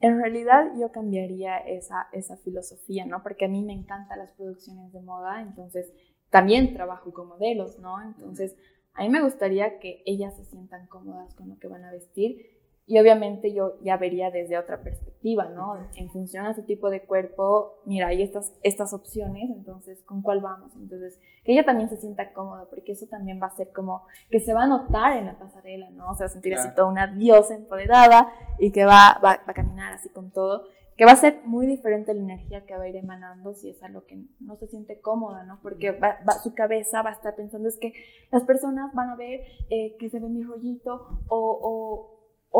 En 0.00 0.18
realidad 0.18 0.72
yo 0.78 0.92
cambiaría 0.92 1.56
esa, 1.56 2.08
esa 2.12 2.36
filosofía, 2.36 3.06
¿no? 3.06 3.22
Porque 3.22 3.46
a 3.46 3.48
mí 3.48 3.62
me 3.62 3.72
encantan 3.72 4.18
las 4.18 4.32
producciones 4.32 4.92
de 4.92 5.00
moda, 5.00 5.40
entonces 5.40 5.90
también 6.28 6.74
trabajo 6.74 7.10
con 7.14 7.28
modelos, 7.28 7.78
¿no? 7.78 8.02
Entonces 8.02 8.54
a 8.92 9.02
mí 9.02 9.08
me 9.08 9.22
gustaría 9.22 9.78
que 9.78 10.02
ellas 10.04 10.36
se 10.36 10.44
sientan 10.44 10.86
cómodas 10.88 11.34
con 11.34 11.48
lo 11.48 11.58
que 11.58 11.68
van 11.68 11.84
a 11.86 11.90
vestir 11.90 12.53
y 12.86 12.98
obviamente 12.98 13.54
yo 13.54 13.78
ya 13.82 13.96
vería 13.96 14.30
desde 14.30 14.58
otra 14.58 14.82
perspectiva, 14.82 15.46
¿no? 15.46 15.76
En 15.96 16.10
función 16.10 16.44
a 16.44 16.54
su 16.54 16.64
tipo 16.64 16.90
de 16.90 17.02
cuerpo, 17.02 17.80
mira, 17.86 18.08
hay 18.08 18.22
estas, 18.22 18.52
estas 18.62 18.92
opciones, 18.92 19.48
entonces, 19.50 20.02
¿con 20.02 20.20
cuál 20.20 20.40
vamos? 20.40 20.74
Entonces, 20.76 21.18
que 21.44 21.52
ella 21.52 21.64
también 21.64 21.88
se 21.88 21.96
sienta 21.96 22.34
cómoda, 22.34 22.66
porque 22.68 22.92
eso 22.92 23.06
también 23.06 23.40
va 23.42 23.46
a 23.46 23.56
ser 23.56 23.72
como 23.72 24.02
que 24.30 24.40
se 24.40 24.52
va 24.52 24.64
a 24.64 24.66
notar 24.66 25.16
en 25.16 25.26
la 25.26 25.38
pasarela, 25.38 25.88
¿no? 25.90 26.10
O 26.10 26.14
sea, 26.14 26.28
sentir 26.28 26.54
así 26.54 26.68
toda 26.74 26.88
una 26.88 27.06
diosa 27.06 27.54
empoderada 27.54 28.30
y 28.58 28.70
que 28.70 28.84
va, 28.84 29.18
va, 29.24 29.40
a 29.46 29.54
caminar 29.54 29.94
así 29.94 30.10
con 30.10 30.30
todo, 30.30 30.64
que 30.98 31.06
va 31.06 31.12
a 31.12 31.16
ser 31.16 31.40
muy 31.46 31.66
diferente 31.66 32.12
la 32.12 32.20
energía 32.20 32.66
que 32.66 32.76
va 32.76 32.84
a 32.84 32.88
ir 32.88 32.96
emanando 32.96 33.54
si 33.54 33.70
es 33.70 33.82
algo 33.82 34.04
que 34.04 34.22
no 34.40 34.56
se 34.56 34.68
siente 34.68 35.00
cómoda, 35.00 35.44
¿no? 35.44 35.58
Porque 35.62 35.92
va, 35.92 36.18
su 36.42 36.54
cabeza 36.54 37.00
va 37.00 37.10
a 37.10 37.14
estar 37.14 37.34
pensando 37.34 37.66
es 37.66 37.78
que 37.78 37.94
las 38.30 38.44
personas 38.44 38.92
van 38.94 39.08
a 39.08 39.16
ver 39.16 39.40
eh, 39.70 39.96
que 39.98 40.10
se 40.10 40.20
ve 40.20 40.28
mi 40.28 40.42
rollito 40.42 41.18
o 41.28 41.58
o 41.62 42.13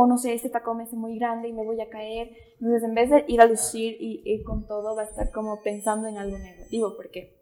no 0.09 0.19
sé, 0.19 0.35
este 0.35 0.51
tacón 0.51 0.81
es 0.81 0.93
muy 0.93 1.19
grande 1.19 1.49
y 1.49 1.53
me 1.53 1.65
voy 1.65 1.81
a 1.81 1.89
caer. 1.89 2.31
Entonces, 2.55 2.83
en 2.83 2.95
vez 2.95 3.11
de 3.11 3.25
ir 3.29 3.41
a 3.41 3.47
lucir 3.47 3.97
y 4.01 4.23
ir 4.25 4.43
con 4.43 4.67
todo, 4.67 4.97
va 4.97 5.03
a 5.03 5.05
estar 5.05 5.31
como 5.31 5.63
pensando 5.63 6.09
en 6.09 6.19
algo 6.19 6.37
negativo, 6.37 6.95
porque 6.97 7.41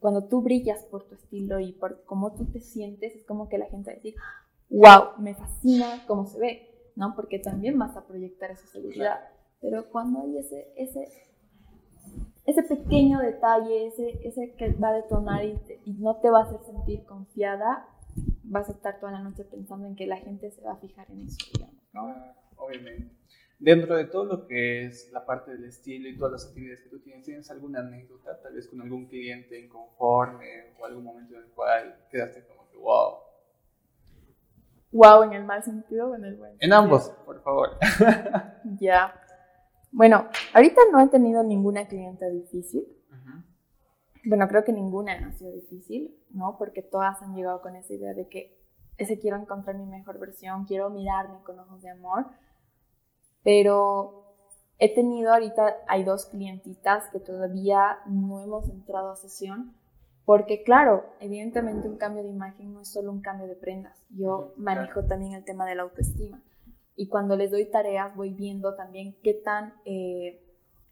cuando 0.00 0.26
tú 0.26 0.42
brillas 0.42 0.82
por 0.90 1.06
tu 1.08 1.14
estilo 1.14 1.60
y 1.60 1.72
por 1.72 2.04
cómo 2.04 2.34
tú 2.34 2.46
te 2.46 2.60
sientes, 2.60 3.14
es 3.14 3.24
como 3.24 3.48
que 3.48 3.58
la 3.58 3.66
gente 3.66 3.90
va 3.90 3.92
a 3.92 3.96
decir, 3.96 4.14
wow, 4.70 5.22
me 5.22 5.36
fascina 5.36 6.04
cómo 6.08 6.26
se 6.26 6.40
ve, 6.40 6.92
¿no? 6.96 7.14
Porque 7.14 7.38
también 7.38 7.78
vas 7.78 7.96
a 7.96 8.06
proyectar 8.06 8.50
esa 8.50 8.66
seguridad. 8.66 9.20
Pero 9.60 9.88
cuando 9.90 10.22
hay 10.22 10.38
ese, 10.38 10.72
ese, 10.76 11.08
ese 12.44 12.62
pequeño 12.64 13.20
detalle, 13.20 13.86
ese, 13.86 14.20
ese 14.24 14.54
que 14.56 14.72
va 14.72 14.88
a 14.88 14.94
detonar 14.94 15.44
y, 15.44 15.56
y 15.84 15.92
no 15.94 16.16
te 16.16 16.28
va 16.28 16.40
a 16.40 16.42
hacer 16.42 16.60
sentir 16.64 17.04
confiada, 17.04 17.86
vas 18.48 18.68
a 18.68 18.72
estar 18.72 18.98
toda 18.98 19.12
la 19.12 19.20
noche 19.20 19.44
pensando 19.44 19.86
en 19.86 19.94
que 19.94 20.06
la 20.06 20.16
gente 20.16 20.50
se 20.50 20.62
va 20.62 20.72
a 20.72 20.76
fijar 20.76 21.10
en 21.10 21.22
eso, 21.22 21.36
digamos, 21.52 21.82
¿no? 21.92 22.14
obviamente. 22.56 23.14
Dentro 23.58 23.96
de 23.96 24.04
todo 24.04 24.24
lo 24.24 24.46
que 24.46 24.86
es 24.86 25.10
la 25.12 25.26
parte 25.26 25.50
del 25.50 25.64
estilo 25.64 26.08
y 26.08 26.16
todas 26.16 26.32
las 26.32 26.46
actividades 26.46 26.82
que 26.82 26.90
tú 26.90 27.00
tienes, 27.00 27.24
¿tienes 27.24 27.50
alguna 27.50 27.80
anécdota, 27.80 28.40
tal 28.40 28.54
vez 28.54 28.68
con 28.68 28.80
algún 28.80 29.06
cliente 29.06 29.58
inconforme 29.58 30.74
o 30.78 30.84
algún 30.84 31.04
momento 31.04 31.34
en 31.34 31.42
el 31.42 31.50
cual 31.50 32.06
quedaste 32.10 32.46
como 32.46 32.68
que 32.70 32.76
wow? 32.76 33.14
Wow, 34.92 35.24
en 35.24 35.32
el 35.32 35.44
mal 35.44 35.62
sentido 35.62 36.10
o 36.10 36.14
en 36.14 36.24
el 36.24 36.36
buen 36.36 36.56
En 36.60 36.72
ambos, 36.72 37.10
por 37.26 37.42
favor. 37.42 37.70
ya. 38.80 39.12
Bueno, 39.90 40.28
ahorita 40.54 40.80
no 40.92 41.00
he 41.00 41.08
tenido 41.08 41.42
ninguna 41.42 41.86
clienta 41.88 42.28
difícil. 42.28 42.86
Bueno, 44.28 44.46
creo 44.48 44.64
que 44.64 44.72
ninguna 44.72 45.14
ha 45.14 45.32
sido 45.32 45.52
difícil, 45.52 46.14
¿no? 46.30 46.56
Porque 46.58 46.82
todas 46.82 47.20
han 47.22 47.34
llegado 47.34 47.62
con 47.62 47.74
esa 47.76 47.94
idea 47.94 48.14
de 48.14 48.28
que 48.28 48.58
ese 48.96 49.18
quiero 49.18 49.36
encontrar 49.36 49.76
mi 49.76 49.86
mejor 49.86 50.18
versión, 50.18 50.64
quiero 50.64 50.90
mirarme 50.90 51.42
con 51.44 51.58
ojos 51.58 51.82
de 51.82 51.90
amor 51.90 52.26
pero 53.42 54.24
he 54.78 54.94
tenido 54.94 55.32
ahorita, 55.32 55.76
hay 55.88 56.04
dos 56.04 56.26
clientitas 56.26 57.08
que 57.10 57.18
todavía 57.20 57.98
no 58.06 58.40
hemos 58.40 58.68
entrado 58.68 59.10
a 59.10 59.16
sesión, 59.16 59.74
porque 60.24 60.62
claro, 60.62 61.06
evidentemente 61.20 61.88
un 61.88 61.96
cambio 61.96 62.22
de 62.22 62.28
imagen 62.28 62.74
no 62.74 62.82
es 62.82 62.92
solo 62.92 63.10
un 63.10 63.22
cambio 63.22 63.46
de 63.46 63.56
prendas, 63.56 64.04
yo 64.10 64.52
manejo 64.56 65.04
también 65.04 65.32
el 65.32 65.44
tema 65.44 65.64
de 65.66 65.74
la 65.74 65.82
autoestima. 65.84 66.42
Y 66.94 67.08
cuando 67.08 67.36
les 67.36 67.50
doy 67.50 67.64
tareas 67.70 68.14
voy 68.16 68.34
viendo 68.34 68.74
también 68.74 69.16
qué 69.22 69.32
tan... 69.32 69.74
Eh, 69.84 70.44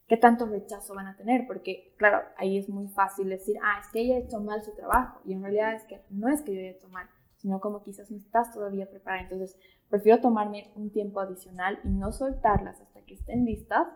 qué 0.06 0.16
tanto 0.16 0.46
rechazo 0.46 0.94
van 0.94 1.08
a 1.08 1.16
tener, 1.16 1.46
porque 1.46 1.94
claro, 1.96 2.26
ahí 2.36 2.58
es 2.58 2.68
muy 2.68 2.88
fácil 2.88 3.28
decir, 3.28 3.56
ah, 3.62 3.80
es 3.80 3.88
que 3.92 4.00
ella 4.00 4.16
ha 4.16 4.18
hecho 4.18 4.40
mal 4.40 4.62
su 4.62 4.74
trabajo, 4.74 5.20
y 5.24 5.32
en 5.32 5.42
realidad 5.42 5.74
es 5.74 5.84
que 5.84 6.00
no 6.10 6.28
es 6.28 6.42
que 6.42 6.54
yo 6.54 6.60
haya 6.60 6.70
hecho 6.70 6.88
mal, 6.88 7.08
sino 7.36 7.60
como 7.60 7.82
quizás 7.82 8.10
no 8.10 8.16
estás 8.16 8.52
todavía 8.52 8.88
preparada. 8.88 9.22
Entonces, 9.22 9.56
prefiero 9.88 10.20
tomarme 10.20 10.72
un 10.74 10.90
tiempo 10.90 11.20
adicional 11.20 11.78
y 11.84 11.88
no 11.88 12.12
soltarlas 12.12 12.80
hasta 12.80 13.02
que 13.02 13.14
estén 13.14 13.44
listas 13.44 13.86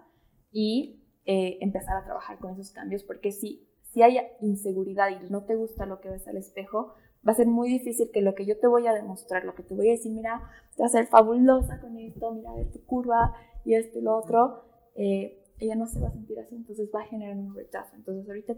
y 0.52 1.02
eh, 1.24 1.58
empezar 1.61 1.96
a 1.96 2.04
trabajar 2.04 2.38
con 2.38 2.52
esos 2.52 2.72
cambios, 2.72 3.04
porque 3.04 3.32
si, 3.32 3.68
si 3.92 4.02
hay 4.02 4.18
inseguridad 4.40 5.08
y 5.11 5.30
no 5.30 5.44
te 5.44 5.54
gusta 5.54 5.86
lo 5.86 6.00
que 6.00 6.11
ves 6.11 6.26
al 6.28 6.36
espejo, 6.36 6.94
va 7.26 7.32
a 7.32 7.36
ser 7.36 7.46
muy 7.46 7.68
difícil 7.68 8.11
que 8.12 8.22
lo 8.22 8.34
que 8.34 8.46
yo 8.46 8.58
te 8.58 8.66
voy 8.66 8.86
a 8.86 8.92
demostrar, 8.92 9.44
lo 9.44 9.54
que 9.54 9.62
te 9.62 9.74
voy 9.74 9.88
a 9.88 9.92
decir, 9.92 10.12
mira, 10.12 10.42
te 10.76 10.82
vas 10.82 10.94
a 10.94 10.98
ser 10.98 11.06
fabulosa 11.06 11.80
con 11.80 11.96
esto, 11.98 12.32
mira, 12.32 12.52
ver 12.54 12.70
tu 12.72 12.84
curva 12.84 13.34
y 13.64 13.74
esto 13.74 13.98
y 13.98 14.02
lo 14.02 14.16
otro, 14.16 14.64
eh, 14.94 15.39
ella 15.61 15.76
no 15.76 15.86
se 15.86 16.00
va 16.00 16.08
a 16.08 16.12
sentir 16.12 16.38
así, 16.40 16.56
entonces 16.56 16.90
va 16.94 17.02
a 17.02 17.06
generar 17.06 17.36
un 17.36 17.54
rechazo. 17.54 17.94
Entonces 17.94 18.26
ahorita 18.26 18.54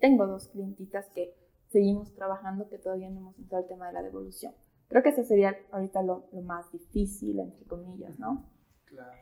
tengo 0.00 0.26
dos 0.26 0.48
clientitas 0.48 1.06
que 1.14 1.34
seguimos 1.68 2.14
trabajando 2.14 2.68
que 2.68 2.78
todavía 2.78 3.10
no 3.10 3.20
hemos 3.20 3.38
entrado 3.38 3.64
al 3.64 3.68
tema 3.68 3.88
de 3.88 3.92
la 3.92 4.02
devolución. 4.02 4.54
Creo 4.88 5.02
que 5.02 5.08
ese 5.10 5.24
sería 5.24 5.56
ahorita 5.72 6.02
lo, 6.02 6.28
lo 6.32 6.42
más 6.42 6.70
difícil, 6.72 7.40
entre 7.40 7.64
comillas, 7.66 8.18
¿no? 8.18 8.46
Claro. 8.86 9.12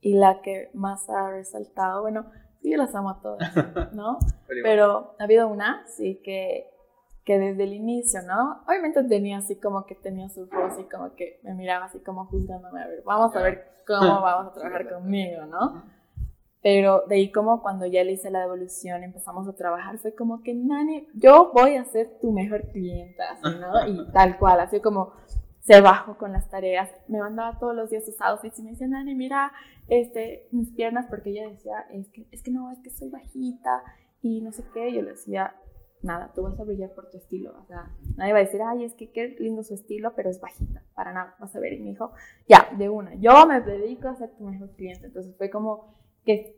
Y 0.00 0.14
la 0.14 0.40
que 0.42 0.70
más 0.74 1.10
ha 1.10 1.30
resaltado, 1.30 2.02
bueno, 2.02 2.30
sí, 2.62 2.74
las 2.76 2.94
amo 2.94 3.10
a 3.10 3.20
todas, 3.20 3.52
¿no? 3.92 4.18
Pero 4.62 5.16
ha 5.18 5.24
habido 5.24 5.48
una, 5.48 5.84
sí, 5.88 6.20
que, 6.22 6.70
que 7.24 7.38
desde 7.38 7.64
el 7.64 7.72
inicio, 7.72 8.22
¿no? 8.22 8.62
Obviamente 8.68 9.02
tenía 9.04 9.38
así 9.38 9.56
como 9.56 9.84
que 9.86 9.96
tenía 9.96 10.28
su 10.28 10.46
voz 10.46 10.78
y 10.78 10.84
como 10.84 11.14
que 11.14 11.40
me 11.42 11.54
miraba 11.54 11.86
así 11.86 11.98
como 11.98 12.26
juzgándome, 12.26 12.80
a 12.80 12.86
ver, 12.86 13.02
vamos 13.04 13.34
a 13.34 13.42
ver 13.42 13.66
cómo 13.86 13.98
vamos 14.22 14.52
a 14.52 14.54
trabajar 14.54 14.88
conmigo, 14.88 15.46
¿no? 15.46 15.97
Pero 16.62 17.04
de 17.08 17.16
ahí 17.16 17.30
como 17.30 17.62
cuando 17.62 17.86
ya 17.86 18.02
le 18.02 18.12
hice 18.12 18.30
la 18.30 18.40
devolución, 18.40 19.04
empezamos 19.04 19.46
a 19.46 19.54
trabajar, 19.54 19.98
fue 19.98 20.14
como 20.14 20.42
que, 20.42 20.54
Nani, 20.54 21.06
yo 21.14 21.52
voy 21.54 21.76
a 21.76 21.84
ser 21.84 22.18
tu 22.20 22.32
mejor 22.32 22.62
clienta, 22.72 23.24
así, 23.32 23.58
¿no? 23.60 23.86
Y 23.86 24.10
tal 24.12 24.38
cual, 24.38 24.60
así 24.60 24.80
como 24.80 25.12
se 25.60 25.80
bajó 25.82 26.16
con 26.16 26.32
las 26.32 26.48
tareas. 26.48 26.90
Me 27.08 27.20
mandaba 27.20 27.58
todos 27.58 27.76
los 27.76 27.90
días 27.90 28.04
sus 28.04 28.20
outfits 28.22 28.58
y 28.58 28.62
me 28.62 28.70
decía, 28.70 28.88
Nani, 28.88 29.14
mira, 29.14 29.52
este, 29.86 30.48
mis 30.50 30.70
piernas, 30.70 31.06
porque 31.08 31.30
ella 31.30 31.48
decía, 31.48 31.86
es 31.92 32.08
que, 32.08 32.26
es 32.32 32.42
que 32.42 32.50
no, 32.50 32.72
es 32.72 32.78
que 32.80 32.90
soy 32.90 33.10
bajita 33.10 33.82
y 34.22 34.40
no 34.40 34.50
sé 34.50 34.64
qué. 34.72 34.92
Yo 34.92 35.02
le 35.02 35.10
decía, 35.10 35.54
nada, 36.02 36.32
tú 36.34 36.42
vas 36.42 36.58
a 36.58 36.64
brillar 36.64 36.92
por 36.94 37.10
tu 37.10 37.18
estilo. 37.18 37.54
O 37.60 37.66
sea, 37.66 37.90
nadie 38.16 38.32
va 38.32 38.38
a 38.38 38.42
decir, 38.44 38.60
ay, 38.62 38.84
es 38.84 38.94
que 38.94 39.10
qué 39.10 39.36
lindo 39.38 39.62
su 39.62 39.74
estilo, 39.74 40.14
pero 40.14 40.30
es 40.30 40.40
bajita. 40.40 40.82
Para 40.94 41.12
nada, 41.12 41.36
vas 41.38 41.54
a 41.54 41.60
ver. 41.60 41.74
Y 41.74 41.80
me 41.80 41.90
dijo, 41.90 42.12
ya, 42.48 42.68
de 42.76 42.88
una, 42.88 43.14
yo 43.16 43.46
me 43.46 43.60
dedico 43.60 44.08
a 44.08 44.16
ser 44.16 44.30
tu 44.36 44.44
mejor 44.44 44.70
cliente. 44.70 45.06
Entonces 45.06 45.36
fue 45.36 45.50
como 45.50 45.94
que 46.28 46.54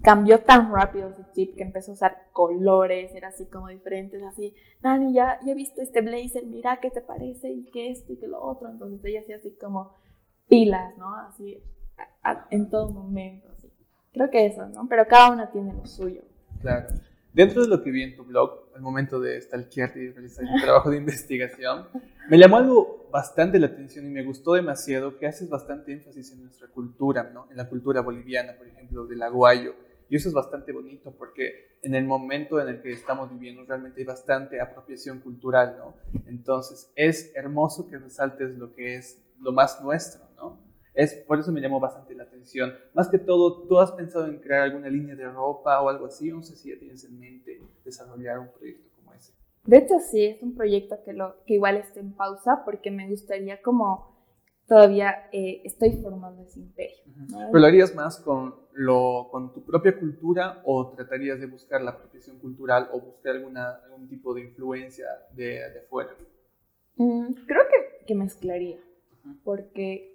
cambió 0.00 0.40
tan 0.40 0.72
rápido 0.72 1.10
ese 1.10 1.22
chip 1.34 1.54
que 1.54 1.62
empezó 1.62 1.90
a 1.90 1.94
usar 1.94 2.28
colores, 2.32 3.14
era 3.14 3.28
así 3.28 3.44
como 3.44 3.68
diferentes, 3.68 4.22
así, 4.22 4.54
Nani, 4.82 5.12
ya, 5.12 5.38
ya 5.44 5.52
he 5.52 5.54
visto 5.54 5.82
este 5.82 6.00
blazer, 6.00 6.46
mira 6.46 6.80
qué 6.80 6.90
te 6.90 7.02
parece 7.02 7.50
y 7.50 7.64
qué 7.64 7.90
esto 7.90 8.14
y 8.14 8.16
qué 8.16 8.26
lo 8.26 8.42
otro. 8.42 8.70
Entonces 8.70 9.04
ella 9.04 9.20
hacía 9.20 9.36
así 9.36 9.50
como 9.60 9.94
pilas, 10.48 10.96
¿no? 10.96 11.14
Así, 11.14 11.62
en 12.50 12.70
todo 12.70 12.90
momento, 12.90 13.48
así. 13.54 13.70
Creo 14.14 14.30
que 14.30 14.46
eso, 14.46 14.66
¿no? 14.70 14.88
Pero 14.88 15.06
cada 15.06 15.30
una 15.30 15.50
tiene 15.50 15.74
lo 15.74 15.84
suyo. 15.84 16.22
Claro. 16.62 16.88
Dentro 17.32 17.62
de 17.62 17.68
lo 17.68 17.82
que 17.82 17.90
vi 17.90 18.02
en 18.02 18.14
tu 18.14 18.24
blog, 18.24 18.68
al 18.74 18.82
momento 18.82 19.18
de 19.18 19.40
stalkearte 19.40 20.02
y 20.02 20.10
realizar 20.10 20.44
un 20.44 20.60
trabajo 20.60 20.90
de 20.90 20.98
investigación, 20.98 21.86
me 22.28 22.38
llamó 22.38 22.58
algo 22.58 23.08
bastante 23.10 23.58
la 23.58 23.68
atención 23.68 24.06
y 24.06 24.10
me 24.10 24.22
gustó 24.22 24.52
demasiado 24.52 25.18
que 25.18 25.26
haces 25.26 25.48
bastante 25.48 25.92
énfasis 25.92 26.32
en 26.32 26.42
nuestra 26.42 26.68
cultura, 26.68 27.30
¿no? 27.32 27.46
En 27.50 27.56
la 27.56 27.68
cultura 27.68 28.02
boliviana, 28.02 28.54
por 28.56 28.66
ejemplo, 28.66 29.06
del 29.06 29.22
aguayo. 29.22 29.74
Y 30.10 30.16
eso 30.16 30.28
es 30.28 30.34
bastante 30.34 30.72
bonito 30.72 31.10
porque 31.16 31.78
en 31.80 31.94
el 31.94 32.04
momento 32.04 32.60
en 32.60 32.68
el 32.68 32.82
que 32.82 32.92
estamos 32.92 33.30
viviendo 33.30 33.64
realmente 33.64 34.00
hay 34.02 34.06
bastante 34.06 34.60
apropiación 34.60 35.20
cultural, 35.20 35.76
¿no? 35.78 35.94
Entonces 36.26 36.92
es 36.96 37.32
hermoso 37.34 37.88
que 37.88 37.96
resaltes 37.96 38.58
lo 38.58 38.74
que 38.74 38.96
es 38.96 39.22
lo 39.40 39.52
más 39.52 39.82
nuestro, 39.82 40.22
¿no? 40.36 40.58
Es, 40.94 41.14
por 41.14 41.38
eso 41.38 41.52
me 41.52 41.60
llamó 41.60 41.80
bastante 41.80 42.14
la 42.14 42.24
atención. 42.24 42.74
Más 42.92 43.08
que 43.08 43.18
todo, 43.18 43.66
¿tú 43.66 43.78
has 43.78 43.92
pensado 43.92 44.26
en 44.26 44.38
crear 44.38 44.62
alguna 44.62 44.88
línea 44.88 45.14
de 45.14 45.28
ropa 45.28 45.80
o 45.80 45.88
algo 45.88 46.06
así? 46.06 46.30
No 46.30 46.42
sé 46.42 46.56
si 46.56 46.70
ya 46.70 46.78
tienes 46.78 47.04
en 47.04 47.18
mente 47.18 47.60
desarrollar 47.84 48.38
un 48.38 48.48
proyecto 48.52 48.90
como 48.96 49.14
ese. 49.14 49.32
De 49.64 49.78
hecho, 49.78 49.98
sí, 50.00 50.26
es 50.26 50.42
un 50.42 50.54
proyecto 50.54 50.96
que, 51.04 51.12
lo, 51.12 51.36
que 51.46 51.54
igual 51.54 51.76
está 51.76 52.00
en 52.00 52.12
pausa 52.12 52.62
porque 52.64 52.90
me 52.90 53.08
gustaría 53.08 53.62
como 53.62 54.12
todavía 54.66 55.28
eh, 55.32 55.62
estoy 55.64 55.92
formando 55.92 56.42
ese 56.42 56.60
imperio. 56.60 56.98
¿Pero 57.28 57.58
lo 57.58 57.66
harías 57.66 57.94
más 57.94 58.18
con, 58.20 58.54
lo, 58.72 59.28
con 59.30 59.52
tu 59.52 59.64
propia 59.64 59.98
cultura 59.98 60.62
o 60.64 60.90
tratarías 60.90 61.40
de 61.40 61.46
buscar 61.46 61.80
la 61.80 61.92
apropiación 61.92 62.38
cultural 62.38 62.88
o 62.92 63.00
buscar 63.00 63.36
alguna, 63.36 63.80
algún 63.84 64.08
tipo 64.08 64.34
de 64.34 64.42
influencia 64.42 65.06
de, 65.34 65.70
de 65.70 65.80
afuera? 65.80 66.10
Mm, 66.96 67.32
creo 67.46 67.62
que, 67.68 68.04
que 68.04 68.14
mezclaría, 68.14 68.78
porque 69.44 70.11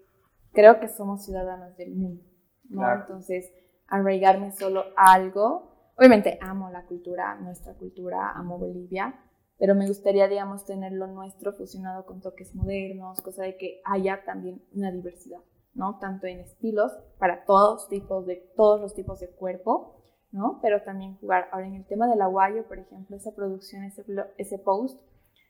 creo 0.57 0.79
que 0.79 0.87
somos 0.87 1.23
ciudadanos 1.23 1.77
del 1.77 1.93
mundo, 1.93 2.23
¿no? 2.67 2.91
Entonces, 2.91 3.53
arraigarme 3.87 4.51
solo 4.51 4.85
a 4.95 5.13
algo, 5.13 5.91
obviamente 5.95 6.39
amo 6.41 6.71
la 6.71 6.83
cultura, 6.87 7.35
nuestra 7.35 7.75
cultura, 7.75 8.31
amo 8.31 8.57
Bolivia, 8.57 9.13
pero 9.59 9.75
me 9.75 9.87
gustaría, 9.87 10.27
digamos, 10.27 10.65
tener 10.65 10.93
lo 10.93 11.05
nuestro 11.05 11.53
fusionado 11.53 12.07
con 12.07 12.21
toques 12.21 12.55
modernos, 12.55 13.21
cosa 13.21 13.43
de 13.43 13.55
que 13.55 13.81
haya 13.85 14.23
también 14.25 14.63
una 14.73 14.91
diversidad, 14.91 15.41
¿no? 15.75 15.99
Tanto 15.99 16.25
en 16.25 16.39
estilos, 16.39 16.91
para 17.19 17.45
todos, 17.45 17.87
tipos 17.87 18.25
de, 18.25 18.37
todos 18.55 18.81
los 18.81 18.95
tipos 18.95 19.19
de 19.19 19.29
cuerpo, 19.29 20.01
¿no? 20.31 20.57
Pero 20.63 20.81
también 20.81 21.17
jugar. 21.17 21.49
Ahora, 21.51 21.67
en 21.67 21.75
el 21.75 21.85
tema 21.85 22.07
del 22.07 22.19
aguayo, 22.23 22.67
por 22.67 22.79
ejemplo, 22.79 23.15
esa 23.15 23.35
producción, 23.35 23.83
ese, 23.83 24.03
ese 24.37 24.57
post, 24.57 24.99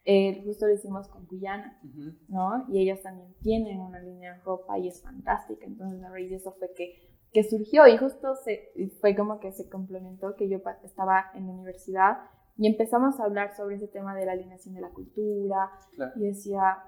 eh, 0.09 0.41
justo 0.45 0.67
lo 0.67 0.73
hicimos 0.73 1.09
con 1.09 1.27
Guyana, 1.27 1.77
¿no? 2.29 2.65
Y 2.69 2.81
ellas 2.81 3.01
también 3.01 3.33
tienen 3.41 3.81
una 3.81 3.99
línea 3.99 4.35
de 4.35 4.39
ropa 4.39 4.79
y 4.79 4.87
es 4.87 5.01
fantástica. 5.01 5.65
Entonces, 5.65 6.01
a 6.01 6.09
raíz 6.09 6.29
de 6.29 6.37
eso 6.37 6.53
fue 6.53 6.73
que, 6.73 6.95
que 7.33 7.43
surgió 7.43 7.85
y 7.87 7.97
justo 7.97 8.33
se, 8.35 8.71
fue 9.01 9.17
como 9.17 9.41
que 9.41 9.51
se 9.51 9.67
complementó 9.67 10.33
que 10.37 10.47
yo 10.47 10.59
estaba 10.81 11.25
en 11.33 11.47
la 11.47 11.51
universidad 11.51 12.19
y 12.55 12.67
empezamos 12.67 13.19
a 13.19 13.25
hablar 13.25 13.53
sobre 13.57 13.75
ese 13.75 13.89
tema 13.89 14.15
de 14.15 14.25
la 14.25 14.31
alineación 14.31 14.75
de 14.75 14.79
la 14.79 14.91
cultura 14.91 15.71
y 16.15 16.21
decía, 16.21 16.85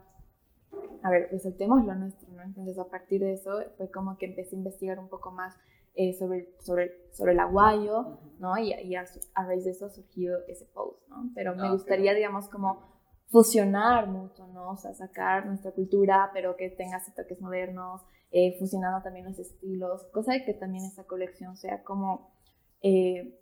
a 1.03 1.09
ver, 1.09 1.27
resaltemos 1.29 1.85
lo 1.85 1.95
nuestro, 1.95 2.31
¿no? 2.31 2.41
Entonces, 2.41 2.79
a 2.79 2.87
partir 2.87 3.19
de 3.19 3.33
eso 3.33 3.51
fue 3.75 3.91
como 3.91 4.17
que 4.17 4.27
empecé 4.27 4.55
a 4.55 4.59
investigar 4.59 4.97
un 4.97 5.09
poco 5.09 5.31
más 5.31 5.57
eh, 5.93 6.13
sobre, 6.13 6.53
sobre, 6.61 7.11
sobre 7.11 7.33
el 7.33 7.39
aguayo, 7.41 8.17
¿no? 8.39 8.57
Y, 8.57 8.73
y 8.73 8.95
a, 8.95 9.03
raíz 9.35 9.65
de 9.65 9.71
eso 9.71 9.89
surgió 9.89 10.37
ese 10.47 10.63
post, 10.67 11.05
¿no? 11.09 11.29
Pero 11.35 11.53
me 11.57 11.67
ah, 11.67 11.71
gustaría, 11.71 12.13
digamos, 12.13 12.47
como 12.47 12.97
fusionar 13.29 14.07
mucho, 14.07 14.47
¿no? 14.47 14.71
O 14.71 14.77
sea, 14.77 14.93
sacar 14.93 15.45
nuestra 15.45 15.71
cultura, 15.71 16.31
pero 16.33 16.55
que 16.55 16.69
tenga 16.69 16.97
así 16.97 17.13
toques 17.13 17.41
modernos, 17.41 18.01
eh, 18.31 18.57
fusionando 18.59 19.01
también 19.03 19.25
los 19.25 19.39
estilos, 19.39 20.03
cosa 20.11 20.33
de 20.33 20.43
que 20.43 20.53
también 20.53 20.85
esta 20.85 21.03
colección 21.05 21.55
sea 21.55 21.83
como, 21.83 22.33
eh, 22.81 23.39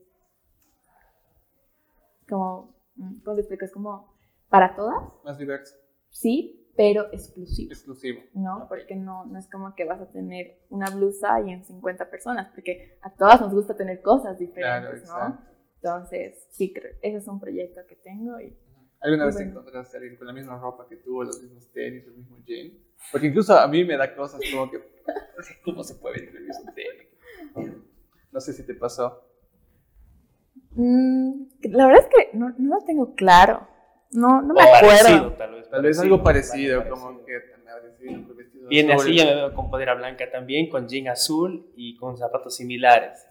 como, 2.28 2.76
mm, 2.96 3.22
¿cómo 3.24 3.36
te 3.36 3.42
explico? 3.42 3.66
Es 3.66 3.72
como 3.72 4.14
para 4.50 4.76
todas. 4.76 5.04
Más 5.24 5.38
diverso. 5.38 5.76
Sí, 6.10 6.70
pero 6.76 7.08
exclusivo. 7.12 7.72
Exclusivo. 7.72 8.22
¿No? 8.34 8.66
Porque 8.68 8.96
no, 8.96 9.26
no 9.26 9.40
es 9.40 9.50
como 9.50 9.74
que 9.74 9.86
vas 9.86 10.02
a 10.02 10.12
tener 10.12 10.60
una 10.70 10.90
blusa 10.90 11.42
y 11.42 11.52
en 11.52 11.64
50 11.64 12.10
personas, 12.10 12.50
porque 12.54 12.98
a 13.02 13.14
todas 13.14 13.40
nos 13.42 13.54
gusta 13.54 13.76
tener 13.76 14.02
cosas 14.02 14.38
diferentes, 14.38 15.08
¿no? 15.08 15.40
Entonces, 15.76 16.48
sí, 16.52 16.74
ese 17.02 17.18
es 17.18 17.28
un 17.28 17.40
proyecto 17.40 17.82
que 17.88 17.96
tengo 17.96 18.40
y 18.40 18.58
¿Alguna 19.00 19.26
vez 19.26 19.38
te 19.38 19.44
encontraste 19.44 19.98
a 19.98 20.00
alguien 20.00 20.18
con 20.18 20.28
la 20.28 20.34
misma 20.34 20.58
ropa 20.58 20.88
que 20.90 20.98
tú, 20.98 21.22
los 21.24 21.42
mismos 21.42 21.72
tenis, 21.72 22.06
el 22.06 22.14
mismo 22.14 22.38
jean? 22.46 22.74
Porque 23.12 23.28
incluso 23.28 23.58
a 23.58 23.68
mí 23.68 23.84
me 23.84 23.96
da 23.96 24.16
cosas 24.16 24.42
como 24.52 24.70
que, 24.72 24.80
¿cómo 25.64 25.84
se 25.84 25.96
puede 25.96 26.26
con 26.28 26.38
el 26.38 26.44
mismo 26.44 26.74
tenis? 26.74 27.78
No 28.32 28.42
sé 28.42 28.54
si 28.54 28.66
te 28.66 28.74
pasó. 28.74 29.24
Mm, 30.72 31.44
la 31.62 31.88
verdad 31.88 32.04
es 32.04 32.16
que 32.16 32.38
no, 32.38 32.54
no 32.58 32.76
lo 32.76 32.86
tengo 32.86 33.16
claro. 33.16 33.68
No, 34.12 34.42
no 34.42 34.54
me 34.54 34.62
acuerdo. 34.62 35.34
tal 35.34 35.52
vez. 35.52 35.70
Tal 35.70 35.82
vez 35.82 36.00
algo 36.00 36.24
parecido, 36.24 36.88
como 36.90 37.24
que 37.26 37.58
Viene 38.70 38.94
así, 38.94 39.16
yo 39.16 39.26
me 39.26 39.36
veo 39.36 39.54
con 39.54 39.70
podera 39.70 39.94
blanca 39.94 40.30
también, 40.30 40.70
con 40.70 40.88
jean 40.88 41.08
azul 41.08 41.72
y 41.76 41.96
con 41.96 42.18
zapatos 42.18 42.56
similares. 42.56 43.26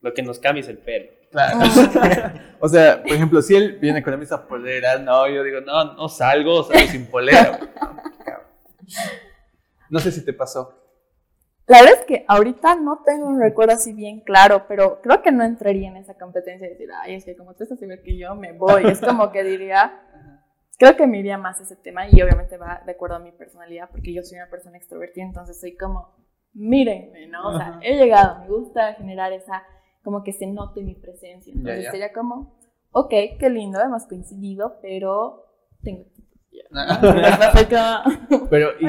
Lo 0.00 0.14
que 0.14 0.22
nos 0.22 0.38
cambia 0.38 0.60
es 0.60 0.68
el 0.68 0.78
pelo. 0.78 1.10
Claro. 1.30 1.58
o 2.60 2.68
sea, 2.68 3.02
por 3.02 3.12
ejemplo, 3.12 3.42
si 3.42 3.54
él 3.54 3.78
viene 3.80 4.02
con 4.02 4.12
la 4.12 4.16
misma 4.16 4.46
polera, 4.46 4.98
no, 4.98 5.28
yo 5.28 5.42
digo, 5.42 5.60
no, 5.60 5.94
no 5.94 6.08
salgo, 6.08 6.64
salgo 6.64 6.86
sin 6.88 7.06
polera. 7.06 7.58
No 9.88 9.98
sé 9.98 10.12
si 10.12 10.24
te 10.24 10.32
pasó. 10.32 10.80
La 11.70 11.82
verdad 11.82 12.00
es 12.00 12.04
que 12.04 12.24
ahorita 12.26 12.74
no 12.74 13.02
tengo 13.04 13.28
un 13.28 13.40
recuerdo 13.40 13.74
así 13.74 13.92
bien 13.92 14.20
claro, 14.20 14.66
pero 14.66 15.00
creo 15.02 15.22
que 15.22 15.30
no 15.30 15.44
entraría 15.44 15.88
en 15.88 15.96
esa 15.96 16.14
competencia 16.14 16.66
de 16.66 16.74
decir, 16.74 16.88
ay, 16.92 17.14
es 17.14 17.24
que 17.24 17.36
como 17.36 17.54
tú 17.54 17.62
estás 17.62 17.80
igual 17.80 18.00
que 18.02 18.18
yo, 18.18 18.34
me 18.34 18.52
voy. 18.52 18.86
Es 18.86 19.00
como 19.00 19.30
que 19.30 19.44
diría, 19.44 20.00
creo 20.78 20.96
que 20.96 21.06
me 21.06 21.18
iría 21.18 21.38
más 21.38 21.60
ese 21.60 21.76
tema 21.76 22.08
y 22.08 22.20
obviamente 22.22 22.56
va 22.56 22.82
de 22.84 22.92
acuerdo 22.92 23.16
a 23.16 23.20
mi 23.20 23.30
personalidad, 23.30 23.88
porque 23.90 24.12
yo 24.12 24.22
soy 24.24 24.38
una 24.38 24.50
persona 24.50 24.78
extrovertida, 24.78 25.24
entonces 25.24 25.60
soy 25.60 25.76
como, 25.76 26.12
mírenme, 26.54 27.28
¿no? 27.28 27.50
O 27.50 27.56
sea, 27.56 27.78
he 27.82 27.96
llegado, 27.96 28.40
me 28.40 28.48
gusta 28.48 28.94
generar 28.94 29.32
esa, 29.32 29.62
como 30.02 30.22
que 30.22 30.32
se 30.32 30.46
note 30.46 30.82
mi 30.82 30.94
presencia. 30.94 31.52
Entonces 31.52 31.90
sería 31.90 32.12
como, 32.12 32.58
ok, 32.92 33.10
qué 33.38 33.50
lindo, 33.50 33.80
hemos 33.80 34.06
coincidido, 34.06 34.78
pero 34.82 35.46
tengo 35.82 36.04
Pero 38.50 38.68
y 38.78 38.88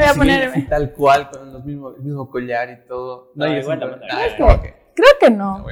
si 0.53 0.67
tal 0.67 0.93
cual, 0.93 1.29
con 1.29 1.53
los 1.53 1.65
mismos, 1.65 1.95
el 1.97 2.03
mismo 2.03 2.29
collar 2.29 2.69
y 2.69 2.87
todo. 2.87 3.31
No, 3.35 3.45
hay 3.45 3.59
igual 3.59 3.79
Creo 3.79 5.09
que 5.19 5.29
no. 5.31 5.65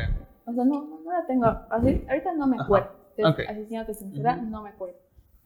O 0.46 0.54
sea, 0.54 0.66
no, 0.66 1.02
no 1.04 1.12
la 1.12 1.26
tengo. 1.28 1.46
Así, 1.70 2.04
ahorita 2.08 2.34
no 2.34 2.48
me 2.48 2.58
acuerdo. 2.60 2.90
Así 3.48 3.66
siendo 3.68 3.94
sincera, 3.94 4.38
no 4.38 4.64
me 4.64 4.70
acuerdo. 4.70 4.96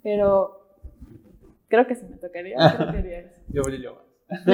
Pero 0.03 0.77
creo 1.67 1.87
que 1.87 1.95
sí 1.95 2.05
me 2.09 2.17
tocaría. 2.17 2.55
Creo 2.77 2.91
que 2.91 3.31
Yo 3.49 3.63
brillo 3.63 4.01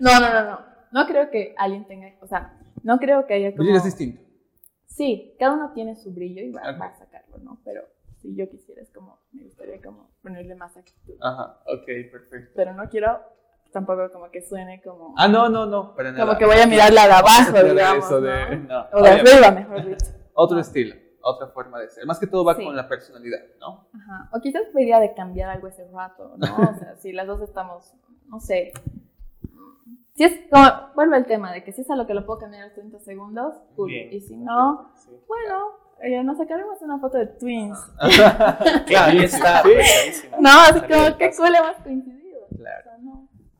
no, 0.00 0.20
no, 0.20 0.32
no, 0.32 0.44
no. 0.50 0.60
No 0.92 1.06
creo 1.06 1.30
que 1.30 1.54
alguien 1.58 1.86
tenga. 1.86 2.08
O 2.20 2.26
sea, 2.26 2.58
no 2.82 2.98
creo 2.98 3.26
que 3.26 3.34
haya 3.34 3.50
como. 3.50 3.64
Brillo 3.64 3.78
es 3.78 3.84
distinto. 3.84 4.22
Sí, 4.94 5.34
cada 5.40 5.54
uno 5.54 5.72
tiene 5.72 5.96
su 5.96 6.12
brillo 6.12 6.40
y 6.40 6.52
va, 6.52 6.70
va 6.78 6.86
a 6.86 6.94
sacarlo, 6.94 7.38
¿no? 7.38 7.60
Pero 7.64 7.82
si 8.18 8.36
yo 8.36 8.48
quisiera, 8.48 8.80
es 8.80 8.92
como, 8.92 9.18
me 9.32 9.42
gustaría 9.42 9.82
como 9.82 10.08
ponerle 10.22 10.54
más 10.54 10.76
actitud. 10.76 11.14
Ajá, 11.20 11.58
ok, 11.66 11.84
perfecto. 12.12 12.52
Pero 12.54 12.74
no 12.74 12.88
quiero 12.88 13.18
tampoco 13.72 14.08
como 14.12 14.30
que 14.30 14.40
suene 14.40 14.80
como... 14.82 15.12
Ah, 15.18 15.26
no, 15.26 15.48
no, 15.48 15.66
no, 15.66 15.96
para 15.96 16.12
nada. 16.12 16.24
Como 16.24 16.38
que 16.38 16.46
voy 16.46 16.58
a 16.58 16.66
mirarla 16.68 17.08
de 17.08 17.12
abajo, 17.12 17.62
digamos, 17.64 18.04
eso 18.04 18.20
de, 18.20 18.56
¿no? 18.56 18.86
O 18.92 19.02
de 19.02 19.10
arriba, 19.10 19.50
mejor 19.50 19.84
dicho. 19.84 20.06
Otro 20.34 20.60
estilo, 20.60 20.94
otra 21.20 21.48
forma 21.48 21.80
de 21.80 21.90
ser. 21.90 22.06
Más 22.06 22.20
que 22.20 22.28
todo 22.28 22.44
va 22.44 22.54
con 22.54 22.74
la 22.74 22.88
personalidad, 22.88 23.40
¿no? 23.58 23.88
Ajá, 23.94 24.30
o 24.32 24.40
quizás 24.40 24.62
podría 24.72 25.00
de 25.00 25.12
cambiar 25.14 25.50
algo 25.50 25.66
ese 25.66 25.88
rato, 25.92 26.34
¿no? 26.36 26.56
O 26.56 26.74
sea, 26.78 26.96
si 26.96 27.12
las 27.12 27.26
dos 27.26 27.40
estamos, 27.40 27.94
no 28.28 28.38
sé... 28.38 28.72
Si 30.14 30.22
es 30.22 30.48
como, 30.48 30.64
vuelve 30.94 31.16
el 31.16 31.26
tema 31.26 31.52
de 31.52 31.64
que 31.64 31.72
si 31.72 31.80
es 31.80 31.90
a 31.90 31.96
lo 31.96 32.06
que 32.06 32.14
lo 32.14 32.24
puedo 32.24 32.38
cambiar 32.38 32.68
en 32.68 32.74
30 32.74 33.00
segundos, 33.00 33.54
cool. 33.74 33.90
Y 33.90 34.20
si 34.20 34.36
no, 34.36 34.92
bueno, 35.26 35.72
eh, 36.00 36.22
nos 36.22 36.38
sacaremos 36.38 36.80
una 36.82 37.00
foto 37.00 37.18
de 37.18 37.26
twins. 37.26 37.76
claro, 38.86 39.10
ahí 39.10 39.24
está. 39.24 39.62
no, 40.40 40.66
es 40.66 40.82
como 40.82 41.18
que 41.18 41.32
cool 41.36 41.54
hemos 41.56 41.76
coincidido. 41.82 42.46
Claro. 42.56 42.90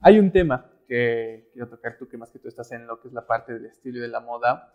Hay 0.01 0.21
un 0.21 0.31
tema 0.31 0.71
que 0.87 1.51
quiero 1.53 1.69
tocar 1.69 1.99
tú, 1.99 2.09
que 2.09 2.17
más 2.17 2.31
que 2.31 2.39
tú 2.39 2.47
estás 2.47 2.71
en 2.71 2.87
lo 2.87 3.01
que 3.01 3.09
es 3.09 3.15
la 3.15 3.27
parte 3.27 3.53
del 3.53 3.67
estilo 3.67 3.99
y 3.99 4.03
de 4.03 4.09
la 4.09 4.21
moda. 4.21 4.75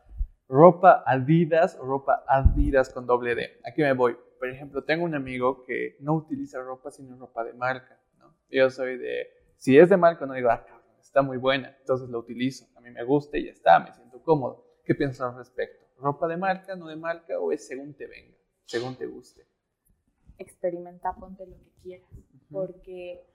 Ropa 0.50 1.04
Adidas 1.06 1.78
o 1.80 1.86
ropa 1.86 2.26
Adidas 2.28 2.90
con 2.90 3.06
doble 3.06 3.36
D. 3.36 3.62
Aquí 3.64 3.84
me 3.84 3.94
voy. 3.94 4.18
Por 4.38 4.50
ejemplo, 4.50 4.84
tengo 4.84 5.06
un 5.06 5.16
amigo 5.16 5.64
que 5.64 5.96
no 6.02 6.14
utiliza 6.16 6.60
ropa 6.60 6.92
sino 6.92 7.16
ropa 7.18 7.46
de 7.46 7.54
marca. 7.54 7.98
¿no? 8.18 8.34
Yo 8.50 8.70
soy 8.70 8.98
de, 8.98 9.28
si 9.58 9.78
es 9.78 9.90
de 9.90 9.98
marca, 9.98 10.26
no 10.26 10.34
digo, 10.34 10.50
ah, 10.50 10.66
está 11.10 11.22
muy 11.24 11.38
buena, 11.38 11.76
entonces 11.80 12.08
lo 12.10 12.20
utilizo. 12.20 12.66
A 12.78 12.82
mí 12.82 12.92
me 12.92 13.04
gusta 13.04 13.38
y 13.38 13.46
ya 13.46 13.52
está, 13.52 13.80
me 13.80 13.92
siento 13.92 14.22
cómodo. 14.24 14.64
¿Qué 14.86 14.96
piensas 14.96 15.32
al 15.32 15.38
respecto? 15.38 15.90
ropa 16.00 16.28
de 16.28 16.38
marca, 16.38 16.76
no 16.76 16.88
de 16.88 16.96
marca, 16.96 17.40
o 17.40 17.52
es 17.52 17.68
según 17.68 17.94
te 17.94 18.08
venga, 18.08 18.38
según 18.66 18.96
te 18.96 19.06
guste. 19.06 19.46
Experimenta, 20.38 21.14
ponte 21.14 21.46
lo 21.46 21.58
que 21.58 21.72
quieras, 21.82 22.10
porque 22.50 23.26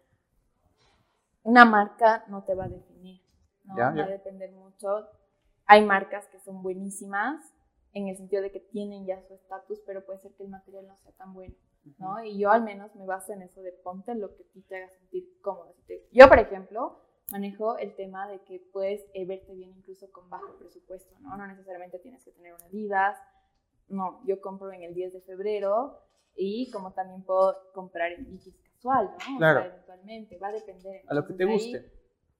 una 1.43 1.65
marca 1.65 2.25
no 2.29 2.45
te 2.45 2.55
va 2.55 2.65
a 2.65 2.69
definir, 2.69 3.21
¿no? 3.65 3.77
va 3.77 3.89
a 3.89 4.07
depender 4.07 4.51
mucho. 4.53 5.09
Hay 5.67 5.85
marcas 5.85 6.27
que 6.29 6.41
son 6.41 6.63
buenísimas 6.63 7.45
en 7.93 8.09
el 8.09 8.17
sentido 8.17 8.43
de 8.43 8.51
que 8.51 8.61
tienen 8.61 9.07
ya 9.07 9.23
su 9.23 9.35
estatus, 9.35 9.81
pero 9.87 10.05
puede 10.05 10.19
ser 10.19 10.33
que 10.33 10.45
el 10.45 10.49
material 10.49 10.87
no 10.87 10.97
sea 10.97 11.13
tan 11.13 11.33
bueno, 11.33 11.55
¿no? 11.99 12.25
Y 12.25 12.39
yo 12.39 12.51
al 12.51 12.65
menos 12.65 12.95
me 12.97 13.05
baso 13.05 13.33
en 13.33 13.43
eso 13.43 13.63
de 13.63 13.73
ponte 13.73 14.15
lo 14.15 14.35
que 14.35 14.45
te 14.67 14.77
haga 14.77 14.89
sentir 14.91 15.25
cómodo. 15.43 15.75
Yo, 16.11 16.29
por 16.29 16.39
ejemplo, 16.39 17.04
manejo 17.31 17.79
el 17.79 17.95
tema 17.95 18.29
de 18.29 18.41
que 18.43 18.61
puedes 18.73 19.05
eh, 19.15 19.25
verte 19.25 19.55
bien 19.55 19.71
incluso 19.77 20.11
con 20.13 20.29
bajo 20.29 20.57
presupuesto, 20.59 21.15
¿no? 21.21 21.37
No 21.37 21.47
necesariamente 21.47 21.99
tienes 21.99 22.25
que 22.25 22.33
tener 22.33 22.55
una 22.55 22.67
Adidas. 22.67 23.19
No, 23.89 24.23
yo 24.27 24.41
compro 24.41 24.73
en 24.73 24.83
el 24.83 24.95
10 24.95 25.13
de 25.13 25.21
febrero 25.21 25.99
y 26.37 26.71
como 26.71 26.93
también 26.93 27.23
puedo 27.23 27.57
comprar 27.73 28.13
en 28.13 28.31
Dickies 28.31 28.57
casual, 28.73 29.11
¿no? 29.13 29.39
Claro. 29.39 29.61
O 29.61 29.63
sea, 29.63 29.73
eventualmente, 29.73 30.39
va 30.39 30.49
a 30.49 30.53
depender. 30.53 31.03
a 31.07 31.15
lo 31.15 31.27
que 31.27 31.35
te 31.35 31.45
guste. 31.45 31.93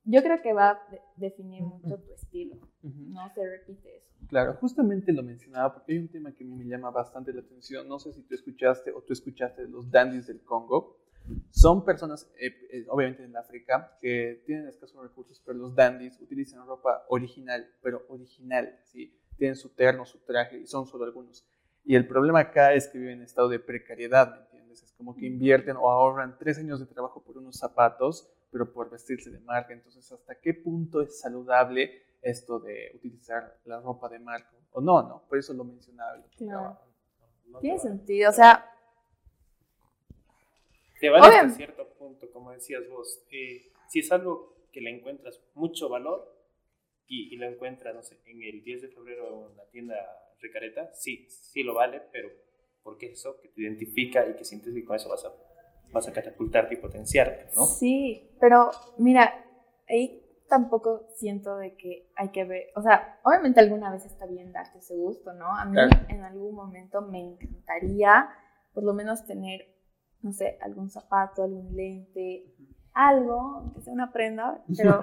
yo 0.05 0.23
creo 0.23 0.43
que 0.43 0.53
va 0.53 0.71
a 0.71 0.89
definir 1.17 1.63
mucho 1.63 1.99
tu 1.99 2.13
estilo, 2.13 2.57
no 2.83 3.29
se 3.35 3.49
repite 3.49 3.97
eso. 3.97 4.15
Claro, 4.29 4.55
justamente 4.55 5.13
lo 5.13 5.23
mencionaba 5.23 5.75
porque 5.75 5.93
hay 5.93 5.99
un 5.99 6.09
tema 6.09 6.33
que 6.33 6.45
a 6.45 6.47
mí 6.47 6.55
me 6.57 6.65
llama 6.65 6.91
bastante 6.91 7.33
la 7.33 7.41
atención. 7.41 7.87
No 7.87 7.99
sé 7.99 8.13
si 8.13 8.23
tú 8.23 8.35
escuchaste 8.35 8.91
o 8.91 9.03
tú 9.03 9.13
escuchaste 9.13 9.69
los 9.69 9.91
dandies 9.91 10.27
del 10.27 10.43
Congo. 10.43 11.04
Son 11.51 11.85
personas, 11.85 12.31
eh, 12.39 12.55
eh, 12.71 12.87
obviamente 12.89 13.25
en 13.25 13.37
África, 13.37 13.97
que 14.01 14.43
tienen 14.45 14.69
escasos 14.69 15.03
recursos, 15.03 15.41
pero 15.45 15.59
los 15.59 15.75
dandies 15.75 16.21
utilizan 16.21 16.67
ropa 16.67 17.05
original, 17.09 17.67
pero 17.83 18.05
original, 18.09 18.79
¿sí? 18.85 19.19
Tienen 19.37 19.57
su 19.57 19.71
terno, 19.71 20.05
su 20.05 20.19
traje, 20.19 20.59
y 20.59 20.67
son 20.67 20.87
solo 20.87 21.05
algunos. 21.05 21.47
Y 21.85 21.97
el 21.97 22.07
problema 22.07 22.41
acá 22.41 22.73
es 22.75 22.89
que 22.89 22.99
viven 22.99 23.19
en 23.19 23.23
estado 23.23 23.49
de 23.49 23.59
precariedad, 23.59 24.35
¿me 24.35 24.43
entiendes? 24.43 24.83
Es 24.83 24.93
como 24.93 25.15
que 25.15 25.27
invierten 25.27 25.77
o 25.77 25.91
ahorran 25.91 26.37
tres 26.39 26.59
años 26.59 26.81
de 26.81 26.87
trabajo 26.87 27.23
por 27.23 27.39
unos 27.39 27.57
zapatos, 27.57 28.31
pero 28.51 28.73
por 28.73 28.91
vestirse 28.91 29.31
de 29.31 29.41
marca. 29.41 29.73
Entonces, 29.73 30.11
¿hasta 30.13 30.35
qué 30.41 30.55
punto 30.55 31.03
es 31.03 31.21
saludable 31.21 32.03
esto 32.23 32.61
de 32.61 32.93
utilizar 32.95 33.61
la 33.65 33.81
ropa 33.81 34.09
de 34.09 34.19
marca? 34.19 34.51
O 34.73 34.81
no, 34.81 35.03
no, 35.03 35.25
por 35.29 35.39
eso 35.39 35.53
lo 35.53 35.65
mencionaba. 35.65 36.23
Tiene 37.61 37.79
sentido, 37.79 38.31
o 38.31 38.33
sea, 38.33 38.65
te 41.05 41.11
vale 41.11 41.37
hasta 41.37 41.51
cierto 41.51 41.87
punto, 41.99 42.31
como 42.33 42.51
decías 42.53 42.83
vos. 42.89 43.23
si 43.29 43.99
es 43.99 44.11
algo 44.11 44.55
que 44.73 44.81
le 44.81 44.89
encuentras 44.89 45.39
mucho 45.55 45.91
valor 45.91 46.35
y, 47.07 47.37
lo 47.37 47.47
encuentras, 47.47 47.95
no 47.95 48.03
sé, 48.03 48.19
en 48.25 48.43
el 48.43 48.65
10 48.65 48.83
de 48.83 48.89
febrero 48.89 49.51
en 49.51 49.57
la 49.59 49.67
tienda 49.67 49.95
Recareta, 50.41 50.91
sí, 50.95 51.27
sí 51.29 51.63
lo 51.63 51.75
vale, 51.75 52.01
pero 52.11 52.31
porque 52.83 53.07
es 53.07 53.19
eso 53.19 53.39
que 53.43 53.49
te 53.49 53.61
identifica 53.61 54.27
y 54.27 54.35
que 54.35 54.47
sientes 54.47 54.73
que 54.73 54.83
con 54.83 54.97
eso 54.97 55.11
vas 55.11 55.27
a, 55.27 55.33
vas 55.93 56.09
a 56.09 56.13
catapultarte 56.13 56.75
y 56.75 56.79
potenciarte, 56.79 57.55
¿no? 57.55 57.67
Sí, 57.67 58.31
pero 58.41 58.71
mira, 58.97 59.45
ahí 59.87 60.23
tampoco 60.49 61.07
siento 61.17 61.59
de 61.59 61.77
que 61.77 62.09
hay 62.17 62.31
que 62.31 62.45
ver, 62.45 62.69
o 62.77 62.83
sea, 62.83 63.21
obviamente 63.25 63.61
alguna 63.61 63.93
vez 63.93 64.07
está 64.07 64.25
bien 64.25 64.53
darte 64.53 64.79
ese 64.79 64.97
gusto, 64.97 65.35
¿no? 65.35 65.55
A 65.55 65.67
mí 65.67 65.77
en 66.09 66.23
algún 66.23 66.55
momento 66.55 67.03
me 67.03 67.21
encantaría 67.21 68.31
por 68.73 68.85
lo 68.85 68.95
menos 68.95 69.27
tener 69.27 69.74
no 70.25 70.33
sé, 70.33 70.59
algún 70.63 70.89
zapato, 70.89 71.45
algún 71.45 71.77
lente, 71.77 72.47
algo, 72.95 73.71
que 73.75 73.83
sea 73.83 73.93
una 73.93 74.11
prenda, 74.11 74.65
pero 74.77 75.01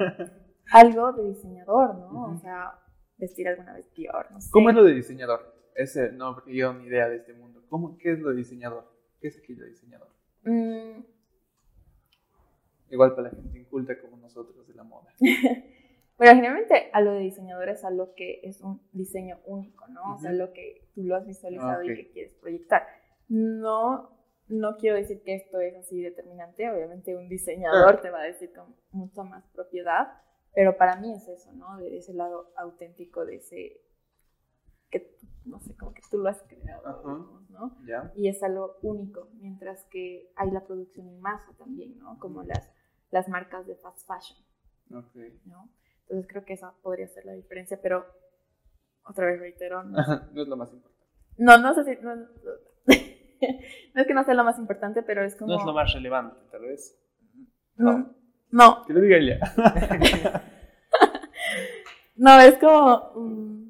algo 0.74 1.14
de 1.14 1.30
diseñador, 1.30 1.96
¿no? 1.96 2.34
O 2.34 2.38
sea, 2.40 2.74
vestir 3.18 3.48
alguna 3.48 3.74
vez 3.74 3.88
no 4.32 4.42
sé. 4.42 4.50
¿Cómo 4.52 4.70
es 4.72 4.76
lo 4.76 4.84
de 4.84 4.96
diseñador? 4.96 5.54
Ese, 5.76 6.12
no, 6.12 6.34
porque 6.34 6.56
yo 6.56 6.74
ni 6.74 6.86
idea 6.86 7.08
de 7.08 7.18
este 7.18 7.34
mundo. 7.34 7.64
¿Cómo, 7.70 7.98
¿Qué 8.00 8.14
es 8.14 8.20
lo 8.20 8.30
de 8.30 8.38
diseñador? 8.38 8.92
¿Qué 9.20 9.28
es 9.28 9.38
aquello 9.38 9.64
de 9.64 9.70
diseñador? 9.70 10.10
Mm. 10.44 11.06
Igual 12.90 13.12
para 13.12 13.30
la 13.30 13.30
gente 13.30 13.60
inculta 13.60 14.02
como 14.02 14.18
nosotros 14.18 14.68
de 14.68 14.74
la 14.74 14.84
moda. 14.84 15.14
Pero 16.18 16.36
generalmente 16.36 16.90
a 16.94 17.02
lo 17.02 17.14
de 17.14 17.20
diseñador 17.20 17.70
es 17.70 17.86
algo 17.86 18.14
que 18.16 18.42
es 18.44 18.62
un 18.62 18.82
diseño 18.92 19.40
único, 19.46 19.88
¿no? 19.88 20.16
O 20.16 20.20
sea, 20.20 20.32
lo 20.34 20.52
que 20.52 20.88
tú 20.94 21.04
lo 21.04 21.16
has 21.16 21.26
visualizado 21.26 21.84
y 21.84 21.96
que 21.96 22.12
quieres 22.12 22.34
proyectar. 22.34 22.86
No 23.28 24.21
no 24.52 24.78
quiero 24.78 24.98
decir 24.98 25.24
que 25.24 25.36
esto 25.36 25.60
es 25.60 25.76
así 25.76 26.02
determinante, 26.02 26.70
obviamente 26.70 27.16
un 27.16 27.30
diseñador 27.30 28.02
te 28.02 28.10
va 28.10 28.22
a 28.22 28.26
decir 28.26 28.52
con 28.54 28.76
mucha 28.92 29.24
más 29.24 29.48
propiedad, 29.54 30.08
pero 30.54 30.78
para 30.78 30.98
mí 30.98 31.14
es 31.14 31.28
eso, 31.28 31.52
¿no? 31.54 31.78
De 31.78 31.98
ese 31.98 32.14
lado 32.14 32.52
auténtico, 32.58 33.26
de 33.26 33.38
ese, 33.38 33.82
que, 34.90 35.18
no 35.46 35.60
sé, 35.60 35.76
como 35.78 35.94
que 35.94 36.02
tú 36.12 36.18
lo 36.18 36.30
has 36.30 36.42
creado, 36.44 37.44
¿no? 37.50 37.78
Y 38.16 38.28
es 38.28 38.44
algo 38.44 38.78
único, 38.82 39.30
mientras 39.40 39.86
que 39.86 40.32
hay 40.36 40.52
la 40.52 40.64
producción 40.64 41.08
en 41.08 41.22
masa 41.22 41.54
también, 41.58 41.98
¿no? 41.98 42.20
Como 42.20 42.44
las, 42.44 42.70
las 43.12 43.30
marcas 43.30 43.66
de 43.66 43.76
fast 43.76 44.06
fashion. 44.06 44.40
Okay. 44.94 45.40
¿no? 45.46 45.70
Entonces 46.04 46.28
creo 46.28 46.44
que 46.44 46.54
esa 46.54 46.74
podría 46.82 47.08
ser 47.08 47.26
la 47.26 47.34
diferencia, 47.34 47.80
pero 47.82 48.06
otra 49.06 49.26
vez 49.28 49.40
reitero. 49.40 49.84
No, 49.84 49.98
no 50.34 50.42
es 50.42 50.48
lo 50.48 50.58
más 50.58 50.72
importante. 50.74 51.08
No, 51.38 51.58
no 51.58 51.74
sé 51.74 51.84
si... 51.86 52.02
No, 52.02 52.14
no, 53.94 54.02
es 54.02 54.08
que 54.08 54.14
no 54.14 54.24
sea 54.24 54.34
lo 54.34 54.44
más 54.44 54.58
importante, 54.60 55.04
pero 55.04 55.24
es 55.24 55.36
como... 55.36 55.54
No 55.54 55.60
es 55.60 55.66
lo 55.66 55.74
más 55.74 55.94
relevante, 55.94 56.38
tal 56.52 56.62
vez. 56.62 56.98
No. 57.76 58.14
No. 58.52 58.86
Que 58.86 58.94
lo 58.94 59.02
diga 59.02 59.18
ella. 59.18 59.40
no, 62.16 62.40
es 62.40 62.58
como... 62.58 63.12
Mm, 63.16 63.62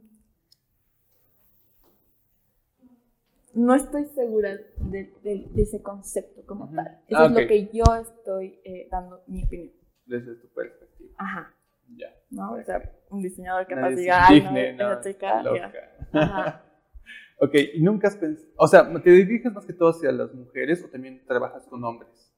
no 3.53 3.76
estoy 3.76 4.05
segura 4.05 4.57
de, 4.78 5.13
de, 5.24 5.49
ese 5.57 5.82
concepto 5.82 6.45
como 6.45 6.69
tal. 6.74 6.99
Eso 7.07 7.19
ah, 7.19 7.26
es 7.26 7.32
lo 7.32 7.47
que 7.47 7.67
yo 7.67 7.84
estoy 8.01 8.59
eh, 8.63 8.88
dando 8.89 9.24
mi 9.28 9.43
opinión. 9.43 9.74
Desde 10.05 10.36
tu 10.36 10.47
perspectiva. 10.49 11.13
Ajá. 11.17 11.53
Ya. 11.95 12.07
¿No? 12.30 12.53
O 12.53 12.63
sea, 12.63 12.82
un 13.09 13.22
diseñador 13.22 13.67
capaz 13.67 13.89
diga, 13.89 14.28
ay, 14.28 14.41
no, 14.41 14.91
esa 14.91 15.01
chica. 15.01 15.43
Loca. 15.43 15.72
Ajá. 16.13 16.63
ok, 17.42 17.56
y 17.74 17.82
nunca 17.82 18.08
has 18.08 18.18
pensado, 18.18 18.48
o 18.56 18.68
sea, 18.68 19.02
¿te 19.02 19.10
diriges 19.10 19.52
más 19.52 19.66
que 19.66 19.74
todo 19.74 19.89
hacia 19.89 20.12
las 20.12 20.34
mujeres 20.34 20.84
o 20.84 20.89
también 20.89 21.26
trabajas 21.26 21.66
con 21.68 21.84
hombres? 21.84 22.32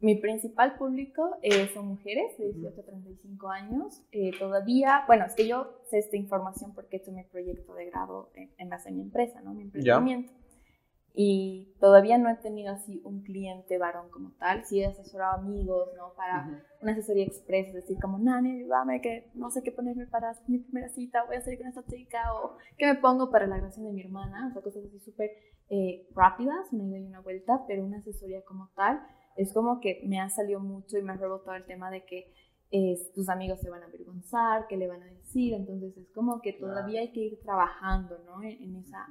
Mi 0.00 0.16
principal 0.16 0.76
público 0.76 1.38
eh, 1.40 1.70
son 1.72 1.86
mujeres 1.86 2.36
de 2.36 2.52
18 2.52 2.78
a 2.78 2.84
35 2.84 3.48
años. 3.48 4.02
Eh, 4.12 4.32
todavía, 4.38 5.04
bueno, 5.06 5.24
es 5.24 5.34
que 5.34 5.48
yo 5.48 5.80
sé 5.88 5.98
esta 5.98 6.18
información 6.18 6.74
porque 6.74 6.96
he 6.96 7.00
hecho 7.00 7.10
mi 7.10 7.24
proyecto 7.24 7.72
de 7.74 7.86
grado 7.86 8.30
en, 8.34 8.50
en 8.58 8.68
base 8.68 8.90
a 8.90 8.92
mi 8.92 9.00
empresa, 9.00 9.40
¿no? 9.40 9.54
Mi 9.54 9.62
emprendimiento. 9.62 10.30
Y 11.16 11.72
todavía 11.78 12.18
no 12.18 12.28
he 12.28 12.34
tenido 12.34 12.72
así 12.72 13.00
un 13.04 13.22
cliente 13.22 13.78
varón 13.78 14.10
como 14.10 14.32
tal. 14.32 14.64
Sí 14.64 14.80
he 14.80 14.86
asesorado 14.86 15.38
amigos, 15.40 15.88
¿no? 15.96 16.12
Para 16.14 16.64
una 16.82 16.92
asesoría 16.92 17.24
express, 17.24 17.68
es 17.68 17.74
decir, 17.74 17.98
como, 18.00 18.18
Nani, 18.18 18.50
ayúdame, 18.50 19.00
que 19.00 19.30
no 19.34 19.50
sé 19.50 19.62
qué 19.62 19.70
ponerme 19.70 20.06
para 20.06 20.32
mi 20.48 20.58
primera 20.58 20.88
cita, 20.88 21.24
voy 21.26 21.36
a 21.36 21.40
salir 21.40 21.60
con 21.60 21.68
esta 21.68 21.84
chica, 21.84 22.34
o 22.34 22.56
qué 22.76 22.86
me 22.86 22.96
pongo 22.96 23.30
para 23.30 23.46
la 23.46 23.56
grabación 23.56 23.86
de 23.86 23.92
mi 23.92 24.02
hermana. 24.02 24.48
O 24.48 24.52
sea, 24.52 24.62
cosas 24.62 24.84
así 24.86 24.98
súper 24.98 25.30
eh, 25.70 26.08
rápidas, 26.14 26.72
me 26.72 26.84
doy 26.84 27.06
una 27.06 27.20
vuelta, 27.20 27.64
pero 27.68 27.84
una 27.84 27.98
asesoría 27.98 28.42
como 28.44 28.70
tal 28.74 29.00
es 29.36 29.52
como 29.52 29.80
que 29.80 30.02
me 30.06 30.20
ha 30.20 30.28
salido 30.30 30.60
mucho 30.60 30.98
y 30.98 31.02
me 31.02 31.12
ha 31.12 31.16
rebotado 31.16 31.56
el 31.56 31.64
tema 31.64 31.90
de 31.90 32.04
que 32.04 32.32
eh, 32.70 32.96
tus 33.14 33.28
amigos 33.28 33.60
se 33.60 33.70
van 33.70 33.82
a 33.82 33.86
avergonzar, 33.86 34.66
qué 34.68 34.76
le 34.76 34.88
van 34.88 35.02
a 35.02 35.06
decir, 35.06 35.54
entonces 35.54 35.96
es 35.96 36.10
como 36.12 36.40
que 36.40 36.52
todavía 36.54 37.00
hay 37.00 37.12
que 37.12 37.20
ir 37.20 37.40
trabajando 37.40 38.18
¿no? 38.26 38.42
en, 38.42 38.76
esa, 38.76 39.06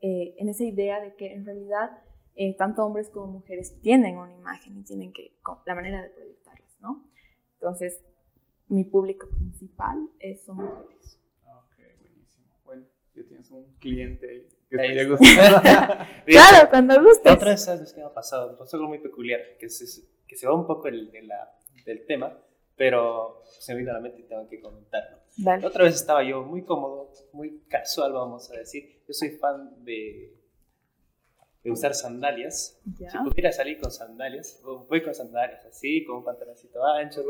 eh, 0.00 0.34
en 0.38 0.48
esa 0.48 0.64
idea 0.64 1.00
de 1.00 1.14
que 1.14 1.32
en 1.32 1.44
realidad 1.44 1.90
eh, 2.34 2.54
tanto 2.56 2.84
hombres 2.84 3.08
como 3.08 3.26
mujeres 3.28 3.80
tienen 3.80 4.18
una 4.18 4.34
imagen 4.34 4.76
y 4.76 4.82
tienen 4.82 5.12
que, 5.12 5.32
la 5.64 5.74
manera 5.74 6.02
de 6.02 6.10
proyectarlas, 6.10 6.76
¿no? 6.80 7.08
Entonces, 7.54 8.04
mi 8.68 8.84
público 8.84 9.26
principal 9.28 10.08
es, 10.18 10.44
son 10.44 10.56
mujeres. 10.56 11.18
Ok, 11.44 11.78
buenísimo. 12.00 12.46
Bueno, 12.64 12.84
ya 13.14 13.24
tienes 13.24 13.50
un 13.50 13.64
cliente 13.78 14.48
que 14.68 14.76
te 14.76 15.06
claro, 16.26 16.68
cuando 16.68 17.02
guste. 17.02 17.30
Otra 17.30 17.50
vez, 17.50 17.64
¿sabes 17.64 17.92
qué 17.92 18.00
me 18.00 18.06
ha 18.06 18.12
pasado? 18.12 18.56
pasó 18.58 18.76
algo 18.76 18.88
muy 18.88 18.98
peculiar, 18.98 19.40
que 19.58 19.70
se, 19.70 20.02
que 20.26 20.36
se 20.36 20.46
va 20.46 20.54
un 20.54 20.66
poco 20.66 20.88
el, 20.88 21.10
de 21.10 21.22
la, 21.22 21.58
del 21.84 22.04
tema, 22.04 22.36
pero 22.76 23.42
se 23.44 23.72
me 23.72 23.78
vino 23.78 23.92
a 23.92 23.94
la 23.94 24.00
mente 24.00 24.20
y 24.20 24.24
tengo 24.24 24.46
que 24.48 24.60
comentarlo. 24.60 25.18
Otra 25.64 25.84
vez 25.84 25.94
estaba 25.96 26.22
yo 26.22 26.42
muy 26.42 26.62
cómodo, 26.62 27.10
muy 27.32 27.60
casual, 27.68 28.12
vamos 28.12 28.50
a 28.50 28.54
decir. 28.54 29.02
Yo 29.06 29.12
soy 29.12 29.30
fan 29.30 29.84
de, 29.84 30.34
de 31.62 31.70
usar 31.70 31.94
sandalias. 31.94 32.80
Si 32.96 33.18
pudiera 33.18 33.52
salir 33.52 33.78
con 33.78 33.90
sandalias, 33.90 34.60
voy 34.62 35.02
con 35.02 35.14
sandalias 35.14 35.64
así, 35.66 36.04
con 36.04 36.16
un 36.16 36.24
pantaloncito 36.24 36.82
ancho, 36.84 37.22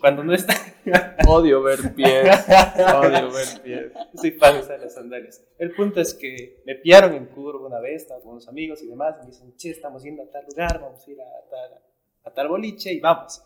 Cuando 0.00 0.22
no 0.22 0.32
está. 0.32 0.54
Odio 1.28 1.62
ver 1.62 1.94
pies. 1.94 2.46
Odio 2.94 3.32
ver 3.32 3.62
pies. 3.62 3.92
Soy 4.14 4.30
fan 4.30 4.54
de 4.54 4.60
usar 4.60 4.78
las 4.80 4.94
sandalias. 4.94 5.44
El 5.58 5.72
punto 5.72 6.00
es 6.00 6.14
que 6.14 6.62
me 6.64 6.76
pillaron 6.76 7.14
en 7.14 7.26
curva 7.26 7.66
una 7.66 7.80
vez, 7.80 8.02
estaba 8.02 8.20
con 8.20 8.32
unos 8.32 8.46
amigos 8.46 8.80
y 8.82 8.86
demás. 8.86 9.16
Y 9.18 9.20
me 9.22 9.26
dicen, 9.32 9.56
che, 9.56 9.70
estamos 9.70 10.04
yendo 10.04 10.22
a 10.22 10.30
tal 10.30 10.44
lugar, 10.46 10.80
vamos 10.80 11.04
a 11.04 11.10
ir 11.10 11.20
a 11.20 11.50
tal, 11.50 11.80
a 12.24 12.30
tal 12.32 12.48
boliche 12.48 12.92
y 12.92 13.00
vamos. 13.00 13.42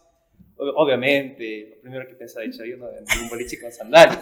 Obviamente, 0.56 1.72
lo 1.74 1.80
primero 1.80 2.06
que 2.06 2.14
pensaba, 2.14 2.44
dicho, 2.44 2.64
yo 2.64 2.76
no 2.76 2.88
en 2.88 3.04
un 3.22 3.28
boliche 3.28 3.60
con 3.60 3.72
sandalias. 3.72 4.20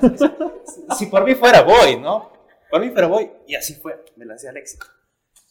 si 0.98 1.06
por 1.06 1.24
mí 1.24 1.34
fuera, 1.34 1.62
voy, 1.62 1.96
¿no? 1.96 2.32
Por 2.70 2.80
mí 2.80 2.90
fuera, 2.90 3.06
voy. 3.06 3.30
Y 3.46 3.54
así 3.54 3.74
fue, 3.74 4.02
me 4.16 4.24
lancé 4.24 4.48
al 4.48 4.56
éxito. 4.56 4.86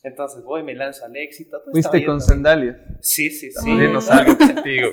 Entonces 0.03 0.43
voy, 0.43 0.63
me 0.63 0.73
lanzo 0.73 1.05
al 1.05 1.15
éxito. 1.15 1.61
¿Fuiste 1.71 2.03
con 2.03 2.19
sandalias? 2.19 2.77
Sí, 3.01 3.29
sí, 3.29 3.51
sí. 3.51 3.69
No 3.69 4.01
salgo 4.01 4.35
contigo. 4.35 4.89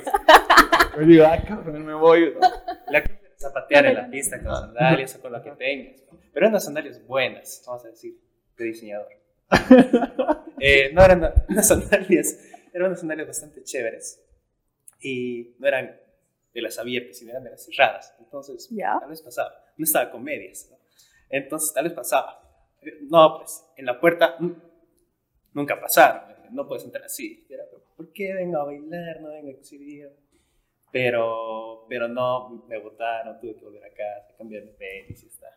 Yo 0.95 1.05
digo, 1.05 1.25
ah, 1.27 1.41
cabrón, 1.47 1.85
me 1.85 1.95
voy. 1.95 2.35
La 2.89 3.03
zapatear 3.39 3.85
en 3.87 3.95
la 3.95 4.09
pista 4.09 4.41
con 4.41 4.53
sandalias 4.53 5.15
o 5.15 5.21
con 5.21 5.31
lo 5.31 5.41
que 5.41 5.51
tengas. 5.51 6.03
Pero 6.31 6.47
eran 6.47 6.61
sandalias 6.61 7.05
buenas, 7.07 7.63
vamos 7.65 7.85
a 7.85 7.89
decir, 7.89 8.19
de 8.57 8.65
diseñador. 8.65 9.07
eh, 10.59 10.91
no 10.93 11.03
eran 11.03 11.33
unas 11.49 11.67
sandalias, 11.67 12.37
eran 12.71 12.87
unas 12.87 12.99
sandalias 12.99 13.27
bastante 13.27 13.63
chéveres 13.63 14.21
y 14.99 15.55
no 15.59 15.67
eran 15.67 15.99
de 16.53 16.61
las 16.61 16.77
abiertas, 16.77 17.17
sino 17.17 17.31
eran 17.31 17.43
de 17.43 17.51
las 17.51 17.65
cerradas. 17.65 18.15
Entonces, 18.19 18.69
tal 18.77 19.09
vez 19.09 19.21
pasaba. 19.21 19.53
No 19.77 19.83
estaba 19.83 20.11
con 20.11 20.23
medias. 20.23 20.71
Entonces, 21.29 21.73
tal 21.73 21.85
vez 21.85 21.93
pasaba. 21.93 22.41
No, 23.09 23.37
pues, 23.37 23.65
en 23.75 23.85
la 23.85 23.99
puerta 23.99 24.37
nunca 25.53 25.79
pasaron. 25.79 26.23
No 26.51 26.67
puedes 26.67 26.83
entrar 26.83 27.03
así. 27.03 27.45
¿Por 27.95 28.11
qué 28.11 28.33
vengo 28.33 28.59
a 28.59 28.65
bailar? 28.65 29.21
No 29.21 29.29
vengo 29.29 29.49
a 29.49 29.51
exhibir. 29.51 30.09
Pero, 30.91 31.85
pero 31.87 32.07
no, 32.07 32.65
me 32.67 32.79
botaron, 32.79 33.39
tuve 33.39 33.55
que 33.55 33.63
volver 33.63 33.83
a 33.83 33.89
casa, 33.89 34.35
cambiar 34.37 34.63
de 34.63 34.71
pelis 34.71 35.23
y 35.23 35.27
está. 35.27 35.47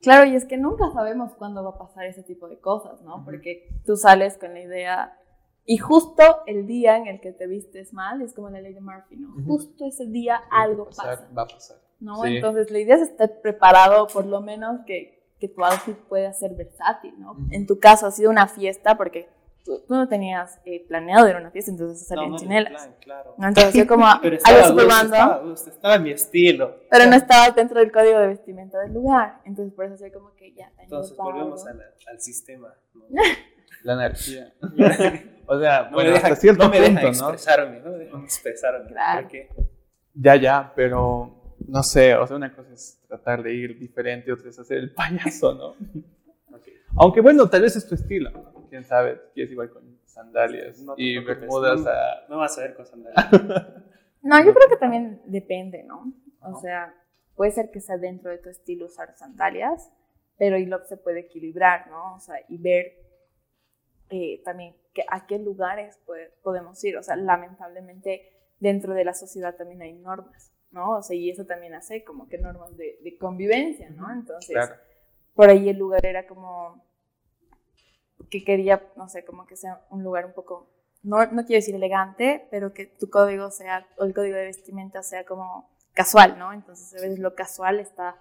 Claro, 0.00 0.30
y 0.30 0.36
es 0.36 0.44
que 0.44 0.56
nunca 0.56 0.90
sabemos 0.92 1.34
cuándo 1.34 1.64
va 1.64 1.70
a 1.70 1.78
pasar 1.78 2.04
ese 2.04 2.22
tipo 2.22 2.48
de 2.48 2.60
cosas, 2.60 3.02
¿no? 3.02 3.24
Porque 3.24 3.68
tú 3.84 3.96
sales 3.96 4.38
con 4.38 4.54
la 4.54 4.60
idea 4.60 5.18
y 5.66 5.78
justo 5.78 6.22
el 6.46 6.66
día 6.66 6.96
en 6.96 7.08
el 7.08 7.20
que 7.20 7.32
te 7.32 7.48
vistes 7.48 7.92
mal, 7.92 8.22
es 8.22 8.32
como 8.32 8.48
la 8.50 8.60
ley 8.60 8.72
de 8.72 8.80
Murphy, 8.80 9.16
¿no? 9.16 9.34
Justo 9.44 9.84
ese 9.84 10.06
día 10.06 10.40
algo 10.50 10.86
pasa. 10.86 11.28
Va 11.36 11.42
a 11.42 11.46
pasar. 11.46 11.78
¿no? 11.98 12.24
Entonces 12.24 12.70
la 12.70 12.78
idea 12.78 12.94
es 12.96 13.02
estar 13.02 13.40
preparado, 13.40 14.06
por 14.06 14.26
lo 14.26 14.40
menos 14.40 14.80
que, 14.86 15.24
que 15.40 15.48
tu 15.48 15.64
outfit 15.64 15.96
pueda 15.96 16.32
ser 16.32 16.54
versátil, 16.54 17.14
¿no? 17.18 17.36
En 17.50 17.66
tu 17.66 17.80
caso 17.80 18.06
ha 18.06 18.12
sido 18.12 18.30
una 18.30 18.46
fiesta 18.46 18.96
porque 18.96 19.28
tú, 19.64 19.82
no 19.88 20.08
tenías 20.08 20.60
eh, 20.64 20.84
planeado 20.86 21.28
ir 21.28 21.34
a 21.34 21.40
una 21.40 21.50
fiesta, 21.50 21.72
entonces 21.72 22.06
salían 22.06 22.30
no, 22.30 22.38
chinelas. 22.38 22.88
claro. 23.00 23.34
Entonces 23.36 23.74
yo 23.74 23.88
como 23.88 24.06
pero 24.22 24.36
estaba, 24.36 24.62
algo 24.62 24.80
estaba, 24.80 25.54
estaba 25.54 25.94
en 25.96 26.02
mi 26.04 26.10
estilo. 26.12 26.76
Pero 26.90 27.06
no 27.06 27.16
estaba 27.16 27.50
dentro 27.50 27.80
del 27.80 27.90
código 27.90 28.20
de 28.20 28.28
vestimenta 28.28 28.78
del 28.80 28.92
lugar, 28.92 29.40
entonces 29.44 29.74
por 29.74 29.86
eso 29.86 29.96
soy 29.96 30.12
como 30.12 30.32
que 30.36 30.52
ya. 30.52 30.70
Entonces 30.78 31.16
volvemos 31.16 31.66
al, 31.66 31.82
al 32.08 32.20
sistema. 32.20 32.72
La 33.82 33.94
energía. 33.94 34.52
O 35.48 35.60
sea, 35.60 35.88
bueno, 35.92 36.12
hasta 36.16 36.34
cierto 36.34 36.64
no 36.64 36.70
me 36.70 36.78
punto, 36.78 37.00
deja 37.00 37.08
expresarme, 37.08 37.78
¿no? 37.78 37.92
Me 37.92 37.98
deja 37.98 38.18
expresarme. 38.18 38.88
Claro. 38.88 39.28
Ya, 40.14 40.34
ya, 40.34 40.72
pero 40.74 41.54
no 41.68 41.82
sé, 41.82 42.14
o 42.14 42.26
sea, 42.26 42.36
una 42.36 42.54
cosa 42.54 42.72
es 42.72 43.00
tratar 43.06 43.42
de 43.42 43.54
ir 43.54 43.78
diferente, 43.78 44.32
otra 44.32 44.50
es 44.50 44.58
hacer 44.58 44.78
el 44.78 44.92
payaso, 44.92 45.54
¿no? 45.54 45.74
Aunque 46.98 47.20
bueno, 47.20 47.48
tal 47.48 47.62
vez 47.62 47.76
es 47.76 47.86
tu 47.86 47.94
estilo, 47.94 48.30
quién 48.70 48.84
sabe, 48.84 49.20
quieres 49.34 49.52
igual 49.52 49.70
con 49.70 49.98
sandalias 50.06 50.82
y 50.96 51.18
bermudas 51.18 51.80
no, 51.80 51.90
a... 51.90 52.26
No 52.28 52.38
vas 52.38 52.56
a 52.58 52.62
ver 52.62 52.74
con 52.74 52.86
sandalias. 52.86 53.32
no, 54.22 54.44
yo 54.44 54.54
creo 54.54 54.68
que 54.68 54.76
también 54.78 55.20
depende, 55.26 55.82
¿no? 55.84 56.12
O 56.40 56.58
sea, 56.60 56.94
puede 57.34 57.50
ser 57.50 57.70
que 57.70 57.80
sea 57.80 57.98
dentro 57.98 58.30
de 58.30 58.38
tu 58.38 58.48
estilo 58.48 58.86
usar 58.86 59.14
sandalias, 59.16 59.92
pero 60.38 60.58
lo 60.58 60.82
se 60.86 60.96
puede 60.96 61.20
equilibrar, 61.20 61.88
¿no? 61.90 62.14
O 62.14 62.20
sea, 62.20 62.36
y 62.48 62.56
ver 62.56 63.05
eh, 64.10 64.42
también 64.44 64.74
a 65.08 65.26
qué 65.26 65.38
lugares 65.38 65.98
podemos 66.42 66.82
ir. 66.84 66.96
O 66.96 67.02
sea, 67.02 67.16
lamentablemente 67.16 68.32
dentro 68.60 68.94
de 68.94 69.04
la 69.04 69.14
sociedad 69.14 69.54
también 69.56 69.82
hay 69.82 69.92
normas, 69.92 70.52
¿no? 70.70 70.96
O 70.96 71.02
sea, 71.02 71.16
y 71.16 71.30
eso 71.30 71.44
también 71.44 71.74
hace 71.74 72.04
como 72.04 72.28
que 72.28 72.38
normas 72.38 72.76
de, 72.76 73.16
convivencia, 73.18 73.90
¿no? 73.90 74.12
Entonces, 74.12 74.56
por 75.34 75.50
ahí 75.50 75.68
el 75.68 75.76
lugar 75.76 76.04
era 76.06 76.26
como 76.26 76.84
que 78.30 78.44
quería, 78.44 78.82
no 78.96 79.08
sé, 79.08 79.24
como 79.24 79.46
que 79.46 79.56
sea 79.56 79.84
un 79.90 80.02
lugar 80.02 80.26
un 80.26 80.32
poco, 80.32 80.70
no, 81.02 81.18
no 81.26 81.44
quiero 81.44 81.58
decir 81.58 81.74
elegante, 81.74 82.48
pero 82.50 82.72
que 82.72 82.86
tu 82.86 83.10
código 83.10 83.50
sea, 83.50 83.86
o 83.98 84.04
el 84.04 84.14
código 84.14 84.36
de 84.36 84.46
vestimenta 84.46 85.02
sea 85.02 85.24
como 85.24 85.70
casual, 85.92 86.38
¿no? 86.38 86.52
Entonces, 86.52 86.92
a 86.94 87.02
veces 87.02 87.18
lo 87.18 87.34
casual 87.34 87.78
está 87.78 88.16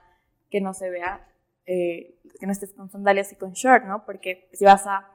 que 0.49 0.61
no 0.61 0.73
se 0.73 0.89
vea, 0.89 1.27
eh, 1.65 2.19
que 2.39 2.45
no 2.45 2.51
estés 2.51 2.73
con 2.73 2.89
sandalias 2.89 3.31
y 3.31 3.35
con 3.35 3.53
short, 3.53 3.85
¿no? 3.85 4.05
Porque 4.05 4.49
si 4.53 4.65
vas 4.65 4.85
a 4.85 5.14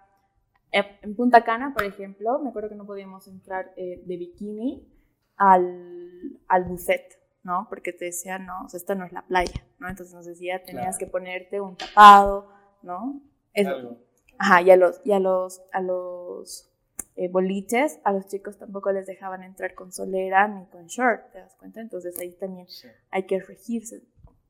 en 0.72 1.16
Punta 1.16 1.44
Cana, 1.44 1.72
por 1.74 1.84
ejemplo, 1.84 2.38
me 2.38 2.50
acuerdo 2.50 2.68
que 2.68 2.76
no 2.76 2.86
podíamos 2.86 3.26
entrar 3.28 3.72
eh, 3.76 4.02
de 4.04 4.16
bikini 4.16 4.88
al, 5.36 6.38
al 6.48 6.64
buffet, 6.64 7.18
¿no? 7.42 7.66
Porque 7.68 7.92
te 7.92 8.06
decían, 8.06 8.46
no, 8.46 8.64
o 8.64 8.68
sea, 8.68 8.78
esta 8.78 8.94
no 8.94 9.04
es 9.04 9.12
la 9.12 9.26
playa, 9.26 9.64
¿no? 9.78 9.88
Entonces 9.88 10.14
nos 10.14 10.26
decía, 10.26 10.62
tenías 10.62 10.98
que 10.98 11.06
ponerte 11.06 11.60
un 11.60 11.76
tapado, 11.76 12.48
¿no? 12.82 13.20
Ajá, 14.38 14.62
y 14.62 14.70
a 14.70 14.76
los, 14.76 15.00
y 15.04 15.12
a 15.12 15.20
los, 15.20 15.60
a 15.72 15.80
los 15.82 16.70
eh, 17.16 17.28
boliches, 17.28 18.00
a 18.04 18.12
los 18.12 18.26
chicos 18.28 18.56
tampoco 18.58 18.92
les 18.92 19.06
dejaban 19.06 19.42
entrar 19.42 19.74
con 19.74 19.92
solera 19.92 20.48
ni 20.48 20.66
con 20.66 20.86
short, 20.86 21.32
¿te 21.32 21.38
das 21.38 21.54
cuenta? 21.56 21.80
Entonces 21.80 22.18
ahí 22.18 22.32
también 22.32 22.66
hay 23.10 23.24
que 23.24 23.40
regirse. 23.40 24.02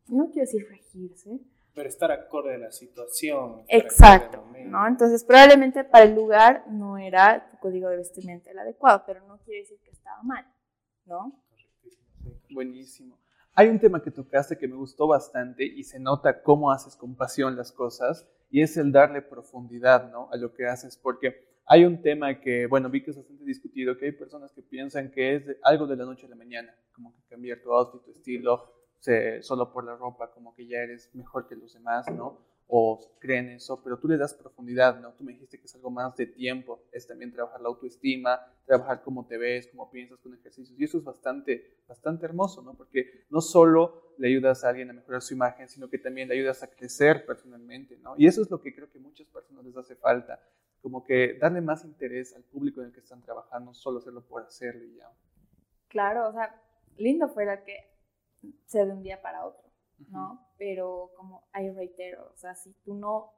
No 0.08 0.26
quiero 0.26 0.42
decir 0.42 0.66
regirse. 0.68 1.40
Pero 1.74 1.88
estar 1.88 2.10
acorde 2.10 2.54
a 2.54 2.58
la 2.58 2.72
situación. 2.72 3.62
Exacto, 3.68 4.44
¿no? 4.66 4.86
Entonces 4.86 5.24
probablemente 5.24 5.84
para 5.84 6.04
el 6.04 6.14
lugar 6.14 6.64
no 6.68 6.98
era 6.98 7.48
tu 7.48 7.58
código 7.58 7.88
de 7.88 7.98
vestimenta 7.98 8.50
el 8.50 8.58
adecuado, 8.58 9.04
pero 9.06 9.26
no 9.26 9.38
quiere 9.38 9.60
decir 9.60 9.78
que 9.84 9.90
estaba 9.90 10.22
mal, 10.22 10.46
¿no? 11.06 11.40
Buenísimo. 12.50 13.18
Hay 13.54 13.68
un 13.68 13.78
tema 13.78 14.02
que 14.02 14.10
tocaste 14.10 14.56
que 14.56 14.68
me 14.68 14.76
gustó 14.76 15.06
bastante 15.06 15.64
y 15.64 15.84
se 15.84 15.98
nota 15.98 16.42
cómo 16.42 16.70
haces 16.70 16.96
con 16.96 17.16
pasión 17.16 17.56
las 17.56 17.72
cosas 17.72 18.26
y 18.50 18.62
es 18.62 18.76
el 18.76 18.92
darle 18.92 19.22
profundidad 19.22 20.10
¿no? 20.10 20.28
a 20.32 20.36
lo 20.36 20.54
que 20.54 20.66
haces, 20.66 20.96
porque 20.96 21.48
hay 21.66 21.84
un 21.84 22.00
tema 22.02 22.40
que, 22.40 22.66
bueno, 22.66 22.90
vi 22.90 23.02
que 23.02 23.10
es 23.10 23.16
bastante 23.16 23.44
discutido, 23.44 23.96
que 23.96 24.06
hay 24.06 24.12
personas 24.12 24.52
que 24.52 24.62
piensan 24.62 25.10
que 25.10 25.36
es 25.36 25.44
algo 25.62 25.86
de 25.86 25.96
la 25.96 26.04
noche 26.04 26.26
a 26.26 26.30
la 26.30 26.36
mañana, 26.36 26.74
como 26.92 27.14
que 27.14 27.22
cambiar 27.28 27.60
tu 27.60 27.72
outfit, 27.72 28.02
tu 28.02 28.10
estilo, 28.10 28.72
solo 29.42 29.72
por 29.72 29.84
la 29.84 29.96
ropa, 29.96 30.30
como 30.32 30.54
que 30.54 30.66
ya 30.66 30.78
eres 30.78 31.10
mejor 31.14 31.48
que 31.48 31.56
los 31.56 31.74
demás, 31.74 32.06
¿no? 32.10 32.50
o 32.72 33.16
creen 33.18 33.50
eso, 33.50 33.82
pero 33.82 33.98
tú 33.98 34.06
le 34.06 34.16
das 34.16 34.32
profundidad, 34.32 35.00
¿no? 35.00 35.12
Tú 35.14 35.24
me 35.24 35.32
dijiste 35.32 35.58
que 35.58 35.64
es 35.64 35.74
algo 35.74 35.90
más 35.90 36.16
de 36.16 36.26
tiempo, 36.26 36.84
es 36.92 37.04
también 37.06 37.32
trabajar 37.32 37.60
la 37.60 37.68
autoestima, 37.68 38.40
trabajar 38.64 39.02
cómo 39.02 39.26
te 39.26 39.36
ves, 39.38 39.66
cómo 39.66 39.90
piensas 39.90 40.20
con 40.20 40.32
ejercicios, 40.34 40.78
y 40.78 40.84
eso 40.84 40.98
es 40.98 41.04
bastante, 41.04 41.78
bastante 41.88 42.26
hermoso, 42.26 42.62
¿no? 42.62 42.74
Porque 42.74 43.24
no 43.28 43.40
solo 43.40 44.14
le 44.18 44.28
ayudas 44.28 44.62
a 44.62 44.68
alguien 44.68 44.88
a 44.88 44.92
mejorar 44.92 45.20
su 45.20 45.34
imagen, 45.34 45.68
sino 45.68 45.90
que 45.90 45.98
también 45.98 46.28
le 46.28 46.34
ayudas 46.36 46.62
a 46.62 46.68
crecer 46.68 47.26
personalmente, 47.26 47.98
¿no? 47.98 48.14
Y 48.16 48.28
eso 48.28 48.40
es 48.40 48.50
lo 48.50 48.60
que 48.60 48.72
creo 48.72 48.88
que 48.88 49.00
muchas 49.00 49.26
personas 49.26 49.64
les 49.64 49.76
hace 49.76 49.96
falta, 49.96 50.40
como 50.80 51.04
que 51.04 51.38
darle 51.40 51.60
más 51.60 51.84
interés 51.84 52.36
al 52.36 52.44
público 52.44 52.80
en 52.80 52.86
el 52.86 52.92
que 52.92 53.00
están 53.00 53.20
trabajando, 53.20 53.74
solo 53.74 53.98
hacerlo 53.98 54.22
por 54.22 54.44
hacerlo 54.44 54.84
y 54.84 54.94
ya. 54.94 55.10
Claro, 55.88 56.28
o 56.28 56.32
sea, 56.32 56.54
lindo 56.96 57.28
fuera 57.28 57.64
que 57.64 57.89
sea 58.66 58.84
de 58.84 58.92
un 58.92 59.02
día 59.02 59.20
para 59.20 59.46
otro 59.46 59.70
¿no? 60.08 60.46
Pero 60.58 61.10
como 61.16 61.44
ahí 61.52 61.70
reitero, 61.70 62.30
o 62.32 62.36
sea, 62.36 62.54
si 62.54 62.72
tú 62.84 62.94
no, 62.94 63.32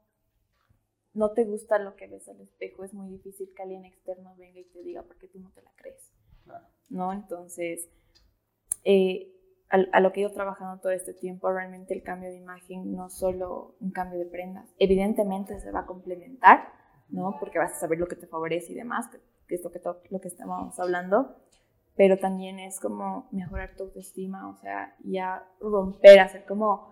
no 1.15 1.33
te 1.33 1.45
gusta 1.45 1.79
lo 1.79 1.97
que 1.97 2.07
ves 2.07 2.29
al 2.29 2.41
espejo, 2.41 2.85
es 2.85 2.95
muy 2.95 3.09
difícil 3.09 3.53
que 3.55 3.63
alguien 3.63 3.85
externo 3.85 4.35
venga 4.37 4.61
y 4.61 4.65
te 4.65 4.83
diga 4.83 5.03
porque 5.03 5.29
tú 5.29 5.41
no 5.41 5.51
te 5.51 5.63
la 5.63 5.73
crees, 5.77 6.13
¿no? 6.89 7.13
Entonces, 7.13 7.89
eh, 8.85 9.29
a, 9.69 10.01
lo 10.01 10.13
que 10.13 10.21
he 10.21 10.25
ido 10.25 10.33
trabajando 10.33 10.81
todo 10.81 10.93
este 10.93 11.15
tiempo, 11.15 11.51
realmente 11.51 11.95
el 11.95 12.03
cambio 12.03 12.29
de 12.29 12.37
imagen 12.37 12.95
no 12.95 13.09
solo 13.09 13.75
un 13.81 13.91
cambio 13.91 14.19
de 14.19 14.27
prendas, 14.27 14.69
evidentemente 14.79 15.59
se 15.61 15.71
va 15.71 15.81
a 15.81 15.87
complementar, 15.87 16.69
¿no? 17.09 17.37
Porque 17.41 17.59
vas 17.59 17.73
a 17.73 17.81
saber 17.81 17.99
lo 17.99 18.07
que 18.07 18.17
te 18.17 18.27
favorece 18.27 18.73
y 18.73 18.75
demás, 18.75 19.09
que, 19.49 19.55
es 19.55 19.65
lo 19.65 19.71
que, 19.73 19.81
lo 20.11 20.21
que 20.21 20.29
estamos 20.29 20.79
hablando, 20.79 21.37
pero 21.97 22.19
también 22.19 22.59
es 22.59 22.81
como 22.81 23.29
mejorar 23.33 23.77
tu 23.77 23.85
autoestima, 23.85 24.49
o 24.49 24.57
sea, 24.57 24.95
ya 25.05 25.47
romper, 25.61 26.21
hacer 26.21 26.45
como, 26.47 26.91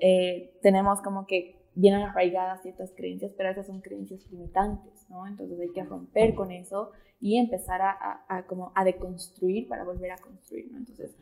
eh, 0.00 0.58
tenemos 0.62 1.00
como 1.02 1.26
que 1.26 1.60
vienen 1.74 2.02
arraigadas 2.02 2.62
ciertas 2.62 2.92
creencias, 2.96 3.32
pero 3.36 3.50
esas 3.50 3.66
son 3.66 3.80
creencias 3.80 4.26
limitantes, 4.30 5.06
¿no? 5.08 5.26
Entonces 5.26 5.60
hay 5.60 5.72
que 5.72 5.84
romper 5.84 6.34
con 6.34 6.50
eso 6.50 6.92
y 7.20 7.36
empezar 7.38 7.82
a, 7.82 8.24
a, 8.28 8.46
como 8.46 8.72
a 8.74 8.84
deconstruir 8.84 9.68
para 9.68 9.84
volver 9.84 10.12
a 10.12 10.18
construir, 10.18 10.72
¿no? 10.72 10.78
Entonces, 10.78 11.14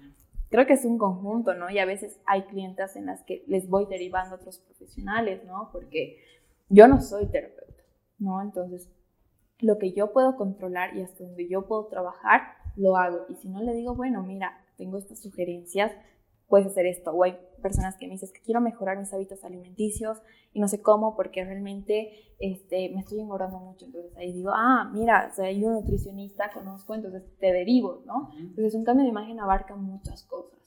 creo 0.48 0.66
que 0.66 0.74
es 0.74 0.84
un 0.84 0.96
conjunto, 0.96 1.54
¿no? 1.54 1.70
Y 1.70 1.78
a 1.78 1.84
veces 1.84 2.20
hay 2.24 2.42
clientas 2.42 2.96
en 2.96 3.06
las 3.06 3.22
que 3.24 3.44
les 3.46 3.68
voy 3.68 3.86
derivando 3.86 4.36
a 4.36 4.38
otros 4.38 4.58
profesionales, 4.58 5.44
¿no? 5.44 5.70
Porque 5.72 6.18
yo 6.68 6.86
no 6.86 7.00
soy 7.00 7.26
terapeuta, 7.26 7.82
¿no? 8.18 8.40
Entonces, 8.42 8.88
lo 9.60 9.78
que 9.78 9.92
yo 9.92 10.12
puedo 10.12 10.36
controlar 10.36 10.96
y 10.96 11.02
hasta 11.02 11.24
donde 11.24 11.48
yo 11.48 11.66
puedo 11.66 11.86
trabajar, 11.86 12.42
lo 12.78 12.96
hago. 12.96 13.26
Y 13.28 13.34
si 13.34 13.48
no 13.48 13.60
le 13.60 13.74
digo, 13.74 13.94
bueno, 13.94 14.22
mira, 14.22 14.64
tengo 14.76 14.96
estas 14.96 15.20
sugerencias, 15.20 15.92
puedes 16.46 16.66
hacer 16.66 16.86
esto. 16.86 17.10
O 17.10 17.24
hay 17.24 17.36
personas 17.60 17.96
que 17.96 18.06
me 18.06 18.12
dicen 18.14 18.30
que 18.32 18.40
quiero 18.40 18.60
mejorar 18.60 18.98
mis 18.98 19.12
hábitos 19.12 19.44
alimenticios 19.44 20.18
y 20.52 20.60
no 20.60 20.68
sé 20.68 20.80
cómo 20.80 21.16
porque 21.16 21.44
realmente 21.44 22.12
este, 22.38 22.90
me 22.90 23.00
estoy 23.00 23.20
engordando 23.20 23.58
mucho. 23.58 23.84
Entonces 23.84 24.16
ahí 24.16 24.32
digo, 24.32 24.50
ah, 24.54 24.90
mira, 24.92 25.32
o 25.36 25.42
hay 25.42 25.62
un 25.64 25.74
nutricionista, 25.74 26.50
conozco, 26.52 26.94
entonces 26.94 27.22
te 27.38 27.52
derivo, 27.52 28.02
¿no? 28.06 28.30
Entonces 28.38 28.74
un 28.74 28.84
cambio 28.84 29.04
de 29.04 29.10
imagen 29.10 29.40
abarca 29.40 29.74
muchas 29.74 30.22
cosas. 30.24 30.58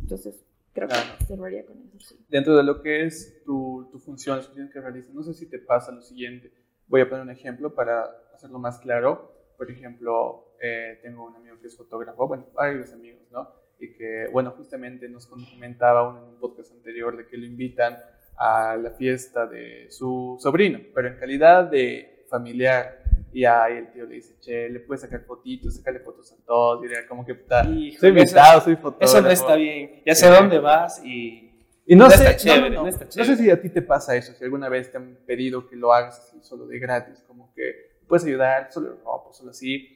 Entonces 0.00 0.44
creo 0.72 0.88
que 0.88 1.24
cerraría 1.26 1.66
con 1.66 1.76
eso. 1.96 2.14
Dentro 2.28 2.56
de 2.56 2.62
lo 2.62 2.80
que 2.80 3.04
es 3.04 3.42
tu, 3.44 3.88
tu 3.90 3.98
función, 3.98 4.36
las 4.36 4.46
funciones 4.46 4.72
que 4.72 4.80
realizas, 4.80 5.12
no 5.14 5.22
sé 5.22 5.34
si 5.34 5.46
te 5.46 5.58
pasa 5.58 5.92
lo 5.92 6.00
siguiente. 6.00 6.52
Voy 6.86 7.00
a 7.00 7.08
poner 7.08 7.24
un 7.24 7.30
ejemplo 7.30 7.74
para 7.74 8.04
hacerlo 8.34 8.58
más 8.58 8.78
claro. 8.78 9.33
Por 9.56 9.70
ejemplo, 9.70 10.54
eh, 10.60 10.98
tengo 11.02 11.26
un 11.26 11.36
amigo 11.36 11.56
que 11.60 11.68
es 11.68 11.76
fotógrafo, 11.76 12.26
bueno, 12.26 12.46
varios 12.54 12.92
amigos, 12.92 13.22
¿no? 13.30 13.48
Y 13.78 13.92
que, 13.94 14.28
bueno, 14.32 14.52
justamente 14.56 15.08
nos 15.08 15.26
comentaba 15.26 16.18
en 16.18 16.28
un 16.28 16.40
podcast 16.40 16.72
anterior 16.72 17.16
de 17.16 17.26
que 17.26 17.36
lo 17.36 17.46
invitan 17.46 17.96
a 18.36 18.76
la 18.76 18.90
fiesta 18.90 19.46
de 19.46 19.86
su 19.90 20.36
sobrino, 20.40 20.80
pero 20.94 21.08
en 21.08 21.16
calidad 21.16 21.64
de 21.64 22.24
familiar. 22.28 23.02
Y 23.32 23.44
ahí 23.44 23.78
el 23.78 23.92
tío 23.92 24.06
le 24.06 24.14
dice, 24.14 24.36
che, 24.40 24.68
le 24.68 24.78
puedes 24.78 25.00
sacar 25.00 25.24
fotitos, 25.24 25.74
sacarle 25.74 26.00
fotos 26.00 26.30
a 26.32 26.36
todos. 26.46 26.84
Y 26.84 26.86
era 26.86 27.06
como 27.08 27.26
que, 27.26 27.34
puta, 27.34 27.64
soy 27.64 28.10
invitado, 28.10 28.60
soy 28.60 28.76
fotógrafo. 28.76 29.12
Eso 29.12 29.22
no 29.22 29.30
está 29.30 29.56
bien. 29.56 30.02
Ya 30.06 30.14
sé 30.14 30.28
dónde 30.28 30.60
vas 30.60 31.04
y 31.04 31.44
y 31.86 31.96
no, 31.96 32.10
sé, 32.10 32.36
chévere, 32.36 32.70
no, 32.70 32.90
sé 32.90 33.36
si 33.36 33.50
a 33.50 33.60
ti 33.60 33.68
te 33.68 33.82
pasa 33.82 34.16
eso, 34.16 34.32
si 34.32 34.42
alguna 34.42 34.70
vez 34.70 34.90
te 34.90 34.96
han 34.96 35.18
pedido 35.26 35.68
que 35.68 35.76
lo 35.76 35.92
hagas 35.92 36.18
así, 36.18 36.38
solo 36.42 36.66
de 36.66 36.78
gratis, 36.78 37.22
como 37.26 37.52
que 37.52 37.93
puedes 38.06 38.24
ayudar, 38.24 38.72
solo 38.72 38.96
ropa, 39.04 39.32
solo 39.32 39.50
así 39.50 39.94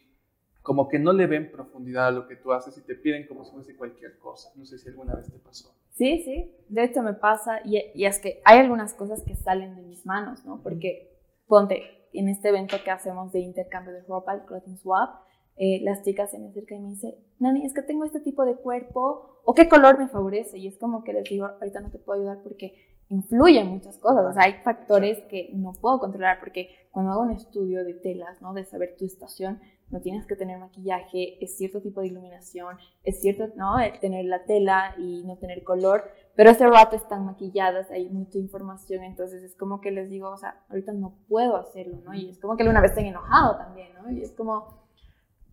como 0.69 0.87
que 0.87 0.99
no 0.99 1.15
le 1.15 1.27
ven 1.27 1.51
profundidad 1.51 2.09
a 2.09 2.11
lo 2.11 2.29
que 2.29 2.37
tú 2.37 2.53
haces 2.53 2.77
y 2.77 2.83
te 2.83 2.95
piden 2.95 3.27
como 3.27 3.43
si 3.43 3.53
fuese 3.53 3.75
cualquier 3.75 4.19
cosa. 4.19 4.51
No 4.55 4.67
sé 4.67 4.77
si 4.77 4.91
alguna 4.91 5.15
vez 5.15 5.33
te 5.33 5.39
pasó. 5.39 5.75
Sí, 5.95 6.23
sí, 6.25 6.55
de 6.69 6.85
hecho 6.85 7.03
me 7.03 7.15
pasa 7.15 7.61
y, 7.65 7.83
y 7.95 8.05
es 8.05 8.19
que 8.19 8.43
hay 8.45 8.59
algunas 8.59 8.93
cosas 8.93 9.23
que 9.23 9.35
salen 9.35 9.77
de 9.77 9.83
mis 9.83 10.05
manos, 10.05 10.45
¿no? 10.45 10.61
Porque, 10.63 11.17
ponte, 11.47 11.85
en 12.13 12.29
este 12.29 12.51
evento 12.51 12.77
que 12.85 12.91
hacemos 12.91 13.33
de 13.33 13.41
intercambio 13.41 13.95
de 13.95 14.03
ropa, 14.03 14.35
el 14.35 14.43
Clothing 14.43 14.77
Swap, 14.77 15.23
eh, 15.57 15.81
las 15.83 16.03
chicas 16.05 16.31
se 16.31 16.39
me 16.39 16.49
acercan 16.49 16.79
y 16.79 16.83
me 16.83 16.89
dicen, 16.91 17.15
Nani, 17.39 17.65
es 17.65 17.73
que 17.73 17.81
tengo 17.81 18.05
este 18.05 18.21
tipo 18.21 18.45
de 18.45 18.55
cuerpo, 18.55 19.41
o 19.45 19.55
qué 19.55 19.71
color 19.71 19.99
me 19.99 20.09
favorece, 20.09 20.59
y 20.59 20.69
es 20.69 20.77
como 20.77 21.03
que 21.03 21.15
les 21.15 21.25
digo, 21.25 21.47
ahorita 21.47 21.81
no 21.81 21.91
te 21.91 21.99
puedo 21.99 22.21
ayudar 22.21 22.43
porque 22.43 22.75
influyen 23.11 23.69
muchas 23.69 23.99
cosas, 23.99 24.27
o 24.27 24.33
sea, 24.33 24.45
hay 24.45 24.55
factores 24.63 25.19
que 25.31 25.51
no 25.55 25.73
puedo 25.73 25.99
controlar, 25.99 26.39
porque 26.41 26.69
cuando 26.91 27.13
hago 27.13 27.23
un 27.23 27.33
estudio 27.33 27.85
de 27.85 27.95
telas, 27.95 28.43
¿no? 28.43 28.53
De 28.53 28.65
saber 28.65 28.97
tu 28.99 29.07
estación, 29.07 29.61
no 29.91 30.01
tienes 30.01 30.27
que 30.27 30.37
tener 30.37 30.59
maquillaje, 30.59 31.43
es 31.43 31.57
cierto 31.57 31.81
tipo 31.81 32.01
de 32.01 32.09
iluminación, 32.09 32.77
es 33.05 33.21
cierto, 33.21 33.49
¿no? 33.57 33.77
Tener 34.01 34.27
la 34.27 34.45
tela 34.45 34.95
y 34.99 35.25
no 35.25 35.39
tener 35.39 35.65
color, 35.65 36.05
pero 36.37 36.51
este 36.51 36.67
rato 36.67 36.97
están 36.97 37.25
maquilladas, 37.25 37.91
hay 37.91 38.11
mucha 38.11 38.39
información, 38.39 39.03
entonces 39.03 39.43
es 39.43 39.57
como 39.57 39.81
que 39.81 39.91
les 39.91 40.11
digo, 40.11 40.29
o 40.29 40.37
sea, 40.37 40.63
ahorita 40.69 40.93
no 40.93 41.15
puedo 41.29 41.57
hacerlo, 41.57 41.99
¿no? 42.05 42.13
Y 42.13 42.31
es 42.31 42.39
como 42.39 42.57
que 42.57 42.69
una 42.69 42.81
vez 42.81 42.91
estén 42.91 43.07
enojado 43.07 43.57
también, 43.57 43.89
¿no? 43.95 44.11
Y 44.11 44.23
es 44.23 44.33
como, 44.33 44.85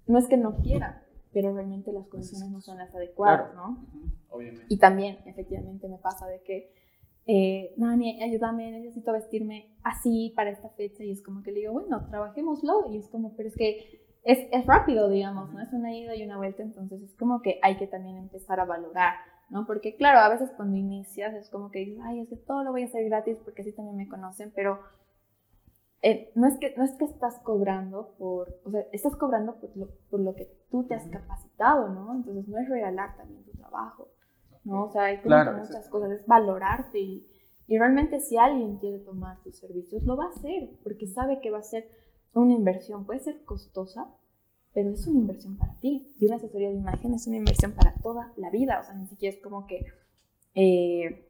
no 0.07 0.17
es 0.19 0.27
que 0.27 0.37
no 0.37 0.57
quiera, 0.57 1.05
pero 1.31 1.53
realmente 1.53 1.93
las 1.93 2.07
condiciones 2.07 2.51
no 2.51 2.59
son 2.59 2.77
las 2.77 2.93
adecuadas, 2.93 3.53
¿no? 3.55 3.85
Obviamente. 4.29 4.65
Y 4.69 4.77
también, 4.77 5.19
efectivamente, 5.25 5.87
me 5.87 5.97
pasa 5.97 6.27
de 6.27 6.41
que, 6.41 6.73
eh, 7.27 7.73
Nani, 7.77 8.21
ayúdame, 8.21 8.71
necesito 8.71 9.11
vestirme 9.11 9.75
así 9.83 10.31
para 10.35 10.51
esta 10.51 10.69
fecha, 10.69 11.03
y 11.03 11.11
es 11.11 11.23
como 11.23 11.41
que 11.41 11.51
le 11.51 11.61
digo, 11.61 11.73
bueno, 11.73 12.07
trabajémoslo, 12.09 12.91
y 12.91 12.97
es 12.97 13.07
como, 13.09 13.35
pero 13.35 13.49
es 13.49 13.55
que 13.55 14.05
es, 14.23 14.47
es, 14.51 14.65
rápido, 14.65 15.09
digamos, 15.09 15.51
¿no? 15.53 15.61
Es 15.61 15.71
una 15.73 15.95
ida 15.95 16.15
y 16.15 16.23
una 16.23 16.37
vuelta, 16.37 16.63
entonces 16.63 17.01
es 17.01 17.15
como 17.15 17.41
que 17.41 17.59
hay 17.61 17.77
que 17.77 17.87
también 17.87 18.17
empezar 18.17 18.59
a 18.59 18.65
valorar, 18.65 19.15
¿no? 19.49 19.65
Porque 19.65 19.95
claro, 19.95 20.19
a 20.19 20.29
veces 20.29 20.51
cuando 20.55 20.77
inicias 20.77 21.33
es 21.35 21.49
como 21.49 21.71
que 21.71 21.79
dices, 21.79 21.99
ay, 22.03 22.21
es 22.21 22.29
que 22.29 22.37
todo 22.37 22.63
lo 22.63 22.71
voy 22.71 22.83
a 22.83 22.85
hacer 22.85 23.05
gratis 23.05 23.37
porque 23.43 23.61
así 23.61 23.71
también 23.71 23.97
me 23.97 24.07
conocen, 24.07 24.51
pero 24.55 24.79
eh, 26.01 26.31
no, 26.35 26.47
es 26.47 26.57
que, 26.59 26.75
no 26.77 26.83
es 26.83 26.91
que 26.93 27.05
estás 27.05 27.39
cobrando 27.39 28.15
por, 28.17 28.59
o 28.63 28.71
sea, 28.71 28.81
estás 28.91 29.15
cobrando 29.15 29.59
por 29.59 29.75
lo, 29.75 29.89
por 30.09 30.19
lo 30.19 30.35
que 30.35 30.47
tú 30.69 30.83
te 30.85 30.95
has 30.95 31.07
capacitado, 31.07 31.89
¿no? 31.89 32.13
Entonces 32.13 32.47
no 32.47 32.59
es 32.59 32.69
regalar 32.69 33.15
también 33.17 33.43
tu 33.43 33.51
trabajo, 33.51 34.09
¿no? 34.65 34.85
O 34.85 34.89
sea, 34.89 35.05
hay 35.05 35.17
muchas 35.17 35.87
cosas, 35.89 36.11
es 36.11 36.25
valorarte 36.25 36.99
y, 36.99 37.27
y 37.67 37.77
realmente 37.77 38.19
si 38.19 38.37
alguien 38.37 38.77
quiere 38.77 38.99
tomar 38.99 39.41
tus 39.43 39.57
servicios, 39.57 40.03
lo 40.03 40.17
va 40.17 40.25
a 40.25 40.29
hacer, 40.29 40.69
porque 40.83 41.07
sabe 41.07 41.39
que 41.41 41.51
va 41.51 41.59
a 41.59 41.63
ser 41.63 41.87
una 42.33 42.53
inversión. 42.53 43.05
Puede 43.05 43.19
ser 43.21 43.43
costosa, 43.45 44.07
pero 44.73 44.91
es 44.91 45.07
una 45.07 45.19
inversión 45.19 45.57
para 45.57 45.75
ti. 45.79 46.13
Y 46.19 46.25
una 46.25 46.35
asesoría 46.35 46.69
de 46.69 46.75
imagen 46.75 47.13
es 47.13 47.27
una 47.27 47.37
inversión 47.37 47.71
para 47.71 47.93
toda 48.01 48.33
la 48.35 48.49
vida. 48.49 48.79
O 48.81 48.83
sea, 48.83 48.93
ni 48.93 49.07
siquiera 49.07 49.35
es 49.35 49.41
como 49.41 49.67
que 49.67 49.85
eh, 50.53 51.29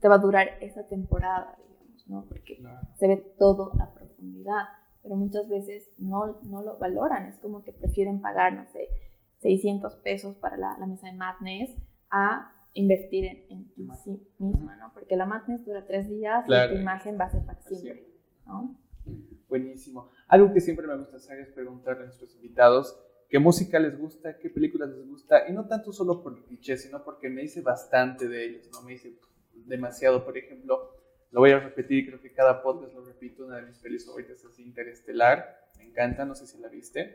te 0.00 0.08
va 0.08 0.14
a 0.14 0.18
durar 0.18 0.48
esa 0.60 0.86
temporada, 0.86 1.58
digamos, 1.68 2.08
¿no? 2.08 2.24
Porque 2.28 2.62
se 2.98 3.08
ve 3.08 3.16
todo 3.38 3.72
a 3.80 3.92
profundidad. 3.94 4.64
Pero 5.02 5.16
muchas 5.16 5.48
veces 5.48 5.90
no, 5.98 6.38
no 6.42 6.62
lo 6.62 6.78
valoran. 6.78 7.26
Es 7.26 7.38
como 7.38 7.62
que 7.62 7.72
prefieren 7.72 8.20
pagar, 8.20 8.52
no 8.52 8.66
sé, 8.66 8.88
600 9.40 9.96
pesos 9.96 10.36
para 10.36 10.56
la, 10.56 10.76
mesa 10.86 11.06
de 11.06 11.12
Madness 11.12 11.70
a 12.10 12.52
invertir 12.74 13.46
en, 13.48 13.66
sí 14.04 14.20
misma, 14.38 14.76
¿no? 14.76 14.92
Porque 14.92 15.16
la 15.16 15.26
madness 15.26 15.64
dura 15.64 15.86
tres 15.86 16.08
días 16.08 16.44
y 16.46 16.74
tu 16.74 16.80
imagen 16.80 17.18
va 17.18 17.24
a 17.24 17.30
ser 17.30 17.44
para 17.44 17.60
siempre, 17.62 18.06
¿no? 18.46 18.76
Buenísimo. 19.48 20.10
Algo 20.28 20.52
que 20.52 20.60
siempre 20.60 20.86
me 20.86 20.96
gusta 20.96 21.16
hacer 21.16 21.40
es 21.40 21.48
preguntarle 21.48 22.02
a 22.02 22.06
nuestros 22.06 22.34
invitados 22.34 22.98
qué 23.28 23.38
música 23.38 23.78
les 23.78 23.98
gusta, 23.98 24.36
qué 24.38 24.50
películas 24.50 24.90
les 24.90 25.06
gusta, 25.06 25.48
y 25.48 25.52
no 25.52 25.66
tanto 25.66 25.92
solo 25.92 26.22
por 26.22 26.44
cliché, 26.44 26.76
sino 26.76 27.02
porque 27.02 27.28
me 27.28 27.42
dice 27.42 27.60
bastante 27.60 28.28
de 28.28 28.44
ellos, 28.44 28.68
¿no? 28.72 28.82
Me 28.82 28.92
dice 28.92 29.14
demasiado, 29.52 30.24
por 30.24 30.36
ejemplo, 30.36 30.92
lo 31.30 31.40
voy 31.40 31.50
a 31.50 31.60
repetir, 31.60 32.06
creo 32.06 32.20
que 32.20 32.32
cada 32.32 32.62
podcast 32.62 32.94
lo 32.94 33.04
repito, 33.04 33.46
una 33.46 33.56
de 33.56 33.66
mis 33.66 33.78
películas 33.78 34.06
favoritas 34.06 34.44
es 34.44 34.58
Interestelar, 34.58 35.60
me 35.78 35.84
encanta, 35.84 36.24
no 36.24 36.34
sé 36.34 36.46
si 36.46 36.58
la 36.58 36.68
viste, 36.68 37.14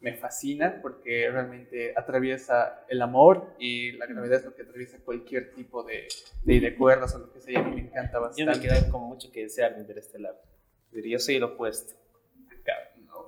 me 0.00 0.14
fascina 0.14 0.80
porque 0.80 1.30
realmente 1.30 1.92
atraviesa 1.96 2.84
el 2.88 3.02
amor 3.02 3.54
y 3.58 3.92
la 3.92 4.06
gravedad 4.06 4.38
es 4.38 4.44
lo 4.46 4.54
que 4.54 4.62
atraviesa 4.62 4.98
cualquier 5.04 5.52
tipo 5.52 5.82
de, 5.82 6.08
de, 6.42 6.76
cuerdas 6.76 7.14
o 7.14 7.18
lo 7.18 7.32
que 7.32 7.40
sea, 7.40 7.60
a 7.60 7.62
mí 7.62 7.74
me 7.74 7.82
encanta 7.82 8.18
bastante. 8.18 8.54
Yo 8.54 8.60
me 8.60 8.66
quedé 8.66 8.90
con 8.90 9.02
mucho 9.02 9.30
que 9.30 9.42
desear 9.42 9.74
de 9.74 9.82
Interestelar, 9.82 10.40
yo 10.92 11.18
soy 11.18 11.36
el 11.36 11.44
opuesto. 11.44 11.94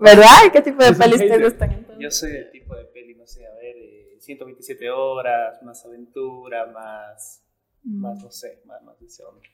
¿Verdad? 0.01 0.51
¿Qué 0.53 0.63
tipo 0.63 0.83
de 0.83 0.95
pelis 0.95 1.21
te 1.21 1.39
gustan 1.39 1.87
Yo 1.99 2.11
soy 2.11 2.33
el 2.33 2.51
tipo 2.51 2.75
de 2.75 2.85
peli, 2.87 3.15
no 3.15 3.27
sé, 3.27 3.47
a 3.47 3.55
ver, 3.55 3.77
127 4.19 4.85
eh, 4.85 4.91
horas, 4.91 5.63
más 5.63 5.85
aventura, 5.85 6.67
más, 6.67 7.45
mm. 7.85 8.01
más 8.01 8.23
no 8.23 8.31
sé, 8.31 8.63
más, 8.65 8.83
más 8.83 8.99
de 8.99 9.07
ese 9.07 9.23
hombre. 9.25 9.51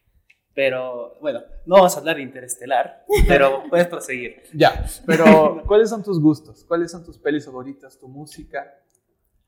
Pero 0.55 1.19
bueno, 1.21 1.41
no 1.67 1.77
vamos 1.77 1.95
a 1.97 2.01
hablar 2.01 2.17
de 2.17 2.23
Interestelar, 2.23 3.05
pero 3.27 3.63
puedes 3.71 3.87
proseguir. 3.87 4.43
Ya, 4.55 4.85
pero 5.07 5.63
¿cuáles 5.67 5.89
son 5.91 6.03
tus 6.03 6.21
gustos? 6.21 6.65
¿Cuáles 6.65 6.91
son 6.91 7.05
tus 7.05 7.19
pelis 7.19 7.45
favoritas? 7.45 7.99
¿Tu 7.99 8.09
música? 8.09 8.75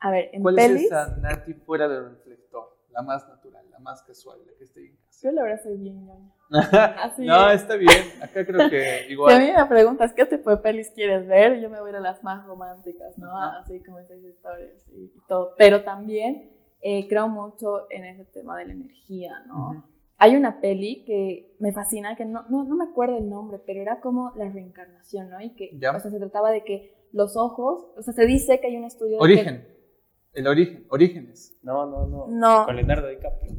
A 0.00 0.10
ver, 0.10 0.30
en 0.32 0.42
¿Cuál 0.42 0.54
pelis? 0.54 0.82
es 0.82 0.86
esa 0.86 1.16
Nati 1.16 1.54
fuera 1.54 1.88
del 1.88 2.10
reflector? 2.10 2.78
La 2.90 3.02
más 3.02 3.28
natural, 3.28 3.64
la 3.70 3.78
más 3.78 4.02
casual, 4.02 4.38
la 4.46 4.52
que 4.56 4.64
esté 4.64 4.86
en 4.86 4.96
casa. 4.96 5.20
Yo 5.22 5.32
la 5.32 5.42
verdad 5.42 5.62
soy 5.62 5.76
bien 5.76 6.06
ñoña. 6.06 6.32
no, 7.18 7.50
está 7.50 7.76
bien. 7.76 8.04
Acá 8.22 8.44
creo 8.44 8.70
que 8.70 9.06
igual. 9.10 9.36
Si 9.36 9.42
a 9.42 9.46
mí 9.46 9.52
me 9.52 9.66
preguntas 9.66 10.12
qué 10.14 10.26
tipo 10.26 10.50
de 10.50 10.56
pelis 10.56 10.90
quieres 10.90 11.26
ver, 11.26 11.60
yo 11.60 11.70
me 11.70 11.80
voy 11.80 11.92
a 11.92 12.00
las 12.00 12.24
más 12.24 12.44
románticas, 12.46 13.16
¿no? 13.18 13.36
Así 13.36 13.80
como 13.82 14.00
esas 14.00 14.22
historias 14.22 14.82
y 14.88 15.12
todo. 15.28 15.54
Pero 15.56 15.84
también 15.84 16.50
eh, 16.80 17.06
creo 17.08 17.28
mucho 17.28 17.86
en 17.90 18.04
ese 18.04 18.24
tema 18.24 18.56
de 18.56 18.66
la 18.66 18.72
energía, 18.72 19.44
¿no? 19.46 19.84
Hay 20.22 20.36
una 20.36 20.60
peli 20.60 21.02
que 21.06 21.56
me 21.60 21.72
fascina, 21.72 22.14
que 22.14 22.26
no, 22.26 22.44
no, 22.50 22.64
no, 22.64 22.76
me 22.76 22.84
acuerdo 22.84 23.16
el 23.16 23.28
nombre, 23.28 23.58
pero 23.66 23.80
era 23.80 24.00
como 24.00 24.32
la 24.36 24.50
reencarnación, 24.50 25.30
¿no? 25.30 25.40
Y 25.40 25.54
que, 25.54 25.70
o 25.74 26.00
sea, 26.00 26.10
se 26.10 26.18
trataba 26.18 26.50
de 26.50 26.62
que 26.62 27.08
los 27.12 27.38
ojos, 27.38 27.86
o 27.96 28.02
sea, 28.02 28.12
se 28.12 28.26
dice 28.26 28.60
que 28.60 28.66
hay 28.66 28.76
un 28.76 28.84
estudio... 28.84 29.18
Origen. 29.18 29.66
El 30.34 30.46
origen, 30.46 30.86
orígenes. 30.90 31.58
No, 31.62 31.86
no, 31.86 32.06
no. 32.06 32.26
No. 32.28 32.66
Con 32.66 32.76
Leonardo 32.76 33.08
DiCaprio. 33.08 33.50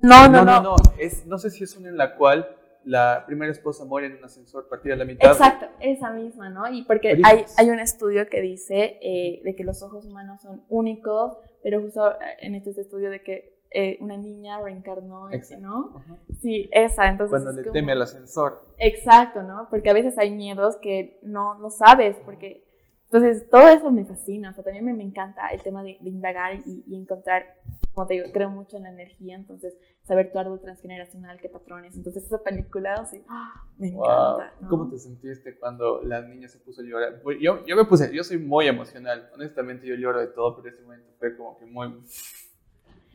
¿no? 0.00 0.28
No, 0.28 0.28
no, 0.28 0.44
no. 0.44 0.62
No, 0.62 0.76
Es, 0.98 1.26
no 1.26 1.38
sé 1.38 1.50
si 1.50 1.64
es 1.64 1.76
una 1.76 1.88
en 1.88 1.96
la 1.96 2.16
cual 2.16 2.48
la 2.84 3.24
primera 3.26 3.50
esposa 3.50 3.84
muere 3.84 4.06
en 4.06 4.16
un 4.16 4.24
ascensor 4.24 4.68
partida 4.68 4.94
a 4.94 4.96
la 4.98 5.04
mitad. 5.04 5.32
Exacto, 5.32 5.66
esa 5.80 6.12
misma, 6.12 6.50
¿no? 6.50 6.70
Y 6.72 6.84
porque 6.84 7.18
hay, 7.24 7.44
hay, 7.56 7.70
un 7.70 7.80
estudio 7.80 8.28
que 8.28 8.40
dice 8.40 8.98
eh, 9.02 9.40
de 9.42 9.56
que 9.56 9.64
los 9.64 9.82
ojos 9.82 10.06
humanos 10.06 10.42
son 10.42 10.62
únicos, 10.68 11.36
pero 11.62 11.80
justo 11.80 12.12
eh, 12.12 12.36
en 12.40 12.54
este 12.54 12.78
estudio 12.80 13.10
de 13.10 13.22
que 13.22 13.53
eh, 13.76 13.98
una 14.00 14.16
niña 14.16 14.60
reencarnó 14.60 15.28
¿no? 15.60 16.00
Sí, 16.40 16.68
esa, 16.70 17.08
entonces... 17.08 17.42
Cuando 17.42 17.60
le 17.60 17.70
teme 17.72 17.90
al 17.90 18.02
ascensor. 18.02 18.64
Exacto, 18.78 19.42
¿no? 19.42 19.66
Porque 19.68 19.90
a 19.90 19.92
veces 19.92 20.16
hay 20.16 20.30
miedos 20.30 20.76
que 20.76 21.18
no, 21.22 21.58
no 21.58 21.70
sabes, 21.70 22.16
porque... 22.24 22.62
Entonces, 23.06 23.48
todo 23.48 23.68
eso 23.68 23.90
me 23.90 24.04
fascina, 24.04 24.50
o 24.50 24.54
sea, 24.54 24.62
también 24.62 24.84
me, 24.84 24.94
me 24.94 25.02
encanta 25.02 25.48
el 25.48 25.60
tema 25.62 25.82
de, 25.82 25.98
indagar 26.04 26.54
y, 26.64 26.94
encontrar, 26.94 27.44
como 27.92 28.06
te 28.06 28.14
digo, 28.14 28.26
creo 28.32 28.50
mucho 28.50 28.76
en 28.76 28.84
la 28.84 28.90
energía, 28.90 29.34
entonces, 29.34 29.76
saber 30.02 30.32
tu 30.32 30.38
árbol 30.38 30.60
transgeneracional, 30.60 31.40
qué 31.40 31.48
patrones, 31.48 31.96
entonces 31.96 32.24
esa 32.24 32.42
película, 32.42 33.04
sí, 33.06 33.22
¡ah! 33.28 33.66
me 33.76 33.88
encanta. 33.88 34.54
¿Cómo 34.68 34.88
te 34.88 34.98
sentiste 34.98 35.56
cuando 35.58 36.00
la 36.02 36.22
niña 36.22 36.48
se 36.48 36.58
puso 36.58 36.80
a 36.80 36.84
llorar? 36.84 37.20
Yo, 37.40 37.64
yo 37.66 37.76
me 37.76 37.84
puse, 37.84 38.12
yo 38.14 38.24
soy 38.24 38.38
muy 38.38 38.66
emocional, 38.66 39.30
honestamente 39.34 39.86
yo 39.86 39.94
lloro 39.96 40.20
de 40.20 40.28
todo, 40.28 40.56
pero 40.56 40.74
ese 40.74 40.82
momento 40.82 41.10
fue 41.18 41.36
como 41.36 41.56
que 41.58 41.66
muy 41.66 41.92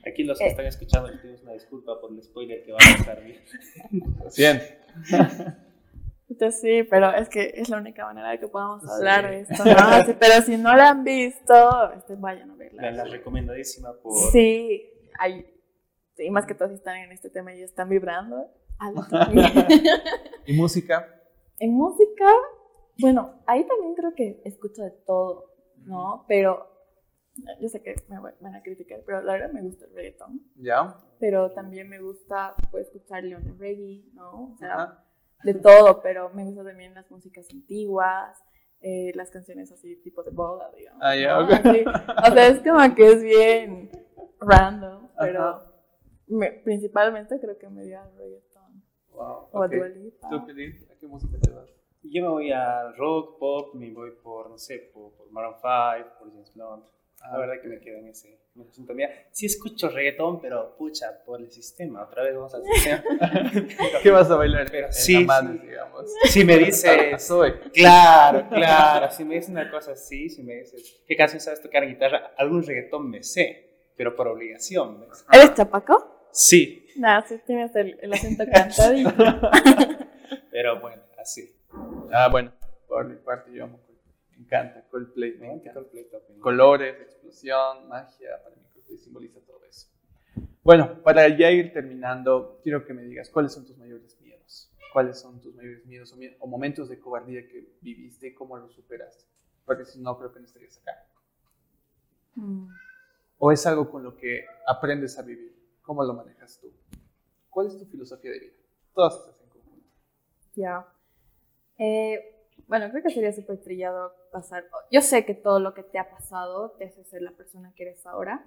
Aquí 0.06 0.24
los 0.24 0.38
que 0.40 0.46
eh. 0.46 0.50
están 0.50 0.66
escuchando 0.66 1.10
les 1.10 1.20
pido 1.20 1.36
una 1.42 1.54
disculpa 1.54 2.00
por 2.00 2.12
el 2.12 2.24
spoiler 2.24 2.64
que 2.64 2.72
va 2.72 2.78
a 2.78 2.98
pasar 2.98 3.24
bien. 3.24 3.42
Siento. 4.30 4.66
sí, 6.52 6.84
pero 6.84 7.14
es 7.14 7.30
que 7.30 7.54
es 7.56 7.70
la 7.70 7.78
única 7.78 8.06
manera 8.06 8.30
de 8.32 8.40
que 8.40 8.48
podamos 8.48 8.84
hablar 8.90 9.30
de 9.30 9.42
esto, 9.42 9.66
¿no? 9.66 10.16
pero 10.20 10.42
si 10.44 10.58
no 10.58 10.76
la 10.76 10.90
han 10.90 11.04
visto, 11.04 11.94
este, 11.94 12.16
vayan 12.16 12.52
a 12.52 12.56
verla. 12.56 12.92
La, 12.92 13.04
recomendadísima 13.06 13.94
por... 14.02 14.14
Sí, 14.32 14.90
hay, 15.20 15.46
sí, 16.16 16.30
más 16.30 16.46
que 16.46 16.56
todos 16.56 16.72
están 16.72 16.98
en 16.98 17.12
este 17.12 17.30
tema 17.30 17.54
y 17.54 17.62
están 17.62 17.90
vibrando. 17.90 18.48
¿Y 20.46 20.54
música? 20.54 21.06
En 21.60 21.74
música, 21.74 22.32
bueno, 23.00 23.42
ahí 23.46 23.66
también 23.68 23.96
creo 23.96 24.14
que 24.16 24.42
escucho 24.46 24.84
de 24.84 24.92
todo, 25.06 25.52
¿no? 25.86 26.24
Pero 26.30 26.79
yo 27.60 27.70
sé 27.70 27.82
que 27.82 27.96
me 28.08 28.20
van 28.20 28.56
a 28.56 28.62
criticar, 28.62 29.02
pero 29.06 29.22
la 29.22 29.34
verdad 29.34 29.52
me 29.52 29.62
gusta 29.62 29.86
el 29.86 29.94
reggaetón. 29.94 30.42
Ya. 30.56 30.96
Pero 31.20 31.52
también 31.52 31.90
me 31.90 32.00
gusta 32.02 32.56
pues, 32.72 32.88
escuchar 32.88 33.24
Leon 33.24 33.58
Reggae, 33.58 34.06
¿no? 34.14 34.54
O 34.54 34.58
sea, 34.58 35.04
de 35.44 35.54
todo, 35.54 36.02
pero 36.02 36.30
me 36.30 36.46
gustan 36.46 36.66
también 36.66 36.94
las 36.94 37.10
músicas 37.12 37.48
antiguas, 37.52 38.38
eh, 38.82 39.12
las 39.16 39.30
canciones 39.32 39.72
así 39.72 39.96
tipo 39.98 40.24
de 40.24 40.32
boda, 40.32 40.72
digamos. 40.76 41.02
Ah, 41.04 41.16
ya, 41.16 41.40
O 41.40 42.34
sea, 42.34 42.48
es 42.48 42.60
como 42.62 42.96
que 42.96 43.08
es 43.08 43.22
bien 43.22 43.92
random, 44.40 45.10
pero 45.20 45.64
principalmente 46.64 47.40
creo 47.40 47.58
que 47.58 47.70
me 47.70 47.84
dio 47.84 48.00
al 48.00 48.16
reggaetón. 48.16 48.84
Wow. 49.12 49.50
O 49.52 49.64
a 49.64 49.70
¿Tú, 49.70 50.46
Felipe, 50.46 50.88
a 50.94 50.98
qué 50.98 51.08
música 51.08 51.38
te 51.40 51.52
vas? 51.52 51.70
Yo 52.04 52.24
me 52.24 52.30
voy 52.30 52.52
a 52.52 52.92
rock, 52.94 53.38
pop, 53.38 53.76
me 53.76 53.92
voy 53.92 54.12
por, 54.24 54.50
no 54.50 54.58
sé, 54.58 54.90
por, 54.94 55.14
por 55.16 55.30
Maroon 55.32 55.56
5, 55.56 56.10
por 56.18 56.32
James 56.32 56.54
Blunt. 56.54 56.86
La 57.22 57.38
verdad 57.38 57.62
que 57.62 57.68
me 57.68 57.80
quedo 57.80 57.98
en 57.98 58.08
ese, 58.08 58.40
asunto. 58.70 58.94
Mira, 58.94 59.10
sí 59.32 59.46
escucho 59.46 59.90
reggaetón, 59.90 60.42
pero 60.42 60.76
pucha, 60.78 61.24
por 61.26 61.40
el 61.42 61.52
sistema. 61.52 62.04
Otra 62.04 62.24
vez 62.24 62.36
vamos 62.36 62.54
al 62.56 62.64
sistema. 62.64 63.04
¿Qué 64.04 64.10
vas 64.10 64.30
a 64.32 64.36
bailar? 64.36 64.68
Pero 64.72 64.92
sí, 64.92 65.16
sí, 65.16 65.28
digamos. 65.62 66.14
Si 66.26 66.44
me 66.44 66.58
dices... 66.58 67.24
Soy. 67.28 67.54
Claro, 67.74 68.48
claro. 68.50 69.12
Si 69.12 69.24
me 69.24 69.36
dices 69.36 69.50
una 69.50 69.70
cosa 69.70 69.92
así, 69.92 70.30
si 70.30 70.44
me 70.44 70.56
dices, 70.56 71.02
¿qué 71.08 71.16
canción 71.16 71.40
sabes 71.40 71.62
tocar 71.62 71.84
en 71.84 71.90
guitarra? 71.90 72.34
Algún 72.38 72.64
reggaetón 72.64 73.10
me 73.10 73.22
sé, 73.22 73.92
pero 73.96 74.16
por 74.16 74.28
obligación. 74.28 75.06
¿Eres 75.32 75.54
chapaco? 75.54 76.28
Sí. 76.32 76.88
Nada, 76.96 77.26
sí 77.28 77.40
tienes 77.46 77.76
el, 77.76 77.98
el 78.02 78.14
acento 78.14 78.44
cantadito. 78.52 79.12
pero 80.52 80.80
bueno, 80.80 81.02
así. 81.18 81.56
Ah, 82.12 82.28
bueno, 82.30 82.52
por 82.88 83.06
mi 83.06 83.16
parte 83.16 83.52
yo 83.54 83.66
amo 83.66 83.89
encanta 84.40 84.88
Coldplay, 84.90 85.38
me 85.38 85.54
encanta. 85.54 85.82
Colores, 86.40 87.00
explosión, 87.02 87.88
magia, 87.88 88.42
para 88.44 88.56
mí 88.56 88.64
Coldplay 88.74 88.98
simboliza 88.98 89.40
todo 89.42 89.64
eso. 89.66 89.88
Bueno, 90.64 91.02
para 91.04 91.28
ya 91.38 91.52
ir 91.52 91.74
terminando, 91.74 92.60
quiero 92.64 92.86
que 92.86 92.94
me 92.94 93.04
digas 93.04 93.30
cuáles 93.30 93.54
son 93.54 93.66
tus 93.66 93.78
mayores 93.78 94.20
miedos. 94.22 94.72
¿Cuáles 94.92 95.20
son 95.20 95.40
tus 95.40 95.54
mayores 95.56 95.86
miedos 95.86 96.16
o, 96.40 96.48
momentos 96.48 96.90
de 96.90 97.00
cobardía 97.00 97.48
que 97.48 97.78
viviste 97.82 98.28
y 98.28 98.34
cómo 98.34 98.58
los 98.58 98.74
superaste? 98.74 99.24
Porque 99.66 99.86
si 99.86 100.00
no, 100.02 100.18
creo 100.18 100.34
que 100.34 100.40
no 100.40 100.46
estarías 100.46 100.80
acá. 100.80 101.06
Mm. 102.36 102.68
¿O 103.38 103.52
es 103.52 103.66
algo 103.68 103.90
con 103.90 104.04
lo 104.04 104.16
que 104.16 104.46
aprendes 104.68 105.18
a 105.20 105.22
vivir? 105.22 105.56
¿Cómo 105.82 106.04
lo 106.04 106.14
manejas 106.14 106.60
tú? 106.60 106.72
¿Cuál 107.50 107.68
es 107.68 107.78
tu 107.78 107.86
filosofía 107.86 108.32
de 108.32 108.40
vida? 108.40 108.54
Todas 108.94 109.14
esas 109.14 109.42
en 109.42 109.50
conjunto. 109.50 109.88
Ya. 110.56 110.88
Eh, 111.78 112.39
bueno, 112.68 112.90
creo 112.90 113.04
que 113.04 113.10
sería 113.10 113.32
súper 113.34 113.62
trillado 113.62 114.14
pasar. 114.32 114.66
Yo 114.92 115.02
sé 115.02 115.26
que 115.26 115.34
todo 115.34 115.60
lo 115.60 115.74
que 115.74 115.84
te 115.84 116.00
ha 116.00 116.10
pasado 116.10 116.72
te 116.78 116.86
hace 116.86 117.04
ser 117.04 117.22
la 117.22 117.32
persona 117.32 117.74
que 117.76 117.84
eres 117.84 118.06
ahora, 118.06 118.46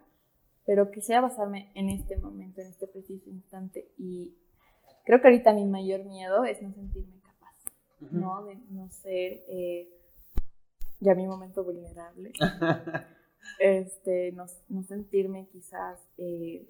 pero 0.64 0.90
quisiera 0.90 1.20
basarme 1.20 1.70
en 1.74 1.88
este 1.88 2.16
momento, 2.16 2.60
en 2.60 2.68
este 2.68 2.86
preciso 2.86 3.30
instante. 3.30 3.90
Y 3.98 4.36
creo 5.04 5.20
que 5.20 5.28
ahorita 5.28 5.52
mi 5.52 5.64
mayor 5.64 6.04
miedo 6.04 6.44
es 6.44 6.62
no 6.62 6.72
sentirme 6.72 7.20
capaz, 7.20 7.56
¿no? 8.10 8.44
De 8.44 8.56
no 8.70 8.88
ser 8.90 9.44
eh, 9.48 9.88
ya 11.00 11.14
mi 11.14 11.26
momento 11.26 11.64
vulnerable. 11.64 12.32
este, 13.58 14.32
no, 14.32 14.46
no, 14.68 14.82
sentirme 14.84 15.48
quizás, 15.48 16.00
eh, 16.16 16.68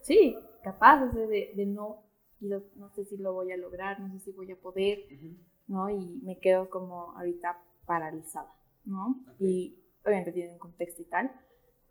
sí, 0.00 0.36
capaz 0.62 1.04
de, 1.12 1.52
de, 1.54 1.66
no, 1.66 2.02
no 2.40 2.90
sé 2.94 3.04
si 3.04 3.16
lo 3.18 3.34
voy 3.34 3.52
a 3.52 3.56
lograr, 3.56 4.00
no 4.00 4.10
sé 4.12 4.20
si 4.20 4.32
voy 4.32 4.50
a 4.50 4.56
poder. 4.56 5.00
¿No? 5.66 5.90
Y 5.90 6.20
me 6.22 6.38
quedo 6.38 6.70
como 6.70 7.16
ahorita 7.16 7.58
paralizada, 7.86 8.52
¿no? 8.84 9.24
Y 9.38 9.78
obviamente 10.04 10.32
tiene 10.32 10.52
un 10.52 10.58
contexto 10.58 11.02
y 11.02 11.06
tal, 11.06 11.32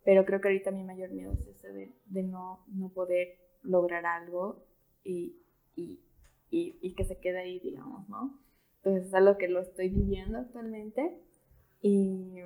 pero 0.03 0.25
creo 0.25 0.41
que 0.41 0.49
ahorita 0.49 0.71
mi 0.71 0.83
mayor 0.83 1.11
miedo 1.11 1.33
es 1.33 1.47
ese 1.47 1.71
de, 1.71 1.93
de 2.05 2.23
no, 2.23 2.63
no 2.67 2.89
poder 2.89 3.37
lograr 3.63 4.05
algo 4.05 4.65
y, 5.03 5.37
y, 5.75 5.99
y, 6.49 6.93
que 6.93 7.05
se 7.05 7.19
quede 7.19 7.39
ahí, 7.39 7.59
digamos, 7.59 8.07
¿no? 8.09 8.39
Entonces 8.77 9.07
es 9.07 9.13
algo 9.13 9.37
que 9.37 9.47
lo 9.47 9.61
estoy 9.61 9.89
viviendo 9.89 10.37
actualmente 10.37 11.19
y 11.81 12.39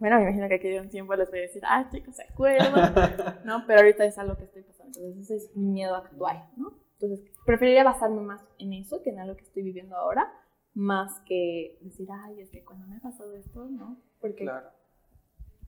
bueno, 0.00 0.16
me 0.16 0.22
imagino 0.22 0.48
que 0.48 0.54
aquí 0.54 0.68
de 0.68 0.80
un 0.80 0.88
tiempo 0.88 1.14
les 1.14 1.28
voy 1.28 1.40
a 1.40 1.42
decir, 1.42 1.62
ah, 1.66 1.86
chicos, 1.90 2.16
¿se 2.16 2.22
acuerdan? 2.22 2.72
¿No? 3.44 3.64
Pero 3.66 3.80
ahorita 3.80 4.04
es 4.06 4.16
algo 4.16 4.36
que 4.36 4.44
estoy 4.44 4.62
pasando. 4.62 4.98
Entonces, 4.98 5.30
ese 5.30 5.36
es 5.36 5.56
mi 5.56 5.66
miedo 5.66 5.94
actual, 5.94 6.48
¿no? 6.56 6.72
Entonces, 6.98 7.30
preferiría 7.50 7.82
basarme 7.82 8.20
más 8.20 8.44
en 8.58 8.72
eso 8.74 9.02
que 9.02 9.10
en 9.10 9.18
algo 9.18 9.36
que 9.36 9.42
estoy 9.42 9.64
viviendo 9.64 9.96
ahora, 9.96 10.32
más 10.72 11.20
que 11.26 11.78
decir, 11.80 12.08
ay, 12.12 12.40
es 12.40 12.50
que 12.50 12.64
cuando 12.64 12.86
me 12.86 12.96
ha 12.96 13.00
pasado 13.00 13.34
esto, 13.34 13.64
¿no? 13.68 14.00
Porque 14.20 14.48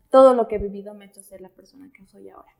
todo 0.08 0.34
lo 0.34 0.46
que 0.46 0.56
he 0.56 0.58
vivido 0.58 0.94
me 0.94 1.04
ha 1.04 1.08
hecho 1.08 1.24
ser 1.24 1.40
la 1.40 1.48
persona 1.48 1.90
que 1.92 2.06
soy 2.06 2.28
ahora, 2.28 2.52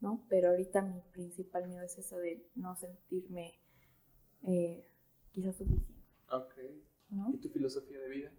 ¿no? 0.00 0.24
Pero 0.28 0.50
ahorita 0.50 0.82
mi 0.82 1.00
principal 1.10 1.66
miedo 1.66 1.82
es 1.82 1.98
eso 1.98 2.18
de 2.18 2.46
no 2.54 2.76
sentirme 2.76 3.58
eh, 4.44 4.86
quizás 5.32 5.56
suficiente. 5.56 6.00
Ok. 6.30 6.54
¿Y 7.32 7.38
tu 7.38 7.48
filosofía 7.48 7.98
de 7.98 8.08
vida? 8.08 8.30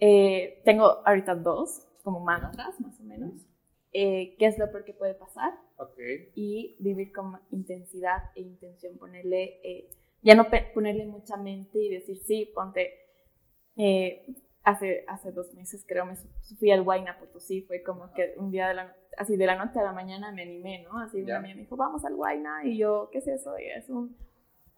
Eh, 0.00 0.60
tengo 0.64 1.06
ahorita 1.06 1.36
dos, 1.36 1.86
como 2.02 2.18
mantras 2.18 2.80
más 2.80 2.98
o 2.98 3.04
menos. 3.04 3.46
Eh, 3.92 4.34
¿Qué 4.40 4.46
es 4.46 4.58
lo 4.58 4.68
peor 4.72 4.84
que 4.84 4.94
puede 4.94 5.14
pasar? 5.14 5.52
Okay. 5.80 6.30
Y 6.34 6.76
vivir 6.78 7.10
con 7.10 7.38
intensidad 7.50 8.30
e 8.34 8.42
intención, 8.42 8.98
ponerle, 8.98 9.60
eh, 9.64 9.88
ya 10.20 10.34
no 10.34 10.46
ponerle 10.74 11.06
mucha 11.06 11.38
mente 11.38 11.78
y 11.78 11.88
decir, 11.88 12.18
sí, 12.18 12.50
ponte, 12.54 12.98
hace, 14.62 15.04
hace 15.08 15.32
dos 15.32 15.54
meses 15.54 15.82
creo 15.88 16.04
me 16.04 16.16
fui 16.58 16.70
al 16.70 16.82
Huayna 16.82 17.18
Potosí, 17.18 17.62
fue 17.62 17.82
como 17.82 18.12
que 18.12 18.34
un 18.36 18.50
día 18.50 18.68
de 18.68 18.74
la, 18.74 18.94
así 19.16 19.38
de 19.38 19.46
la 19.46 19.56
noche 19.56 19.78
a 19.78 19.84
la 19.84 19.92
mañana 19.92 20.32
me 20.32 20.42
animé, 20.42 20.82
¿no? 20.82 20.98
Así 20.98 21.22
una 21.22 21.38
amiga 21.38 21.54
me 21.54 21.62
dijo, 21.62 21.76
vamos 21.76 22.04
al 22.04 22.14
Huayna, 22.14 22.64
y 22.64 22.76
yo, 22.76 23.08
¿qué 23.10 23.18
es 23.18 23.26
eso? 23.26 23.58
Y 23.58 23.64
es 23.64 23.88
un, 23.88 24.14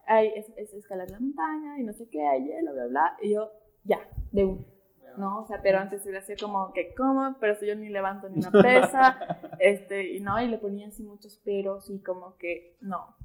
es, 0.08 0.46
es, 0.56 0.72
escalar 0.72 1.10
la 1.10 1.18
montaña, 1.18 1.80
y 1.80 1.82
no 1.82 1.92
sé 1.94 2.08
qué, 2.10 2.22
hay 2.24 2.44
hielo, 2.44 2.74
bla, 2.74 2.86
bla, 2.86 3.16
y 3.20 3.32
yo, 3.34 3.50
ya, 3.82 4.08
de 4.30 4.44
uno 4.44 4.71
¿no? 5.16 5.40
O 5.40 5.46
sea, 5.46 5.60
pero 5.62 5.78
antes 5.78 6.02
hubiera 6.04 6.22
sido 6.22 6.46
como 6.46 6.72
que, 6.72 6.94
¿cómo? 6.94 7.36
Pero 7.40 7.54
si 7.56 7.66
yo 7.66 7.74
ni 7.74 7.88
levanto 7.88 8.28
ni 8.28 8.38
una 8.38 8.50
pesa, 8.50 9.18
este, 9.58 10.14
y 10.14 10.20
no, 10.20 10.40
y 10.40 10.48
le 10.48 10.58
ponía 10.58 10.88
así 10.88 11.02
muchos 11.02 11.36
peros 11.38 11.90
y 11.90 12.00
como 12.02 12.36
que, 12.36 12.76
no, 12.80 13.16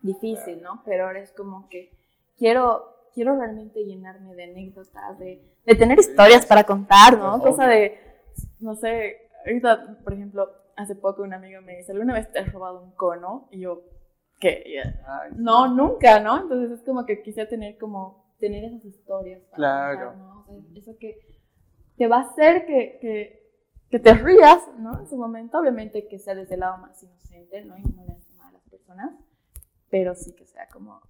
difícil, 0.00 0.62
¿no? 0.62 0.82
Pero 0.84 1.06
ahora 1.06 1.20
es 1.20 1.32
como 1.32 1.68
que 1.68 1.90
quiero, 2.36 2.84
quiero 3.14 3.36
realmente 3.36 3.84
llenarme 3.84 4.34
de 4.34 4.44
anécdotas, 4.44 5.18
de, 5.18 5.42
de 5.64 5.74
tener 5.74 5.98
historias 5.98 6.46
para 6.46 6.64
contar, 6.64 7.18
¿no? 7.18 7.40
Cosa 7.40 7.66
de, 7.66 7.98
no 8.60 8.74
sé, 8.76 9.28
ahorita, 9.46 9.98
por 10.02 10.12
ejemplo, 10.12 10.50
hace 10.76 10.94
poco 10.94 11.22
un 11.22 11.34
amigo 11.34 11.60
me 11.62 11.76
dice, 11.76 11.92
¿alguna 11.92 12.14
vez 12.14 12.30
te 12.30 12.38
has 12.38 12.52
robado 12.52 12.82
un 12.82 12.92
cono? 12.92 13.48
Y 13.50 13.60
yo, 13.60 13.82
¿qué? 14.40 14.82
no, 15.36 15.68
nunca, 15.68 16.20
¿no? 16.20 16.40
Entonces 16.40 16.78
es 16.78 16.84
como 16.84 17.06
que 17.06 17.22
quisiera 17.22 17.48
tener 17.48 17.78
como 17.78 18.23
tener 18.44 18.64
esas 18.64 18.84
historias. 18.84 19.42
claro. 19.54 20.14
¿no? 20.16 20.46
eso 20.74 20.96
que 20.98 21.18
te 21.96 22.06
va 22.06 22.18
a 22.18 22.30
hacer 22.30 22.66
que, 22.66 22.98
que, 23.00 23.50
que, 23.88 23.98
te 23.98 24.12
rías, 24.12 24.60
¿no? 24.78 25.00
En 25.00 25.06
su 25.06 25.16
momento, 25.16 25.58
obviamente 25.58 26.06
que 26.08 26.18
sea 26.18 26.34
desde 26.34 26.54
el 26.54 26.60
lado 26.60 26.76
más 26.78 27.02
inocente, 27.02 27.64
¿no? 27.64 27.78
Y 27.78 27.82
no 27.82 28.04
lastimar 28.04 28.48
a 28.48 28.52
las 28.52 28.62
personas, 28.68 29.14
pero 29.88 30.14
sí 30.14 30.34
que 30.34 30.44
sea 30.44 30.68
como 30.68 31.00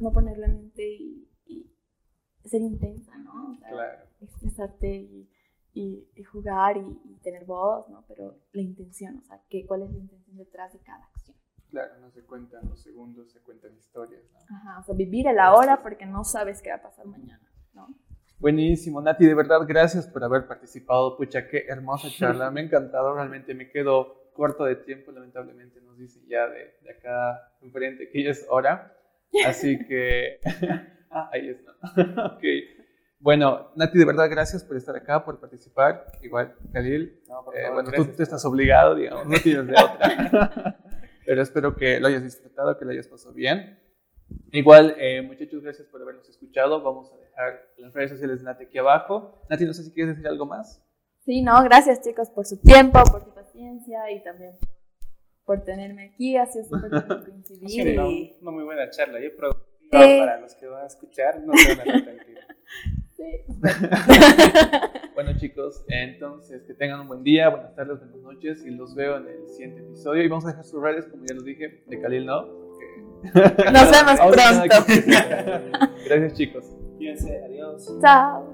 no 0.00 0.10
ponerle 0.10 0.48
mente 0.48 0.88
y, 0.88 1.28
y 1.46 1.70
ser 2.48 2.62
intensa, 2.62 3.14
¿no? 3.18 3.58
claro. 3.58 4.04
Expresarte 4.22 4.88
y, 4.88 5.28
y, 5.74 6.08
y 6.14 6.22
jugar 6.22 6.78
y, 6.78 7.18
tener 7.22 7.44
voz, 7.44 7.88
¿no? 7.90 8.04
Pero 8.08 8.38
la 8.52 8.62
intención, 8.62 9.18
o 9.18 9.22
sea, 9.22 9.42
que, 9.50 9.66
¿cuál 9.66 9.82
es 9.82 9.90
la 9.90 9.98
intención 9.98 10.36
detrás 10.38 10.72
de 10.72 10.78
cada? 10.78 11.10
Claro, 11.74 11.94
no 12.00 12.08
se 12.12 12.22
cuentan 12.22 12.68
los 12.68 12.80
segundos, 12.80 13.32
se 13.32 13.40
cuentan 13.40 13.76
historias. 13.76 14.22
¿no? 14.32 14.56
Ajá, 14.56 14.78
o 14.78 14.84
sea, 14.84 14.94
vivir 14.94 15.26
el 15.26 15.40
ahora 15.40 15.82
porque 15.82 16.06
no 16.06 16.22
sabes 16.22 16.62
qué 16.62 16.70
va 16.70 16.76
a 16.76 16.82
pasar 16.82 17.04
mañana, 17.04 17.42
¿no? 17.72 17.88
Buenísimo, 18.38 19.02
Nati, 19.02 19.26
de 19.26 19.34
verdad, 19.34 19.58
gracias 19.66 20.06
por 20.06 20.22
haber 20.22 20.46
participado. 20.46 21.16
Pucha, 21.16 21.48
qué 21.48 21.64
hermosa 21.66 22.08
charla, 22.16 22.52
me 22.52 22.60
ha 22.60 22.64
encantado, 22.64 23.12
realmente 23.12 23.54
me 23.54 23.68
quedo 23.70 24.30
corto 24.34 24.66
de 24.66 24.76
tiempo, 24.76 25.10
lamentablemente 25.10 25.80
nos 25.80 25.98
dicen 25.98 26.22
ya 26.28 26.46
de, 26.46 26.76
de 26.80 26.90
acá 26.92 27.52
enfrente 27.60 28.08
que 28.08 28.22
ya 28.22 28.30
es 28.30 28.46
hora, 28.48 28.96
así 29.44 29.76
que... 29.88 30.38
ah, 31.10 31.28
ahí 31.32 31.48
está. 31.48 31.72
ok. 32.36 32.44
Bueno, 33.18 33.72
Nati, 33.74 33.98
de 33.98 34.04
verdad, 34.04 34.30
gracias 34.30 34.62
por 34.62 34.76
estar 34.76 34.94
acá, 34.94 35.24
por 35.24 35.40
participar. 35.40 36.06
Igual, 36.22 36.54
Khalil. 36.72 37.20
No, 37.26 37.52
eh, 37.52 37.68
bueno, 37.72 37.90
tú, 37.90 38.04
tú, 38.04 38.22
estás 38.22 38.44
obligado, 38.44 38.94
digamos, 38.94 39.26
no 39.26 39.38
tienes 39.38 39.66
de 39.66 39.72
otra. 39.72 40.78
pero 41.24 41.42
espero 41.42 41.76
que 41.76 42.00
lo 42.00 42.08
hayas 42.08 42.22
disfrutado, 42.22 42.78
que 42.78 42.84
lo 42.84 42.90
hayas 42.92 43.08
pasado 43.08 43.34
bien. 43.34 43.78
Igual, 44.52 44.94
eh, 44.98 45.22
muchachos, 45.22 45.62
gracias 45.62 45.88
por 45.88 46.02
habernos 46.02 46.28
escuchado. 46.28 46.82
Vamos 46.82 47.12
a 47.12 47.16
dejar 47.16 47.68
las 47.78 47.92
redes 47.92 48.10
sociales 48.10 48.38
de 48.38 48.44
Nati 48.44 48.64
aquí 48.64 48.78
abajo. 48.78 49.42
Nati, 49.50 49.64
no 49.64 49.74
sé 49.74 49.84
si 49.84 49.92
quieres 49.92 50.14
decir 50.14 50.28
algo 50.28 50.46
más. 50.46 50.82
Sí, 51.24 51.42
no, 51.42 51.62
gracias 51.64 52.02
chicos 52.02 52.30
por 52.30 52.46
su 52.46 52.60
tiempo, 52.60 53.02
por 53.10 53.24
su 53.24 53.34
paciencia 53.34 54.10
y 54.10 54.22
también 54.22 54.56
por 55.44 55.62
tenerme 55.64 56.10
aquí. 56.12 56.36
Ha 56.36 56.46
sido 56.46 56.64
súper 56.64 56.90
coincidir. 57.24 57.68
Sí, 57.68 58.36
una 58.40 58.50
muy 58.50 58.64
buena 58.64 58.90
charla. 58.90 59.20
Yo 59.20 59.30
para 59.36 60.40
los 60.40 60.54
que 60.54 60.66
van 60.66 60.84
a 60.84 60.86
escuchar, 60.86 61.40
no 61.42 61.54
se 61.54 61.74
van 61.74 61.90
a 61.90 61.94
Sí. 63.24 63.56
bueno 65.14 65.30
chicos, 65.38 65.84
entonces 65.88 66.62
que 66.66 66.74
tengan 66.74 67.00
un 67.00 67.08
buen 67.08 67.22
día, 67.22 67.48
buenas 67.48 67.74
tardes, 67.74 67.98
buenas 67.98 68.18
noches 68.18 68.64
y 68.66 68.70
los 68.70 68.94
veo 68.94 69.16
en 69.16 69.28
el 69.28 69.48
siguiente 69.48 69.80
episodio. 69.80 70.22
Y 70.22 70.28
vamos 70.28 70.44
a 70.44 70.48
dejar 70.48 70.64
sus 70.64 70.82
redes, 70.82 71.06
como 71.06 71.24
ya 71.24 71.34
los 71.34 71.44
dije, 71.44 71.82
de 71.86 72.00
Khalil 72.00 72.26
No. 72.26 72.42
Nos 73.32 73.90
vemos 73.90 74.20
pronto. 74.20 74.84
Gracias 76.04 76.34
chicos. 76.34 76.64
Cuídense, 76.98 77.42
adiós. 77.44 77.90
Chao. 78.02 78.53